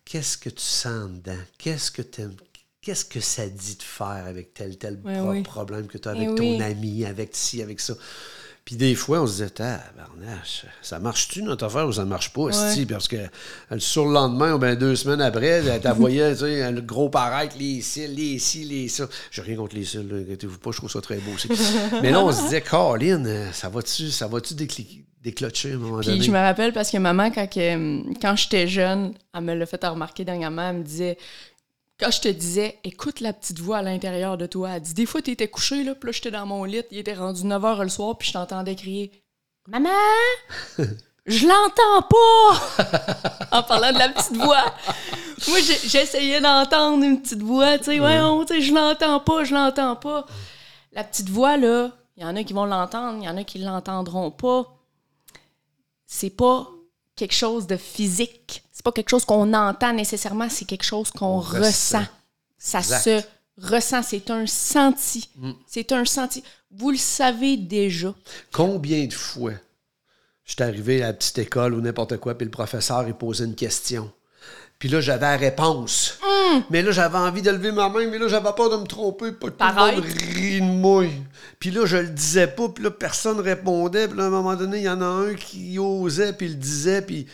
qu'est-ce 0.04 0.38
que 0.38 0.48
tu 0.50 0.62
sens 0.62 1.10
dedans? 1.10 1.38
Qu'est-ce 1.58 1.90
que 1.90 2.02
t'aimes- 2.02 2.36
Qu'est-ce 2.80 3.04
que 3.04 3.20
ça 3.20 3.46
dit 3.48 3.76
de 3.76 3.82
faire 3.82 4.24
avec 4.26 4.54
tel, 4.54 4.78
tel 4.78 4.98
Ouais, 5.04 5.18
pro- 5.18 5.30
oui. 5.30 5.42
problème 5.42 5.86
que 5.88 5.98
tu 5.98 6.08
as 6.08 6.12
Eh 6.14 6.16
avec 6.18 6.34
ton 6.36 6.44
oui. 6.50 6.62
ami, 6.62 7.04
avec 7.04 7.30
ci, 7.32 7.60
avec 7.62 7.80
ça? 7.80 7.94
Puis 8.64 8.76
des 8.76 8.94
fois, 8.94 9.22
on 9.22 9.26
se 9.26 9.32
disait, 9.42 9.52
ah, 9.60 9.80
barnache, 9.96 10.66
ça 10.82 10.98
marche-tu 10.98 11.42
notre 11.42 11.64
affaire 11.64 11.88
ou 11.88 11.92
ça 11.92 12.04
marche 12.04 12.32
pas, 12.34 12.48
esti? 12.50 12.84
Parce 12.84 13.08
que 13.08 13.16
euh, 13.16 13.78
sur 13.78 14.04
le 14.06 14.12
lendemain, 14.12 14.52
ou 14.54 14.58
bien 14.58 14.74
deux 14.76 14.94
semaines 14.94 15.22
après, 15.22 15.46
elle 15.46 15.80
t'envoyait, 15.80 16.32
tu 16.34 16.40
sais, 16.40 16.70
le 16.70 16.82
gros 16.82 17.08
paraître, 17.08 17.56
les 17.58 17.80
cils, 17.80 18.14
les 18.14 18.38
ci, 18.38 18.64
les 18.64 18.88
ça. 18.88 19.08
J'ai 19.30 19.40
rien 19.42 19.56
contre 19.56 19.74
les 19.74 19.84
cils, 19.86 20.06
inquiétez-vous 20.22 20.58
pas, 20.58 20.70
je 20.70 20.76
trouve 20.76 20.90
ça 20.90 21.00
très 21.00 21.16
beau 21.16 21.32
aussi. 21.32 21.48
Mais 22.02 22.10
là, 22.10 22.22
on 22.22 22.30
se 22.30 22.42
disait, 22.42 22.60
Colin, 22.60 23.24
euh, 23.24 23.50
ça 23.52 23.70
va-tu, 23.70 24.10
ça 24.10 24.26
va-tu 24.28 24.54
à 24.54 25.74
un 25.74 25.78
moment 25.78 25.98
Puis 26.00 26.08
donné? 26.10 26.22
je 26.24 26.30
me 26.30 26.36
rappelle 26.38 26.72
parce 26.72 26.90
que 26.90 26.98
maman, 26.98 27.30
quand, 27.30 27.46
que, 27.48 28.20
quand 28.20 28.36
j'étais 28.36 28.68
jeune, 28.68 29.14
elle 29.34 29.40
me 29.44 29.54
l'a 29.54 29.66
fait 29.66 29.82
remarquer 29.84 30.24
dernièrement, 30.24 30.68
elle 30.70 30.76
me 30.76 30.82
disait 30.84 31.16
quand 31.98 32.10
je 32.10 32.20
te 32.20 32.28
disais, 32.28 32.78
écoute 32.84 33.20
la 33.20 33.32
petite 33.32 33.58
voix 33.58 33.78
à 33.78 33.82
l'intérieur 33.82 34.38
de 34.38 34.46
toi, 34.46 34.70
elle 34.70 34.82
dit, 34.82 34.94
des 34.94 35.06
fois, 35.06 35.22
tu 35.22 35.30
étais 35.30 35.48
couché, 35.48 35.84
là, 35.84 35.94
puis 35.94 36.08
là, 36.08 36.12
j'étais 36.12 36.30
dans 36.30 36.46
mon 36.46 36.64
lit, 36.64 36.82
il 36.90 36.98
était 36.98 37.14
rendu 37.14 37.44
9 37.44 37.62
h 37.62 37.82
le 37.82 37.88
soir, 37.88 38.16
puis 38.16 38.28
je 38.28 38.32
t'entendais 38.32 38.76
crier 38.76 39.10
Maman, 39.66 39.90
je 41.26 41.46
l'entends 41.46 42.08
pas 42.08 43.58
En 43.58 43.62
parlant 43.62 43.92
de 43.92 43.98
la 43.98 44.08
petite 44.08 44.36
voix. 44.36 44.64
Moi, 45.48 45.58
j'essayais 45.60 46.40
d'entendre 46.40 47.04
une 47.04 47.20
petite 47.20 47.42
voix, 47.42 47.78
tu 47.78 47.84
sais, 47.84 48.00
ouais, 48.00 48.18
tu 48.46 48.54
sais, 48.54 48.60
je 48.62 48.72
l'entends 48.72 49.20
pas, 49.20 49.44
je 49.44 49.54
l'entends 49.54 49.96
pas. 49.96 50.26
La 50.92 51.04
petite 51.04 51.28
voix, 51.28 51.56
là, 51.56 51.90
il 52.16 52.22
y 52.22 52.26
en 52.26 52.34
a 52.34 52.44
qui 52.44 52.52
vont 52.52 52.64
l'entendre, 52.64 53.18
il 53.20 53.24
y 53.24 53.28
en 53.28 53.36
a 53.36 53.44
qui 53.44 53.58
l'entendront 53.58 54.30
pas 54.30 54.78
c'est 56.08 56.30
pas 56.30 56.68
quelque 57.14 57.34
chose 57.34 57.68
de 57.68 57.76
physique. 57.76 58.64
C'est 58.78 58.84
pas 58.84 58.92
quelque 58.92 59.08
chose 59.08 59.24
qu'on 59.24 59.52
entend 59.54 59.92
nécessairement, 59.92 60.48
c'est 60.48 60.64
quelque 60.64 60.84
chose 60.84 61.10
qu'on 61.10 61.26
On 61.26 61.40
ressent. 61.40 61.98
ressent. 61.98 62.04
Ça 62.58 62.78
Exact. 62.78 63.02
se 63.02 63.66
ressent, 63.74 64.02
c'est 64.04 64.30
un 64.30 64.46
senti. 64.46 65.28
Mm. 65.34 65.50
C'est 65.66 65.90
un 65.90 66.04
senti. 66.04 66.44
Vous 66.70 66.92
le 66.92 66.96
savez 66.96 67.56
déjà. 67.56 68.14
Combien 68.52 69.04
de 69.06 69.12
fois 69.12 69.50
je 70.44 70.52
suis 70.52 70.62
arrivé 70.62 71.02
à 71.02 71.08
la 71.08 71.12
petite 71.12 71.38
école 71.38 71.74
ou 71.74 71.80
n'importe 71.80 72.18
quoi, 72.18 72.34
puis 72.38 72.44
le 72.44 72.52
professeur, 72.52 73.04
il 73.08 73.14
posait 73.14 73.44
une 73.46 73.56
question. 73.56 74.12
Puis 74.78 74.88
là, 74.88 75.00
j'avais 75.00 75.26
la 75.26 75.36
réponse. 75.36 76.16
Mm. 76.22 76.58
Mais 76.70 76.82
là, 76.82 76.92
j'avais 76.92 77.18
envie 77.18 77.42
de 77.42 77.50
lever 77.50 77.72
ma 77.72 77.88
main, 77.88 78.06
mais 78.08 78.18
là, 78.18 78.28
j'avais 78.28 78.52
peur 78.56 78.70
de 78.70 78.76
me 78.76 78.86
tromper, 78.86 79.32
pas 79.32 79.48
que 79.48 79.52
tout 79.54 79.64
le 79.64 79.74
Paraître. 79.74 79.96
monde 80.00 80.06
rit 80.36 80.60
de 80.60 80.64
moi. 80.66 81.04
Puis 81.58 81.72
là, 81.72 81.84
je 81.84 81.96
le 81.96 82.10
disais 82.10 82.46
pas, 82.46 82.68
puis 82.68 82.84
là, 82.84 82.92
personne 82.92 83.40
répondait. 83.40 84.06
Puis 84.06 84.16
là, 84.16 84.22
à 84.22 84.26
un 84.28 84.30
moment 84.30 84.54
donné, 84.54 84.76
il 84.78 84.84
y 84.84 84.88
en 84.88 85.00
a 85.02 85.04
un 85.04 85.34
qui 85.34 85.80
osait, 85.80 86.32
puis 86.32 86.46
il 86.46 86.52
le 86.52 86.58
disait, 86.58 87.02
puis 87.02 87.26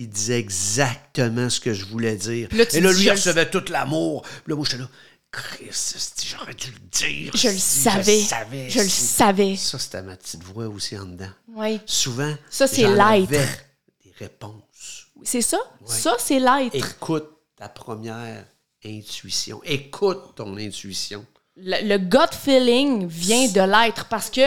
il 0.00 0.08
disait 0.08 0.38
exactement 0.38 1.50
ce 1.50 1.60
que 1.60 1.74
je 1.74 1.84
voulais 1.84 2.16
dire. 2.16 2.48
Là, 2.52 2.64
Et 2.72 2.80
là, 2.80 2.90
lui, 2.90 2.98
je 3.02 3.04
il 3.04 3.10
recevait 3.10 3.50
tout 3.50 3.62
l'amour. 3.68 4.22
Puis 4.22 4.32
là, 4.46 4.56
moi, 4.56 4.64
j'étais 4.64 4.82
là, 4.82 4.88
Chris, 5.30 5.66
esti, 5.68 6.26
j'aurais 6.26 6.54
dû 6.54 6.72
le 6.72 6.78
dire. 6.90 7.32
Je 7.34 7.48
le 7.48 7.58
savais. 7.58 8.20
Je, 8.20 8.26
savais, 8.26 8.70
Je 8.70 8.78
le 8.80 8.88
savais. 8.88 9.56
Ça, 9.56 9.78
c'était 9.78 10.00
ma 10.02 10.16
petite 10.16 10.42
voix 10.42 10.68
aussi 10.68 10.96
en 10.96 11.04
dedans. 11.04 11.28
Oui. 11.54 11.80
Souvent, 11.84 12.34
Ça, 12.48 12.66
c'est 12.66 12.88
l'être. 12.88 13.28
des 13.28 14.12
réponses. 14.18 15.06
C'est 15.22 15.42
ça? 15.42 15.58
Ça, 15.84 16.16
c'est 16.18 16.40
l'être. 16.40 16.74
Écoute 16.74 17.28
ta 17.56 17.68
première 17.68 18.44
intuition. 18.82 19.60
Écoute 19.64 20.34
ton 20.34 20.56
intuition. 20.56 21.26
Le, 21.56 21.86
le 21.86 21.98
gut 21.98 22.34
feeling 22.42 23.06
vient 23.06 23.48
de 23.48 23.60
l'être 23.60 24.06
parce 24.06 24.30
que 24.30 24.40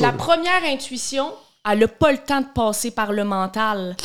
la 0.00 0.10
première 0.12 0.64
intuition, 0.64 1.32
elle 1.64 1.78
n'a 1.78 1.86
pas 1.88 2.10
le 2.10 2.18
temps 2.18 2.40
de 2.40 2.48
passer 2.52 2.90
par 2.90 3.12
le 3.12 3.22
mental. 3.22 3.96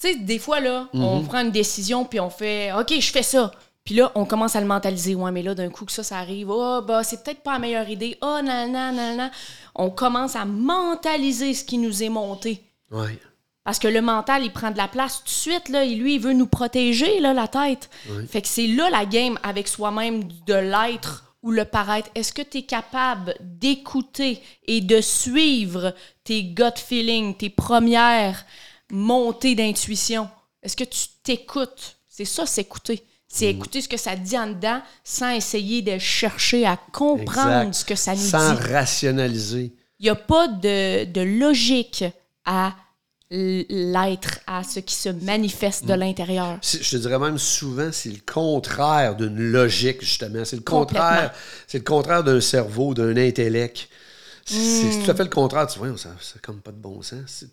Tu 0.00 0.08
sais, 0.08 0.16
des 0.16 0.38
fois, 0.38 0.60
là, 0.60 0.88
on 0.94 1.22
prend 1.22 1.40
une 1.40 1.50
décision, 1.50 2.04
puis 2.04 2.20
on 2.20 2.30
fait 2.30 2.72
OK, 2.72 2.94
je 3.00 3.10
fais 3.10 3.22
ça. 3.24 3.50
Puis 3.84 3.96
là, 3.96 4.12
on 4.14 4.26
commence 4.26 4.54
à 4.54 4.60
le 4.60 4.66
mentaliser. 4.66 5.14
Ouais, 5.14 5.32
mais 5.32 5.42
là, 5.42 5.54
d'un 5.54 5.70
coup, 5.70 5.86
que 5.86 5.92
ça, 5.92 6.02
ça 6.02 6.18
arrive. 6.18 6.50
Oh, 6.50 6.82
bah, 6.86 7.02
c'est 7.02 7.24
peut-être 7.24 7.42
pas 7.42 7.54
la 7.54 7.58
meilleure 7.58 7.88
idée. 7.88 8.18
Oh, 8.20 8.38
nan, 8.44 8.70
nan, 8.70 8.94
nan, 8.94 9.16
nan. 9.16 9.30
On 9.74 9.90
commence 9.90 10.36
à 10.36 10.44
mentaliser 10.44 11.54
ce 11.54 11.64
qui 11.64 11.78
nous 11.78 12.02
est 12.02 12.10
monté. 12.10 12.62
Ouais. 12.90 13.18
Parce 13.64 13.78
que 13.78 13.88
le 13.88 14.02
mental, 14.02 14.44
il 14.44 14.52
prend 14.52 14.70
de 14.70 14.76
la 14.76 14.88
place 14.88 15.18
tout 15.18 15.24
de 15.24 15.30
suite. 15.30 15.68
Là, 15.68 15.84
lui, 15.84 16.14
il 16.14 16.20
veut 16.20 16.32
nous 16.32 16.46
protéger, 16.46 17.18
là, 17.20 17.32
la 17.32 17.48
tête. 17.48 17.90
Fait 18.28 18.42
que 18.42 18.48
c'est 18.48 18.66
là 18.66 18.90
la 18.90 19.04
game 19.04 19.38
avec 19.42 19.68
soi-même 19.68 20.24
de 20.46 20.54
l'être 20.54 21.24
ou 21.42 21.50
le 21.50 21.64
paraître. 21.64 22.10
Est-ce 22.14 22.32
que 22.32 22.42
tu 22.42 22.58
es 22.58 22.62
capable 22.62 23.34
d'écouter 23.40 24.42
et 24.66 24.80
de 24.80 25.00
suivre 25.00 25.94
tes 26.24 26.44
gut 26.44 26.76
feelings, 26.76 27.36
tes 27.36 27.50
premières 27.50 28.44
montées 28.90 29.54
d'intuition? 29.54 30.28
Est-ce 30.62 30.76
que 30.76 30.84
tu 30.84 31.06
t'écoutes? 31.22 31.96
C'est 32.08 32.24
ça, 32.24 32.46
s'écouter. 32.46 33.04
C'est 33.28 33.46
Mm. 33.52 33.56
écouter 33.56 33.80
ce 33.82 33.88
que 33.88 33.96
ça 33.98 34.16
dit 34.16 34.38
en 34.38 34.46
dedans 34.48 34.80
sans 35.04 35.30
essayer 35.30 35.82
de 35.82 35.98
chercher 35.98 36.66
à 36.66 36.78
comprendre 36.92 37.68
Exact. 37.68 37.74
ce 37.74 37.84
que 37.84 37.94
ça 37.94 38.14
nous 38.14 38.20
Sans 38.20 38.54
dit. 38.54 38.62
rationaliser. 38.72 39.74
Il 40.00 40.04
n'y 40.04 40.08
a 40.10 40.14
pas 40.14 40.48
de, 40.48 41.04
de 41.04 41.20
logique 41.20 42.04
à 42.46 42.74
l'être, 43.30 44.40
à 44.46 44.62
ce 44.64 44.80
qui 44.80 44.94
se 44.94 45.10
manifeste 45.10 45.84
Mm. 45.84 45.88
de 45.88 45.94
l'intérieur. 45.94 46.58
C'est- 46.62 46.82
Je 46.82 46.90
te 46.92 46.96
dirais 46.96 47.18
même 47.18 47.36
souvent, 47.38 47.90
c'est 47.92 48.08
le 48.10 48.20
contraire 48.24 49.16
d'une 49.16 49.36
logique, 49.38 50.00
justement. 50.00 50.44
C'est 50.44 50.56
le 50.56 50.62
contraire, 50.62 51.34
c'est 51.66 51.78
le 51.78 51.84
contraire 51.84 52.24
d'un 52.24 52.40
cerveau, 52.40 52.94
d'un 52.94 53.16
intellect. 53.16 53.88
C'est 54.46 54.56
c'est 54.56 55.04
tout 55.04 55.10
à 55.10 55.14
fait 55.14 55.24
le 55.24 55.28
contraire. 55.30 55.66
Tu 55.66 55.78
vois, 55.78 55.94
ça 55.98 56.08
n'a 56.08 56.40
comme 56.42 56.60
pas 56.62 56.72
de 56.72 56.78
bon 56.78 57.02
sens. 57.02 57.44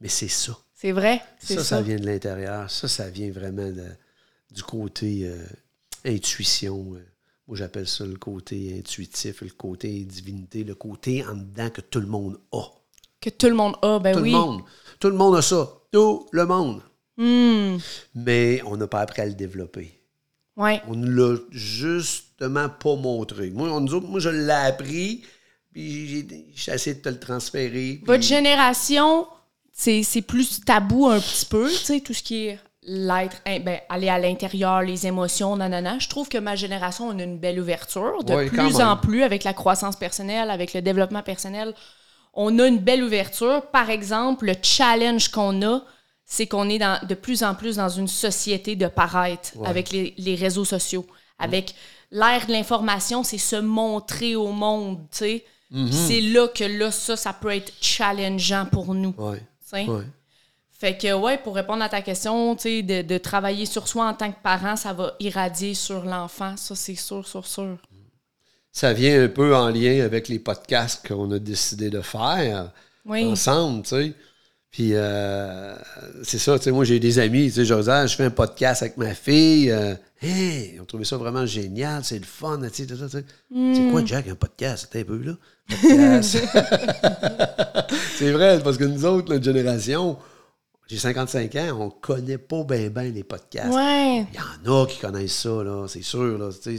Mais 0.00 0.08
c'est 0.08 0.28
ça. 0.28 0.56
C'est 0.84 0.92
vrai? 0.92 1.22
Ça, 1.38 1.54
ça. 1.54 1.64
ça, 1.64 1.82
vient 1.82 1.96
de 1.96 2.04
l'intérieur. 2.04 2.70
Ça, 2.70 2.88
ça 2.88 3.08
vient 3.08 3.30
vraiment 3.30 3.70
de- 3.70 3.82
du 4.54 4.62
côté 4.62 5.22
euh, 5.24 5.42
intuition. 6.04 6.92
euh. 6.94 6.98
Moi, 7.48 7.56
j'appelle 7.56 7.86
ça 7.88 8.04
le 8.04 8.16
côté 8.16 8.76
intuitif, 8.78 9.40
le 9.40 9.48
côté 9.48 9.88
divinité, 10.04 10.62
le 10.62 10.74
côté 10.74 11.24
en 11.24 11.36
dedans 11.36 11.70
que 11.70 11.80
tout 11.80 12.00
le 12.00 12.06
monde 12.06 12.38
a. 12.52 12.64
Que 13.20 13.30
tout 13.30 13.46
le 13.48 13.54
monde 13.54 13.76
a, 13.80 13.98
ben 13.98 14.14
Tout 14.14 14.20
oui. 14.22 14.32
le 14.32 14.36
monde. 14.38 14.62
Tout 15.00 15.08
le 15.08 15.16
monde 15.16 15.36
a 15.36 15.42
ça. 15.42 15.72
Tout 15.90 16.26
le 16.32 16.44
monde. 16.44 16.82
Hmm. 17.16 17.78
Mais 18.14 18.60
on 18.66 18.76
n'a 18.76 18.86
pas 18.86 19.00
appris 19.00 19.22
à 19.22 19.26
le 19.26 19.32
développer. 19.34 19.98
Ouais. 20.56 20.82
On 20.86 20.94
ne 20.96 21.08
l'a 21.08 21.38
justement 21.50 22.68
pas 22.68 22.94
montré. 22.96 23.48
Moi, 23.50 23.70
on 23.70 23.80
nous 23.80 23.94
autres, 23.94 24.06
moi 24.06 24.20
je 24.20 24.28
l'ai 24.28 24.50
appris, 24.50 25.24
puis 25.72 26.06
j'ai- 26.08 26.46
j'ai 26.54 26.72
essayé 26.72 26.96
de 26.96 27.00
te 27.00 27.08
le 27.08 27.18
transférer. 27.18 27.94
puis- 27.96 28.02
Votre 28.04 28.22
génération, 28.22 29.26
c'est 29.74 30.22
plus 30.22 30.60
tabou 30.64 31.06
un 31.08 31.18
petit 31.18 31.46
peu, 31.46 31.68
tu 31.68 31.76
sais, 31.76 32.00
tout 32.00 32.14
ce 32.14 32.22
qui 32.22 32.46
est 32.46 32.58
l'être, 32.86 33.36
ben, 33.44 33.80
aller 33.88 34.08
à 34.08 34.18
l'intérieur, 34.18 34.82
les 34.82 35.06
émotions, 35.06 35.56
nanana. 35.56 35.98
Je 35.98 36.08
trouve 36.08 36.28
que 36.28 36.38
ma 36.38 36.54
génération, 36.54 37.08
on 37.08 37.18
a 37.18 37.22
une 37.22 37.38
belle 37.38 37.58
ouverture. 37.58 38.22
De 38.24 38.34
Ouais, 38.34 38.46
plus 38.46 38.80
en 38.80 38.96
plus, 38.96 39.22
avec 39.22 39.42
la 39.42 39.54
croissance 39.54 39.96
personnelle, 39.96 40.50
avec 40.50 40.74
le 40.74 40.82
développement 40.82 41.22
personnel, 41.22 41.74
on 42.34 42.58
a 42.58 42.66
une 42.66 42.78
belle 42.78 43.02
ouverture. 43.02 43.62
Par 43.72 43.90
exemple, 43.90 44.46
le 44.46 44.54
challenge 44.62 45.28
qu'on 45.28 45.62
a, 45.62 45.82
c'est 46.24 46.46
qu'on 46.46 46.68
est 46.68 46.78
dans, 46.78 47.00
de 47.06 47.14
plus 47.14 47.42
en 47.42 47.54
plus 47.54 47.76
dans 47.76 47.88
une 47.88 48.08
société 48.08 48.76
de 48.76 48.86
paraître 48.86 49.52
avec 49.64 49.90
les, 49.90 50.14
les 50.18 50.34
réseaux 50.34 50.64
sociaux. 50.64 51.06
Avec 51.38 51.74
l'ère 52.10 52.46
de 52.46 52.52
l'information, 52.52 53.22
c'est 53.22 53.38
se 53.38 53.56
montrer 53.56 54.36
au 54.36 54.52
monde, 54.52 54.98
tu 55.10 55.18
sais. 55.18 55.44
Mhm. 55.70 55.88
Puis 55.88 55.96
C'est 55.96 56.20
là 56.20 56.48
que 56.48 56.64
là, 56.64 56.90
ça, 56.90 57.16
ça 57.16 57.32
peut 57.32 57.50
être 57.50 57.72
challengeant 57.80 58.66
pour 58.66 58.94
nous. 58.94 59.14
Ouais. 59.18 59.42
Ouais. 59.72 60.04
Fait 60.76 60.98
que, 60.98 61.12
ouais, 61.14 61.38
pour 61.38 61.54
répondre 61.54 61.82
à 61.82 61.88
ta 61.88 62.02
question, 62.02 62.54
tu 62.56 62.62
sais, 62.62 62.82
de, 62.82 63.02
de 63.02 63.16
travailler 63.18 63.64
sur 63.64 63.86
soi 63.88 64.06
en 64.08 64.14
tant 64.14 64.30
que 64.30 64.42
parent, 64.42 64.76
ça 64.76 64.92
va 64.92 65.14
irradier 65.20 65.72
sur 65.74 66.04
l'enfant. 66.04 66.56
Ça, 66.56 66.74
c'est 66.74 66.96
sûr, 66.96 67.26
sûr, 67.26 67.46
sûr. 67.46 67.78
Ça 68.72 68.92
vient 68.92 69.22
un 69.24 69.28
peu 69.28 69.54
en 69.54 69.68
lien 69.68 70.04
avec 70.04 70.28
les 70.28 70.40
podcasts 70.40 71.06
qu'on 71.06 71.30
a 71.30 71.38
décidé 71.38 71.90
de 71.90 72.00
faire 72.00 72.72
Oui. 73.06 73.24
ensemble, 73.24 73.82
tu 73.84 73.88
sais. 73.90 74.12
Puis 74.72 74.90
euh, 74.94 75.76
c'est 76.24 76.40
ça, 76.40 76.58
tu 76.58 76.64
sais, 76.64 76.72
moi 76.72 76.84
j'ai 76.84 76.98
des 76.98 77.20
amis, 77.20 77.44
tu 77.46 77.52
sais, 77.52 77.64
je 77.64 77.72
disais, 77.72 78.08
je 78.08 78.16
fais 78.16 78.24
un 78.24 78.30
podcast 78.30 78.82
avec 78.82 78.96
ma 78.96 79.14
fille. 79.14 79.70
euh, 79.70 79.94
hey, 80.20 80.72
ils 80.74 80.80
ont 80.80 80.84
trouvé 80.84 81.04
ça 81.04 81.16
vraiment 81.16 81.46
génial, 81.46 82.02
c'est 82.02 82.18
le 82.18 82.24
fun, 82.24 82.58
tu 82.60 82.84
sais, 82.84 83.08
sais. 83.08 83.24
C'est 83.48 83.90
quoi, 83.92 84.04
Jack, 84.04 84.26
un 84.26 84.34
podcast? 84.34 84.86
C'était 84.86 85.02
un 85.02 85.04
peu, 85.04 85.18
là. 85.18 85.34
C'est 88.16 88.32
vrai, 88.32 88.60
parce 88.62 88.76
que 88.76 88.84
nous 88.84 89.04
autres, 89.04 89.32
notre 89.32 89.44
génération, 89.44 90.16
j'ai 90.86 90.98
55 90.98 91.54
ans, 91.56 91.78
on 91.80 91.90
connaît 91.90 92.36
pas 92.38 92.62
bien 92.64 92.90
ben 92.90 93.12
les 93.12 93.24
podcasts. 93.24 93.72
Ouais. 93.74 94.26
Il 94.32 94.68
y 94.68 94.70
en 94.70 94.82
a 94.82 94.86
qui 94.86 94.98
connaissent 94.98 95.32
ça, 95.40 95.62
là, 95.62 95.86
c'est 95.88 96.02
sûr. 96.02 96.36
Là, 96.38 96.50
si, 96.52 96.78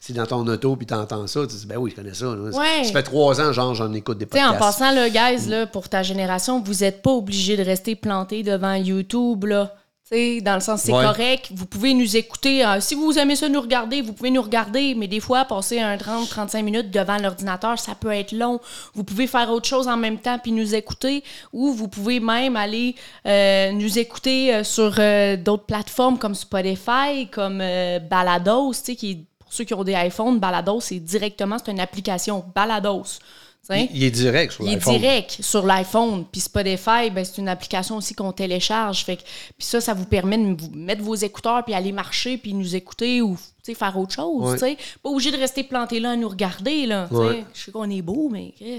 si 0.00 0.12
dans 0.12 0.26
ton 0.26 0.46
auto 0.46 0.76
puis 0.76 0.86
t'entends 0.86 1.26
ça, 1.26 1.40
tu 1.46 1.56
dis 1.56 1.66
ben 1.66 1.76
oui, 1.76 1.90
je 1.90 1.96
connais 1.96 2.14
ça. 2.14 2.26
là. 2.26 2.50
Ouais. 2.56 2.84
Ça 2.84 2.92
fait 2.92 3.02
trois 3.02 3.40
ans, 3.40 3.52
genre, 3.52 3.74
j'en 3.74 3.92
écoute 3.92 4.18
des 4.18 4.26
podcasts. 4.26 4.54
en 4.54 4.58
passant, 4.58 4.92
là, 4.92 5.10
guys, 5.10 5.48
là, 5.48 5.66
pour 5.66 5.88
ta 5.88 6.02
génération, 6.02 6.62
vous 6.62 6.74
n'êtes 6.74 7.02
pas 7.02 7.10
obligé 7.10 7.56
de 7.56 7.64
rester 7.64 7.96
planté 7.96 8.42
devant 8.44 8.74
YouTube, 8.74 9.44
là. 9.46 9.74
Dans 10.12 10.54
le 10.56 10.60
sens, 10.60 10.80
c'est 10.82 10.92
Ouais. 10.92 11.04
correct. 11.04 11.50
Vous 11.54 11.66
pouvez 11.66 11.94
nous 11.94 12.16
écouter. 12.16 12.66
euh, 12.66 12.80
si 12.80 12.96
vous 12.96 13.16
aimez 13.16 13.36
ça, 13.36 13.48
nous 13.48 13.60
regarder, 13.60 14.02
vous 14.02 14.12
pouvez 14.12 14.32
nous 14.32 14.42
regarder. 14.42 14.96
Mais 14.96 15.06
des 15.06 15.20
fois, 15.20 15.44
passer 15.44 15.78
un 15.78 15.96
30-35 15.96 16.62
minutes 16.64 16.90
devant 16.90 17.16
l'ordinateur, 17.16 17.78
ça 17.78 17.94
peut 17.94 18.10
être 18.10 18.32
long. 18.32 18.58
Vous 18.94 19.04
pouvez 19.04 19.28
faire 19.28 19.48
autre 19.50 19.68
chose 19.68 19.86
en 19.86 19.96
même 19.96 20.18
temps 20.18 20.40
puis 20.40 20.50
nous 20.50 20.74
écouter. 20.74 21.22
Ou 21.52 21.72
vous 21.72 21.86
pouvez 21.86 22.18
même 22.18 22.56
aller 22.56 22.96
euh, 23.24 23.70
nous 23.70 24.00
écouter 24.00 24.52
euh, 24.52 24.64
sur 24.64 24.96
d'autres 25.44 25.66
plateformes 25.66 26.18
comme 26.18 26.34
Spotify, 26.34 27.28
comme 27.30 27.62
Balados, 28.10 28.72
tu 28.72 28.78
sais, 28.82 28.96
qui 28.96 29.10
est- 29.12 29.24
pour 29.38 29.52
ceux 29.52 29.62
qui 29.64 29.74
ont 29.74 29.84
des 29.84 29.94
iPhones, 29.94 30.40
Balados, 30.40 30.80
c'est 30.80 30.98
directement, 30.98 31.56
c'est 31.64 31.70
une 31.70 31.78
application 31.80 32.44
Balados. 32.52 33.18
Il, 33.68 34.02
est 34.02 34.10
direct 34.10 34.52
sur 34.52 34.64
Il 34.64 34.70
est 34.70 34.74
l'iPhone. 34.74 34.98
direct 34.98 35.36
sur 35.40 35.64
l'iPhone. 35.64 36.24
Puis 36.30 36.40
Spotify, 36.40 37.10
ben, 37.14 37.24
c'est 37.24 37.38
une 37.38 37.48
application 37.48 37.96
aussi 37.96 38.14
qu'on 38.14 38.32
télécharge. 38.32 39.04
Fait 39.04 39.16
que, 39.16 39.22
puis 39.22 39.66
ça, 39.66 39.80
ça 39.80 39.94
vous 39.94 40.06
permet 40.06 40.38
de 40.38 40.60
vous 40.60 40.70
mettre 40.74 41.02
vos 41.02 41.14
écouteurs 41.14 41.64
puis 41.64 41.74
aller 41.74 41.92
marcher 41.92 42.36
puis 42.36 42.52
nous 42.52 42.74
écouter 42.74 43.22
ou 43.22 43.38
faire 43.74 43.96
autre 43.96 44.14
chose. 44.14 44.60
Pas 45.02 45.08
obligé 45.08 45.30
de 45.30 45.36
rester 45.36 45.62
planté 45.62 46.00
là 46.00 46.10
à 46.10 46.16
nous 46.16 46.28
regarder. 46.28 46.86
Là. 46.86 47.06
Ouais. 47.10 47.44
Je 47.54 47.64
sais 47.64 47.70
qu'on 47.70 47.88
est 47.88 48.02
beau, 48.02 48.28
mais... 48.28 48.52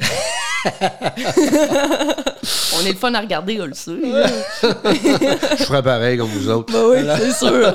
On 2.75 2.85
est 2.85 2.91
le 2.91 2.97
fun 2.97 3.13
à 3.13 3.21
regarder, 3.21 3.61
on 3.61 3.65
le 3.65 3.73
sait. 3.73 3.91
Je 4.61 5.63
ferais 5.63 5.83
pareil 5.83 6.17
comme 6.17 6.29
vous 6.29 6.49
autres. 6.49 6.73
Ben 6.73 6.83
oui, 6.89 6.97
c'est 7.19 7.33
sûr. 7.33 7.73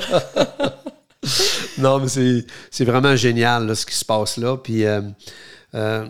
Non, 1.77 1.99
mais 1.99 2.07
c'est, 2.07 2.45
c'est 2.71 2.85
vraiment 2.85 3.15
génial 3.15 3.67
là, 3.67 3.75
ce 3.75 3.85
qui 3.85 3.93
se 3.95 4.05
passe 4.05 4.37
là. 4.37 4.57
Puis 4.57 4.85
euh, 4.85 5.01
euh, 5.75 6.07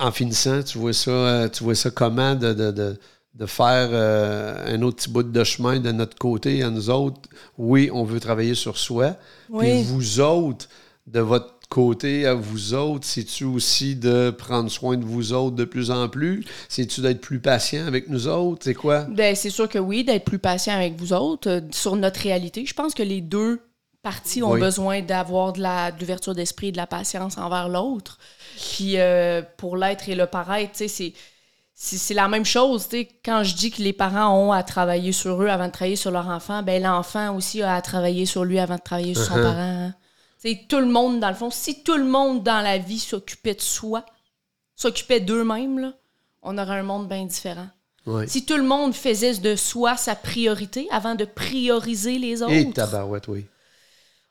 en 0.00 0.12
finissant, 0.12 0.62
tu 0.62 0.78
vois 0.78 0.92
ça, 0.92 1.10
euh, 1.10 1.48
tu 1.48 1.64
vois 1.64 1.74
ça 1.74 1.90
comment 1.90 2.34
de, 2.34 2.52
de, 2.52 2.70
de, 2.70 2.98
de 3.34 3.46
faire 3.46 3.88
euh, 3.92 4.74
un 4.74 4.82
autre 4.82 4.96
petit 4.96 5.10
bout 5.10 5.22
de 5.22 5.44
chemin 5.44 5.80
de 5.80 5.92
notre 5.92 6.16
côté 6.16 6.62
à 6.62 6.70
nous 6.70 6.90
autres? 6.90 7.20
Oui, 7.56 7.90
on 7.92 8.04
veut 8.04 8.20
travailler 8.20 8.54
sur 8.54 8.78
soi. 8.78 9.16
Oui. 9.50 9.66
Puis 9.66 9.82
vous 9.84 10.20
autres, 10.20 10.68
de 11.06 11.20
votre 11.20 11.54
côté 11.68 12.26
à 12.26 12.34
vous 12.34 12.72
autres, 12.74 13.06
c'est-tu 13.06 13.44
aussi 13.44 13.94
de 13.94 14.30
prendre 14.30 14.70
soin 14.70 14.96
de 14.96 15.04
vous 15.04 15.32
autres 15.34 15.54
de 15.54 15.64
plus 15.64 15.90
en 15.90 16.08
plus? 16.08 16.44
C'est-tu 16.68 17.02
d'être 17.02 17.20
plus 17.20 17.40
patient 17.40 17.86
avec 17.86 18.08
nous 18.08 18.26
autres? 18.26 18.62
C'est 18.64 18.74
quoi? 18.74 19.00
Ben, 19.02 19.34
c'est 19.36 19.50
sûr 19.50 19.68
que 19.68 19.78
oui, 19.78 20.02
d'être 20.02 20.24
plus 20.24 20.38
patient 20.38 20.74
avec 20.74 20.96
vous 20.98 21.12
autres 21.12 21.48
euh, 21.48 21.60
sur 21.70 21.96
notre 21.96 22.20
réalité. 22.20 22.64
Je 22.64 22.74
pense 22.74 22.94
que 22.94 23.02
les 23.02 23.20
deux 23.20 23.60
parties 24.08 24.42
ont 24.42 24.52
Oui. 24.52 24.60
besoin 24.60 25.02
d'avoir 25.02 25.52
de 25.52 25.60
la- 25.60 25.90
de 25.92 25.98
l'ouverture 26.00 26.34
d'esprit 26.34 26.68
et 26.68 26.72
de 26.72 26.76
la 26.84 26.86
patience 26.86 27.36
envers 27.38 27.68
l'autre. 27.68 28.18
Puis 28.56 28.94
euh, 28.98 29.42
pour 29.60 29.76
l'être 29.76 30.08
et 30.08 30.14
le 30.14 30.26
paraître, 30.26 30.72
c'est. 30.76 31.12
C'est 31.80 32.14
la 32.14 32.26
même 32.26 32.44
chose, 32.44 32.88
tu 32.88 32.96
sais, 32.96 33.08
quand 33.24 33.44
je 33.44 33.54
dis 33.54 33.70
que 33.70 33.80
les 33.80 33.92
parents 33.92 34.36
ont 34.36 34.50
à 34.50 34.64
travailler 34.64 35.12
sur 35.12 35.40
eux 35.40 35.46
avant 35.46 35.68
de 35.68 35.70
travailler 35.78 35.94
sur 36.04 36.10
leur 36.10 36.26
enfant, 36.28 36.60
ben 36.64 36.82
l'enfant 36.82 37.36
aussi 37.36 37.62
a 37.62 37.76
à 37.76 37.80
travailler 37.82 38.26
sur 38.26 38.42
lui 38.44 38.58
avant 38.58 38.74
de 38.74 38.80
travailler 38.90 39.14
sur 39.14 39.26
son 39.26 39.34
Uh-huh. 39.36 39.42
parent. 39.44 39.74
hein. 39.86 39.94
Tu 40.42 40.48
sais, 40.50 40.60
tout 40.68 40.80
le 40.80 40.86
monde, 40.98 41.20
dans 41.20 41.28
le 41.28 41.36
fond, 41.36 41.50
si 41.52 41.84
tout 41.84 41.96
le 41.96 42.04
monde 42.04 42.42
dans 42.42 42.62
la 42.64 42.78
vie 42.78 42.98
s'occupait 42.98 43.54
de 43.54 43.60
soi, 43.60 44.04
s'occupait 44.74 45.20
d'eux-mêmes, 45.20 45.92
on 46.42 46.58
aurait 46.58 46.80
un 46.80 46.82
monde 46.82 47.06
bien 47.08 47.24
différent. 47.26 47.68
Si 48.26 48.44
tout 48.44 48.56
le 48.56 48.64
monde 48.64 48.92
faisait 48.94 49.34
de 49.34 49.54
soi 49.54 49.96
sa 49.96 50.16
priorité 50.16 50.88
avant 50.90 51.14
de 51.14 51.26
prioriser 51.26 52.18
les 52.18 52.42
autres, 52.42 52.52
Et 52.54 52.68
tabarouette, 52.72 53.28
oui. 53.28 53.46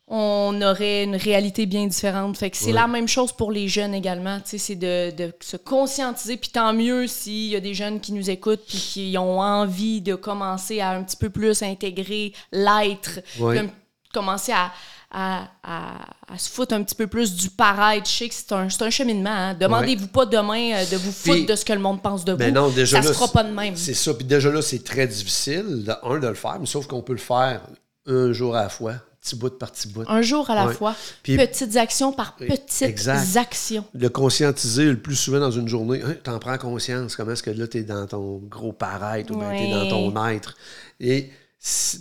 On 0.09 0.61
aurait 0.61 1.03
une 1.03 1.15
réalité 1.17 1.65
bien 1.65 1.85
différente. 1.87 2.37
Fait 2.37 2.49
que 2.49 2.55
c'est 2.57 2.67
Ouais. 2.67 2.71
la 2.73 2.87
même 2.87 3.07
chose 3.09 3.31
pour 3.33 3.51
les 3.51 3.67
jeunes 3.67 3.93
également. 3.93 4.39
C'est 4.45 4.75
de, 4.75 5.11
de 5.15 5.33
se 5.41 5.57
conscientiser. 5.57 6.37
Puis 6.37 6.49
tant 6.51 6.71
mieux 6.73 7.07
s'il 7.07 7.47
y 7.49 7.55
a 7.55 7.59
des 7.59 7.73
jeunes 7.73 7.99
qui 7.99 8.13
nous 8.13 8.29
écoutent 8.29 8.63
puis 8.67 8.77
qui 8.77 9.17
ont 9.17 9.39
envie 9.41 10.01
de 10.01 10.15
commencer 10.15 10.79
à 10.79 10.91
un 10.91 11.03
petit 11.03 11.17
peu 11.17 11.29
plus 11.29 11.61
intégrer 11.61 12.31
l'être. 12.53 13.19
Ouais. 13.39 13.67
Commencer 14.13 14.53
à, 14.53 14.71
à, 15.11 15.49
à- 15.63 16.33
à 16.33 16.37
se 16.37 16.49
foutre 16.49 16.73
un 16.73 16.83
petit 16.83 16.95
peu 16.95 17.07
plus 17.07 17.35
du 17.35 17.49
paraître. 17.49 18.09
Je 18.09 18.15
sais 18.15 18.29
que 18.29 18.33
c'est 18.35 18.51
un, 18.53 18.69
c'est 18.69 18.81
un 18.83 18.89
cheminement. 18.89 19.29
hein. 19.29 19.53
Demandez-vous 19.53 20.07
pas 20.07 20.25
demain 20.25 20.73
euh, 20.73 20.85
de 20.85 20.95
vous 20.95 21.11
foutre 21.11 21.35
Puis- 21.35 21.45
de 21.45 21.55
ce 21.55 21.65
que 21.65 21.73
le 21.73 21.79
monde 21.79 22.01
pense 22.01 22.23
de 22.25 22.31
vous. 22.31 22.37
Ben 22.37 22.53
non, 22.53 22.69
déjà 22.69 23.01
Ça 23.01 23.07
là, 23.07 23.13
se 23.13 23.17
fera 23.19 23.27
pas 23.31 23.43
de 23.43 23.51
même. 23.51 23.75
C'est 23.75 23.93
ça. 23.93 24.13
Puis 24.13 24.25
déjà 24.25 24.49
là, 24.49 24.61
c'est 24.61 24.83
très 24.83 25.05
difficile, 25.07 25.83
de, 25.85 25.91
un, 26.03 26.19
de 26.19 26.27
le 26.27 26.33
faire, 26.33 26.57
mais 26.59 26.65
sauf 26.65 26.87
qu'on 26.87 27.01
peut 27.01 27.13
le 27.13 27.19
faire 27.19 27.61
un 28.07 28.31
jour 28.31 28.55
à 28.55 28.63
la 28.63 28.69
fois. 28.69 28.93
Petit 29.21 29.35
bout 29.35 29.49
par 29.57 29.71
petit 29.71 29.87
bout. 29.89 30.03
Un 30.07 30.21
jour 30.21 30.49
à 30.49 30.55
la 30.55 30.67
Ouais. 30.67 30.73
fois. 30.73 30.95
Puis- 31.23 31.35
petites 31.37 31.75
actions 31.75 32.13
par 32.13 32.35
petites 32.35 32.81
Exact. 32.83 33.35
actions. 33.37 33.83
Le 33.93 34.09
conscientiser 34.09 34.85
le 34.85 34.97
plus 34.97 35.15
souvent 35.15 35.39
dans 35.39 35.51
une 35.51 35.67
journée, 35.67 36.01
hein, 36.05 36.15
t'en 36.23 36.39
prends 36.39 36.57
conscience, 36.57 37.15
comment 37.15 37.31
est-ce 37.31 37.43
que 37.43 37.49
là, 37.51 37.67
t'es 37.67 37.83
dans 37.83 38.05
ton 38.07 38.37
gros 38.37 38.71
paraître 38.73 39.33
ou 39.33 39.39
bien 39.39 39.49
t'es 39.51 39.65
Ouais. 39.65 39.71
dans 39.71 39.89
ton 40.13 40.27
être. 40.27 40.55
Et 40.99 41.29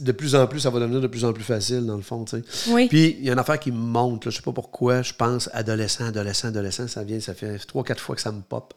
de 0.00 0.12
plus 0.12 0.34
en 0.34 0.46
plus, 0.46 0.60
ça 0.60 0.70
va 0.70 0.78
devenir 0.78 1.00
de 1.00 1.06
plus 1.06 1.24
en 1.24 1.32
plus 1.32 1.42
facile, 1.42 1.84
dans 1.86 1.96
le 1.96 2.02
fond, 2.02 2.24
tu. 2.24 2.36
Oui. 2.68 2.86
Puis, 2.88 3.16
il 3.18 3.24
y 3.24 3.30
a 3.30 3.32
une 3.32 3.38
affaire 3.38 3.58
qui 3.58 3.72
me 3.72 3.78
monte, 3.78 4.26
là, 4.26 4.30
je 4.30 4.36
sais 4.36 4.42
pas 4.42 4.52
pourquoi, 4.52 5.02
je 5.02 5.12
pense 5.14 5.48
adolescent, 5.52 6.04
adolescent, 6.04 6.48
adolescent, 6.48 6.86
ça 6.86 7.02
vient, 7.02 7.18
ça 7.20 7.34
fait 7.34 7.58
trois, 7.66 7.82
quatre 7.82 8.00
fois 8.00 8.14
que 8.14 8.20
ça 8.20 8.30
me 8.30 8.42
pop. 8.42 8.74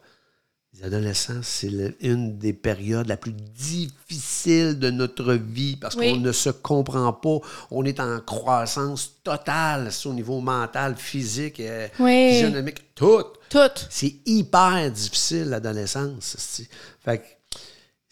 Les 0.80 0.86
adolescents, 0.86 1.40
c'est 1.42 1.70
une 2.00 2.38
des 2.38 2.54
périodes 2.54 3.06
la 3.06 3.18
plus 3.18 3.32
difficile 3.32 4.78
de 4.78 4.90
notre 4.90 5.34
vie 5.34 5.76
parce 5.76 5.94
Oui. 5.96 6.10
qu'on 6.12 6.16
ne 6.20 6.32
se 6.32 6.48
comprend 6.50 7.12
pas. 7.12 7.38
On 7.70 7.84
est 7.84 8.00
en 8.00 8.18
croissance 8.20 9.10
totale, 9.22 9.92
c'est 9.92 10.08
au 10.08 10.14
niveau 10.14 10.40
mental, 10.40 10.96
physique, 10.96 11.60
euh, 11.60 11.86
Oui. 11.98 12.30
physionomique, 12.32 12.94
tout. 12.94 13.24
Toutes. 13.50 13.88
C'est 13.90 14.16
hyper 14.24 14.90
difficile, 14.90 15.50
l'adolescence. 15.50 16.62
Fait 17.04 17.18
que, 17.18 17.24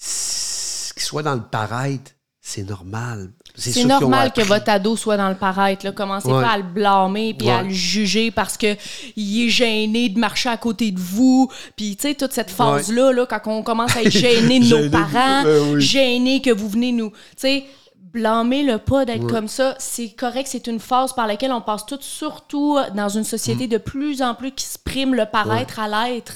s- 0.01 0.93
qu'il 0.95 1.03
soit 1.03 1.23
dans 1.23 1.37
le 1.37 1.43
paraître, 1.51 2.11
c'est 2.41 2.65
normal. 2.65 3.31
C'est 3.59 3.85
normal 3.85 4.33
que 4.33 4.41
votre 4.43 4.69
ado 4.71 4.97
soit 4.97 5.17
dans 5.17 5.29
le 5.29 5.35
paraître. 5.35 5.85
Là. 5.85 5.93
Commencez 5.93 6.29
Ouais. 6.29 6.43
pas 6.43 6.51
à 6.53 6.57
le 6.59 6.63
blâmer 6.63 7.35
puis 7.35 7.51
à 7.51 7.63
le 7.63 7.71
juger 7.71 8.31
parce 8.31 8.57
que 8.57 8.77
il 9.17 9.47
est 9.47 9.49
gêné 9.51 10.09
de 10.09 10.19
marcher 10.19 10.49
à 10.49 10.57
côté 10.57 10.91
de 10.93 11.01
vous. 11.01 11.51
Puis, 11.77 11.97
tu 11.97 12.09
sais, 12.09 12.15
toute 12.15 12.33
cette 12.33 12.51
phase-là, 12.51 13.13
là, 13.13 13.27
quand 13.27 13.41
on 13.47 13.63
commence 13.63 13.97
à 13.97 14.03
être 14.03 14.11
gêné 14.13 14.61
de 14.61 14.67
nos 14.85 14.89
parents, 14.91 15.45
oui. 15.73 15.81
gêné 15.81 16.41
que 16.41 16.51
vous 16.51 16.69
venez 16.69 16.93
nous... 16.93 17.11
Tu 17.11 17.17
sais, 17.39 17.65
blâmez-le 18.13 18.79
pas 18.79 19.05
d'être 19.05 19.27
comme 19.27 19.49
ça. 19.49 19.75
C'est 19.79 20.09
correct, 20.11 20.49
c'est 20.51 20.67
une 20.67 20.81
phase 20.81 21.13
par 21.13 21.27
laquelle 21.27 21.53
on 21.53 21.61
passe 21.61 21.85
toutes, 21.85 22.03
surtout 22.03 22.79
dans 22.95 23.09
une 23.09 23.25
société 23.25 23.67
Mm. 23.67 23.71
de 23.71 23.79
plus 23.79 24.23
en 24.23 24.35
plus 24.35 24.53
qui 24.53 24.65
se 24.65 24.79
prime 24.79 25.15
le 25.15 25.27
paraître 25.27 25.79
à 25.79 25.89
l'être. 25.89 26.33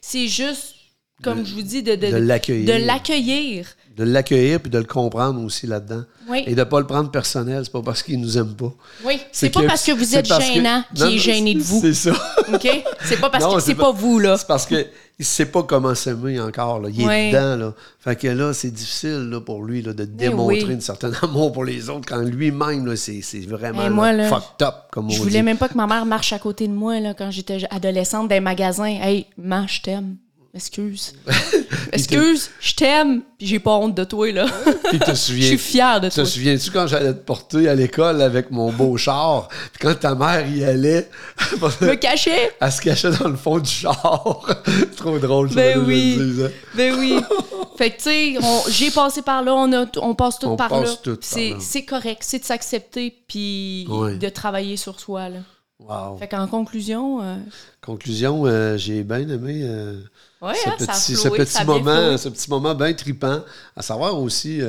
C'est 0.00 0.28
juste, 0.28 0.75
comme 1.22 1.44
je 1.46 1.54
vous 1.54 1.62
dis, 1.62 1.82
de, 1.82 1.94
de, 1.94 2.06
de 2.10 2.16
l'accueillir. 2.16 2.66
de 2.66 4.04
l'accueillir. 4.04 4.60
Puis 4.60 4.70
de 4.70 4.78
le 4.78 4.84
comprendre 4.84 5.42
aussi 5.42 5.66
là-dedans. 5.66 6.02
Oui. 6.28 6.42
Et 6.46 6.54
de 6.54 6.60
ne 6.60 6.64
pas 6.64 6.80
le 6.80 6.86
prendre 6.86 7.10
personnel, 7.10 7.62
c'est 7.64 7.72
pas 7.72 7.80
parce 7.82 8.02
qu'il 8.02 8.20
nous 8.20 8.36
aime 8.36 8.54
pas. 8.54 8.72
Oui, 9.04 9.18
c'est 9.32 9.48
pas 9.48 9.62
parce 9.62 9.84
que 9.84 9.92
vous 9.92 10.14
êtes 10.16 10.26
gênant 10.26 10.84
Non, 10.98 11.08
qui 11.08 11.14
est 11.16 11.18
gêné 11.18 11.54
de 11.54 11.60
vous. 11.62 11.80
C'est 11.80 11.94
ça. 11.94 12.12
OK? 12.52 12.68
C'est 13.04 13.18
pas 13.20 13.30
parce 13.30 13.42
Non, 13.44 13.54
que 13.54 13.60
c'est 13.62 13.74
pas- 13.74 13.84
pas 13.84 13.92
vous, 13.92 14.18
là. 14.18 14.36
C'est 14.36 14.46
parce 14.46 14.66
qu'il 14.66 14.86
ne 15.18 15.24
sait 15.24 15.46
pas 15.46 15.62
comment 15.62 15.94
s'aimer 15.94 16.38
encore. 16.40 16.80
Là. 16.80 16.90
Il 16.92 17.00
est 17.08 17.30
dedans. 17.32 17.56
Là. 17.56 17.74
Fait 18.00 18.16
que 18.16 18.28
là, 18.28 18.52
c'est 18.52 18.70
difficile 18.70 19.28
là, 19.30 19.40
pour 19.40 19.62
lui 19.62 19.80
là, 19.80 19.94
de 19.94 20.04
démontrer 20.04 20.64
oui. 20.64 20.74
un 20.74 20.80
certain 20.80 21.12
amour 21.22 21.52
pour 21.52 21.64
les 21.64 21.88
autres 21.88 22.06
quand 22.06 22.20
lui-même, 22.20 22.94
c'est, 22.96 23.22
vraiment 23.46 23.82
Hey, 23.84 23.90
moi, 23.90 24.12
là, 24.12 24.28
fucked 24.28 24.62
up, 24.66 24.74
comme 24.92 25.06
on 25.06 25.10
Je 25.10 25.16
dit. 25.16 25.22
voulais 25.22 25.42
même 25.42 25.56
pas 25.56 25.68
que 25.68 25.76
ma 25.78 25.86
mère 25.86 26.04
marche 26.04 26.34
à 26.34 26.38
côté 26.38 26.68
de 26.68 26.74
moi 26.74 27.00
là, 27.00 27.14
quand 27.14 27.30
j'étais 27.30 27.60
adolescente 27.70 28.28
dans 28.28 28.34
les 28.34 28.40
magasins. 28.40 28.84
Hey, 29.00 29.26
maman, 29.38 29.66
je 29.66 29.80
t'aime. 29.80 30.16
Excuse. 30.56 31.12
Excuse, 31.92 32.50
je 32.60 32.74
t'aime. 32.74 33.22
Puis 33.38 33.46
j'ai 33.46 33.58
pas 33.58 33.72
honte 33.74 33.94
de 33.94 34.04
toi, 34.04 34.32
là. 34.32 34.46
Puis 34.88 34.98
te 34.98 35.04
Je 35.10 35.14
souviens, 35.14 35.46
suis 35.48 35.58
fière 35.58 36.00
de 36.00 36.08
te 36.08 36.14
toi. 36.14 36.24
souviens-tu 36.24 36.70
quand 36.70 36.86
j'allais 36.86 37.12
te 37.12 37.18
porter 37.24 37.68
à 37.68 37.74
l'école 37.74 38.22
avec 38.22 38.50
mon 38.50 38.72
beau 38.72 38.96
char? 38.96 39.48
Puis 39.72 39.80
quand 39.82 39.94
ta 40.00 40.14
mère 40.14 40.48
y 40.48 40.64
allait, 40.64 41.08
Me 41.82 41.94
cacher? 41.94 42.50
elle 42.58 42.72
se 42.72 42.80
cachait 42.80 43.10
dans 43.10 43.28
le 43.28 43.36
fond 43.36 43.58
du 43.58 43.70
char. 43.70 44.40
Trop 44.96 45.18
drôle, 45.18 45.50
ça. 45.50 45.56
Ben 45.56 45.74
je 45.80 45.84
oui. 45.86 46.16
dise, 46.16 46.44
hein. 46.44 46.50
Ben 46.74 46.94
oui. 46.98 47.20
Fait 47.76 47.90
que, 47.90 47.96
tu 47.98 48.02
sais, 48.04 48.34
j'ai 48.70 48.90
passé 48.90 49.20
par 49.20 49.42
là, 49.42 49.54
on, 49.54 49.70
a, 49.74 49.84
on 49.98 50.14
passe 50.14 50.38
tout 50.38 50.46
On 50.46 50.56
par 50.56 50.70
passe 50.70 50.98
là. 51.04 51.14
C'est 51.20 51.50
là. 51.50 51.56
c'est 51.60 51.84
correct, 51.84 52.22
c'est 52.22 52.38
de 52.38 52.44
s'accepter 52.46 53.14
puis 53.28 53.86
Oui. 53.90 54.16
de 54.16 54.28
travailler 54.30 54.78
sur 54.78 54.98
soi, 54.98 55.28
là. 55.28 55.38
Wow. 55.78 56.16
Fait 56.18 56.28
qu'en 56.28 56.46
conclusion, 56.46 57.22
euh, 57.22 57.36
Conclusion, 57.82 58.46
euh, 58.46 58.78
j'ai 58.78 59.02
bien 59.02 59.28
aimé 59.28 59.60
euh, 59.62 60.00
ouais, 60.40 60.54
ce 60.54 60.68
hein, 60.70 60.74
ça 60.78 60.92
petit, 60.94 61.14
flowé, 61.14 61.38
ce 61.38 61.42
petit 61.42 61.52
ça 61.52 61.60
a 61.60 61.64
bien 61.64 61.74
moment, 61.74 62.16
ce 62.16 62.28
petit 62.30 62.50
moment 62.50 62.74
bien 62.74 62.92
tripant, 62.94 63.42
à 63.76 63.82
savoir 63.82 64.18
aussi 64.18 64.60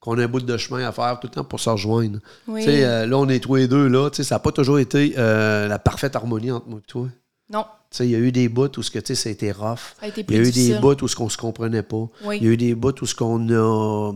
qu'on 0.00 0.18
a 0.18 0.24
un 0.24 0.28
bout 0.28 0.40
de 0.40 0.56
chemin 0.56 0.88
à 0.88 0.92
faire 0.92 1.20
tout 1.20 1.26
le 1.26 1.34
temps 1.34 1.44
pour 1.44 1.60
se 1.60 1.68
rejoindre. 1.68 2.18
Oui. 2.46 2.64
Là, 2.64 3.06
on 3.12 3.28
est 3.28 3.40
tous 3.40 3.56
les 3.56 3.68
deux, 3.68 3.88
là, 3.88 4.08
ça 4.10 4.34
n'a 4.34 4.38
pas 4.38 4.52
toujours 4.52 4.78
été 4.78 5.10
la 5.16 5.78
parfaite 5.78 6.16
harmonie 6.16 6.50
entre 6.50 6.66
moi 6.66 6.80
et 6.82 6.88
toi. 6.88 7.08
Non, 7.50 7.64
Il 8.00 8.10
y 8.10 8.14
a 8.14 8.18
eu 8.18 8.30
des 8.30 8.48
bouts 8.48 8.68
où 8.76 8.82
ce 8.82 8.90
que, 8.90 9.14
ça 9.14 9.28
a 9.28 9.32
été 9.32 9.52
rough. 9.52 9.94
Il 10.02 10.08
y 10.08 10.36
a 10.36 10.40
eu 10.40 10.42
difficile. 10.42 10.74
des 10.74 10.80
bouts 10.80 11.02
où 11.02 11.08
ce 11.08 11.16
qu'on 11.16 11.30
se 11.30 11.38
comprenait 11.38 11.82
pas. 11.82 12.08
Oui. 12.24 12.38
Il 12.38 12.44
y 12.44 12.46
a 12.46 12.50
eu 12.50 12.56
des 12.58 12.74
bouts 12.74 12.92
où 13.00 13.06
ce 13.06 13.14
qu'on 13.14 13.48
a... 13.50 14.12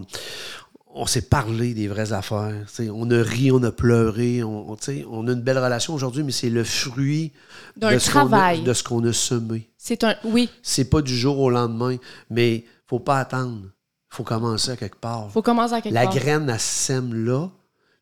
On 0.94 1.06
s'est 1.06 1.22
parlé 1.22 1.72
des 1.72 1.88
vraies 1.88 2.12
affaires. 2.12 2.66
On 2.92 3.10
a 3.10 3.22
ri, 3.22 3.50
on 3.50 3.62
a 3.62 3.72
pleuré. 3.72 4.42
On, 4.44 4.74
a 4.74 5.32
une 5.32 5.40
belle 5.40 5.58
relation 5.58 5.94
aujourd'hui, 5.94 6.22
mais 6.22 6.32
c'est 6.32 6.50
le 6.50 6.64
fruit 6.64 7.32
D'un 7.76 7.94
de 7.94 7.98
ce 7.98 8.10
qu'on 8.10 8.30
a- 8.32 8.56
de 8.58 8.72
ce 8.74 8.82
qu'on 8.82 9.02
a 9.06 9.12
semé. 9.12 9.70
C'est 9.78 10.04
un... 10.04 10.14
Oui, 10.24 10.50
C'est 10.62 10.84
pas 10.90 11.00
du 11.00 11.16
jour 11.16 11.38
au 11.38 11.48
lendemain, 11.50 11.96
mais 12.28 12.64
faut 12.86 12.98
pas 12.98 13.18
attendre. 13.20 13.62
faut 14.10 14.22
commencer 14.22 14.70
à 14.72 14.76
quelque 14.76 14.98
part. 15.00 15.30
faut 15.30 15.40
commencer 15.40 15.72
à 15.74 15.80
quelque 15.80 15.94
La 15.94 16.02
part. 16.04 16.14
graine, 16.14 16.50
elle 16.50 16.60
sème 16.60 17.14
là, 17.24 17.48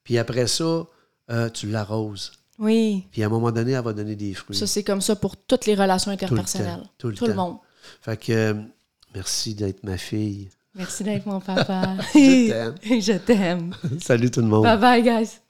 puis 0.03 0.19
après 0.19 0.49
ça, 0.49 0.85
euh, 1.31 1.49
tu 1.51 1.69
l'arroses. 1.69 2.33
Oui, 2.59 3.07
Puis 3.13 3.23
à 3.23 3.27
un 3.27 3.29
moment 3.31 3.53
donné, 3.53 3.73
elle 3.73 3.85
va 3.85 3.93
donner 3.93 4.17
des 4.17 4.35
fruits. 4.35 4.57
ça 4.57 4.67
c'est 4.67 4.83
comme 4.83 5.01
ça 5.01 5.15
pour 5.17 5.37
toutes 5.37 5.65
les 5.67 5.75
relations 5.77 6.11
Tout 6.17 6.19
le 6.21 6.25
interpersonnelles. 6.25 6.81
temps, 6.83 6.91
tout 6.99 7.09
le 7.09 7.15
Tout 7.15 7.27
le 7.27 7.35
temps. 7.35 7.49
monde. 7.51 7.57
Fait 8.03 8.17
que 8.17 8.33
euh, 8.33 8.55
merci 9.15 9.55
d'être 9.55 9.85
ma 9.85 9.97
fille. 9.97 10.51
Merci 10.75 11.05
d'être 11.05 11.27
mon 11.27 11.41
papa. 11.41 11.97
Je 12.15 12.49
t'aime. 12.49 12.75
Je 13.01 13.19
t'aime. 13.19 13.75
Salut 14.01 14.31
tout 14.31 14.41
le 14.41 14.47
monde. 14.47 14.63
Bye 14.63 14.79
bye, 14.79 15.03
guys. 15.03 15.41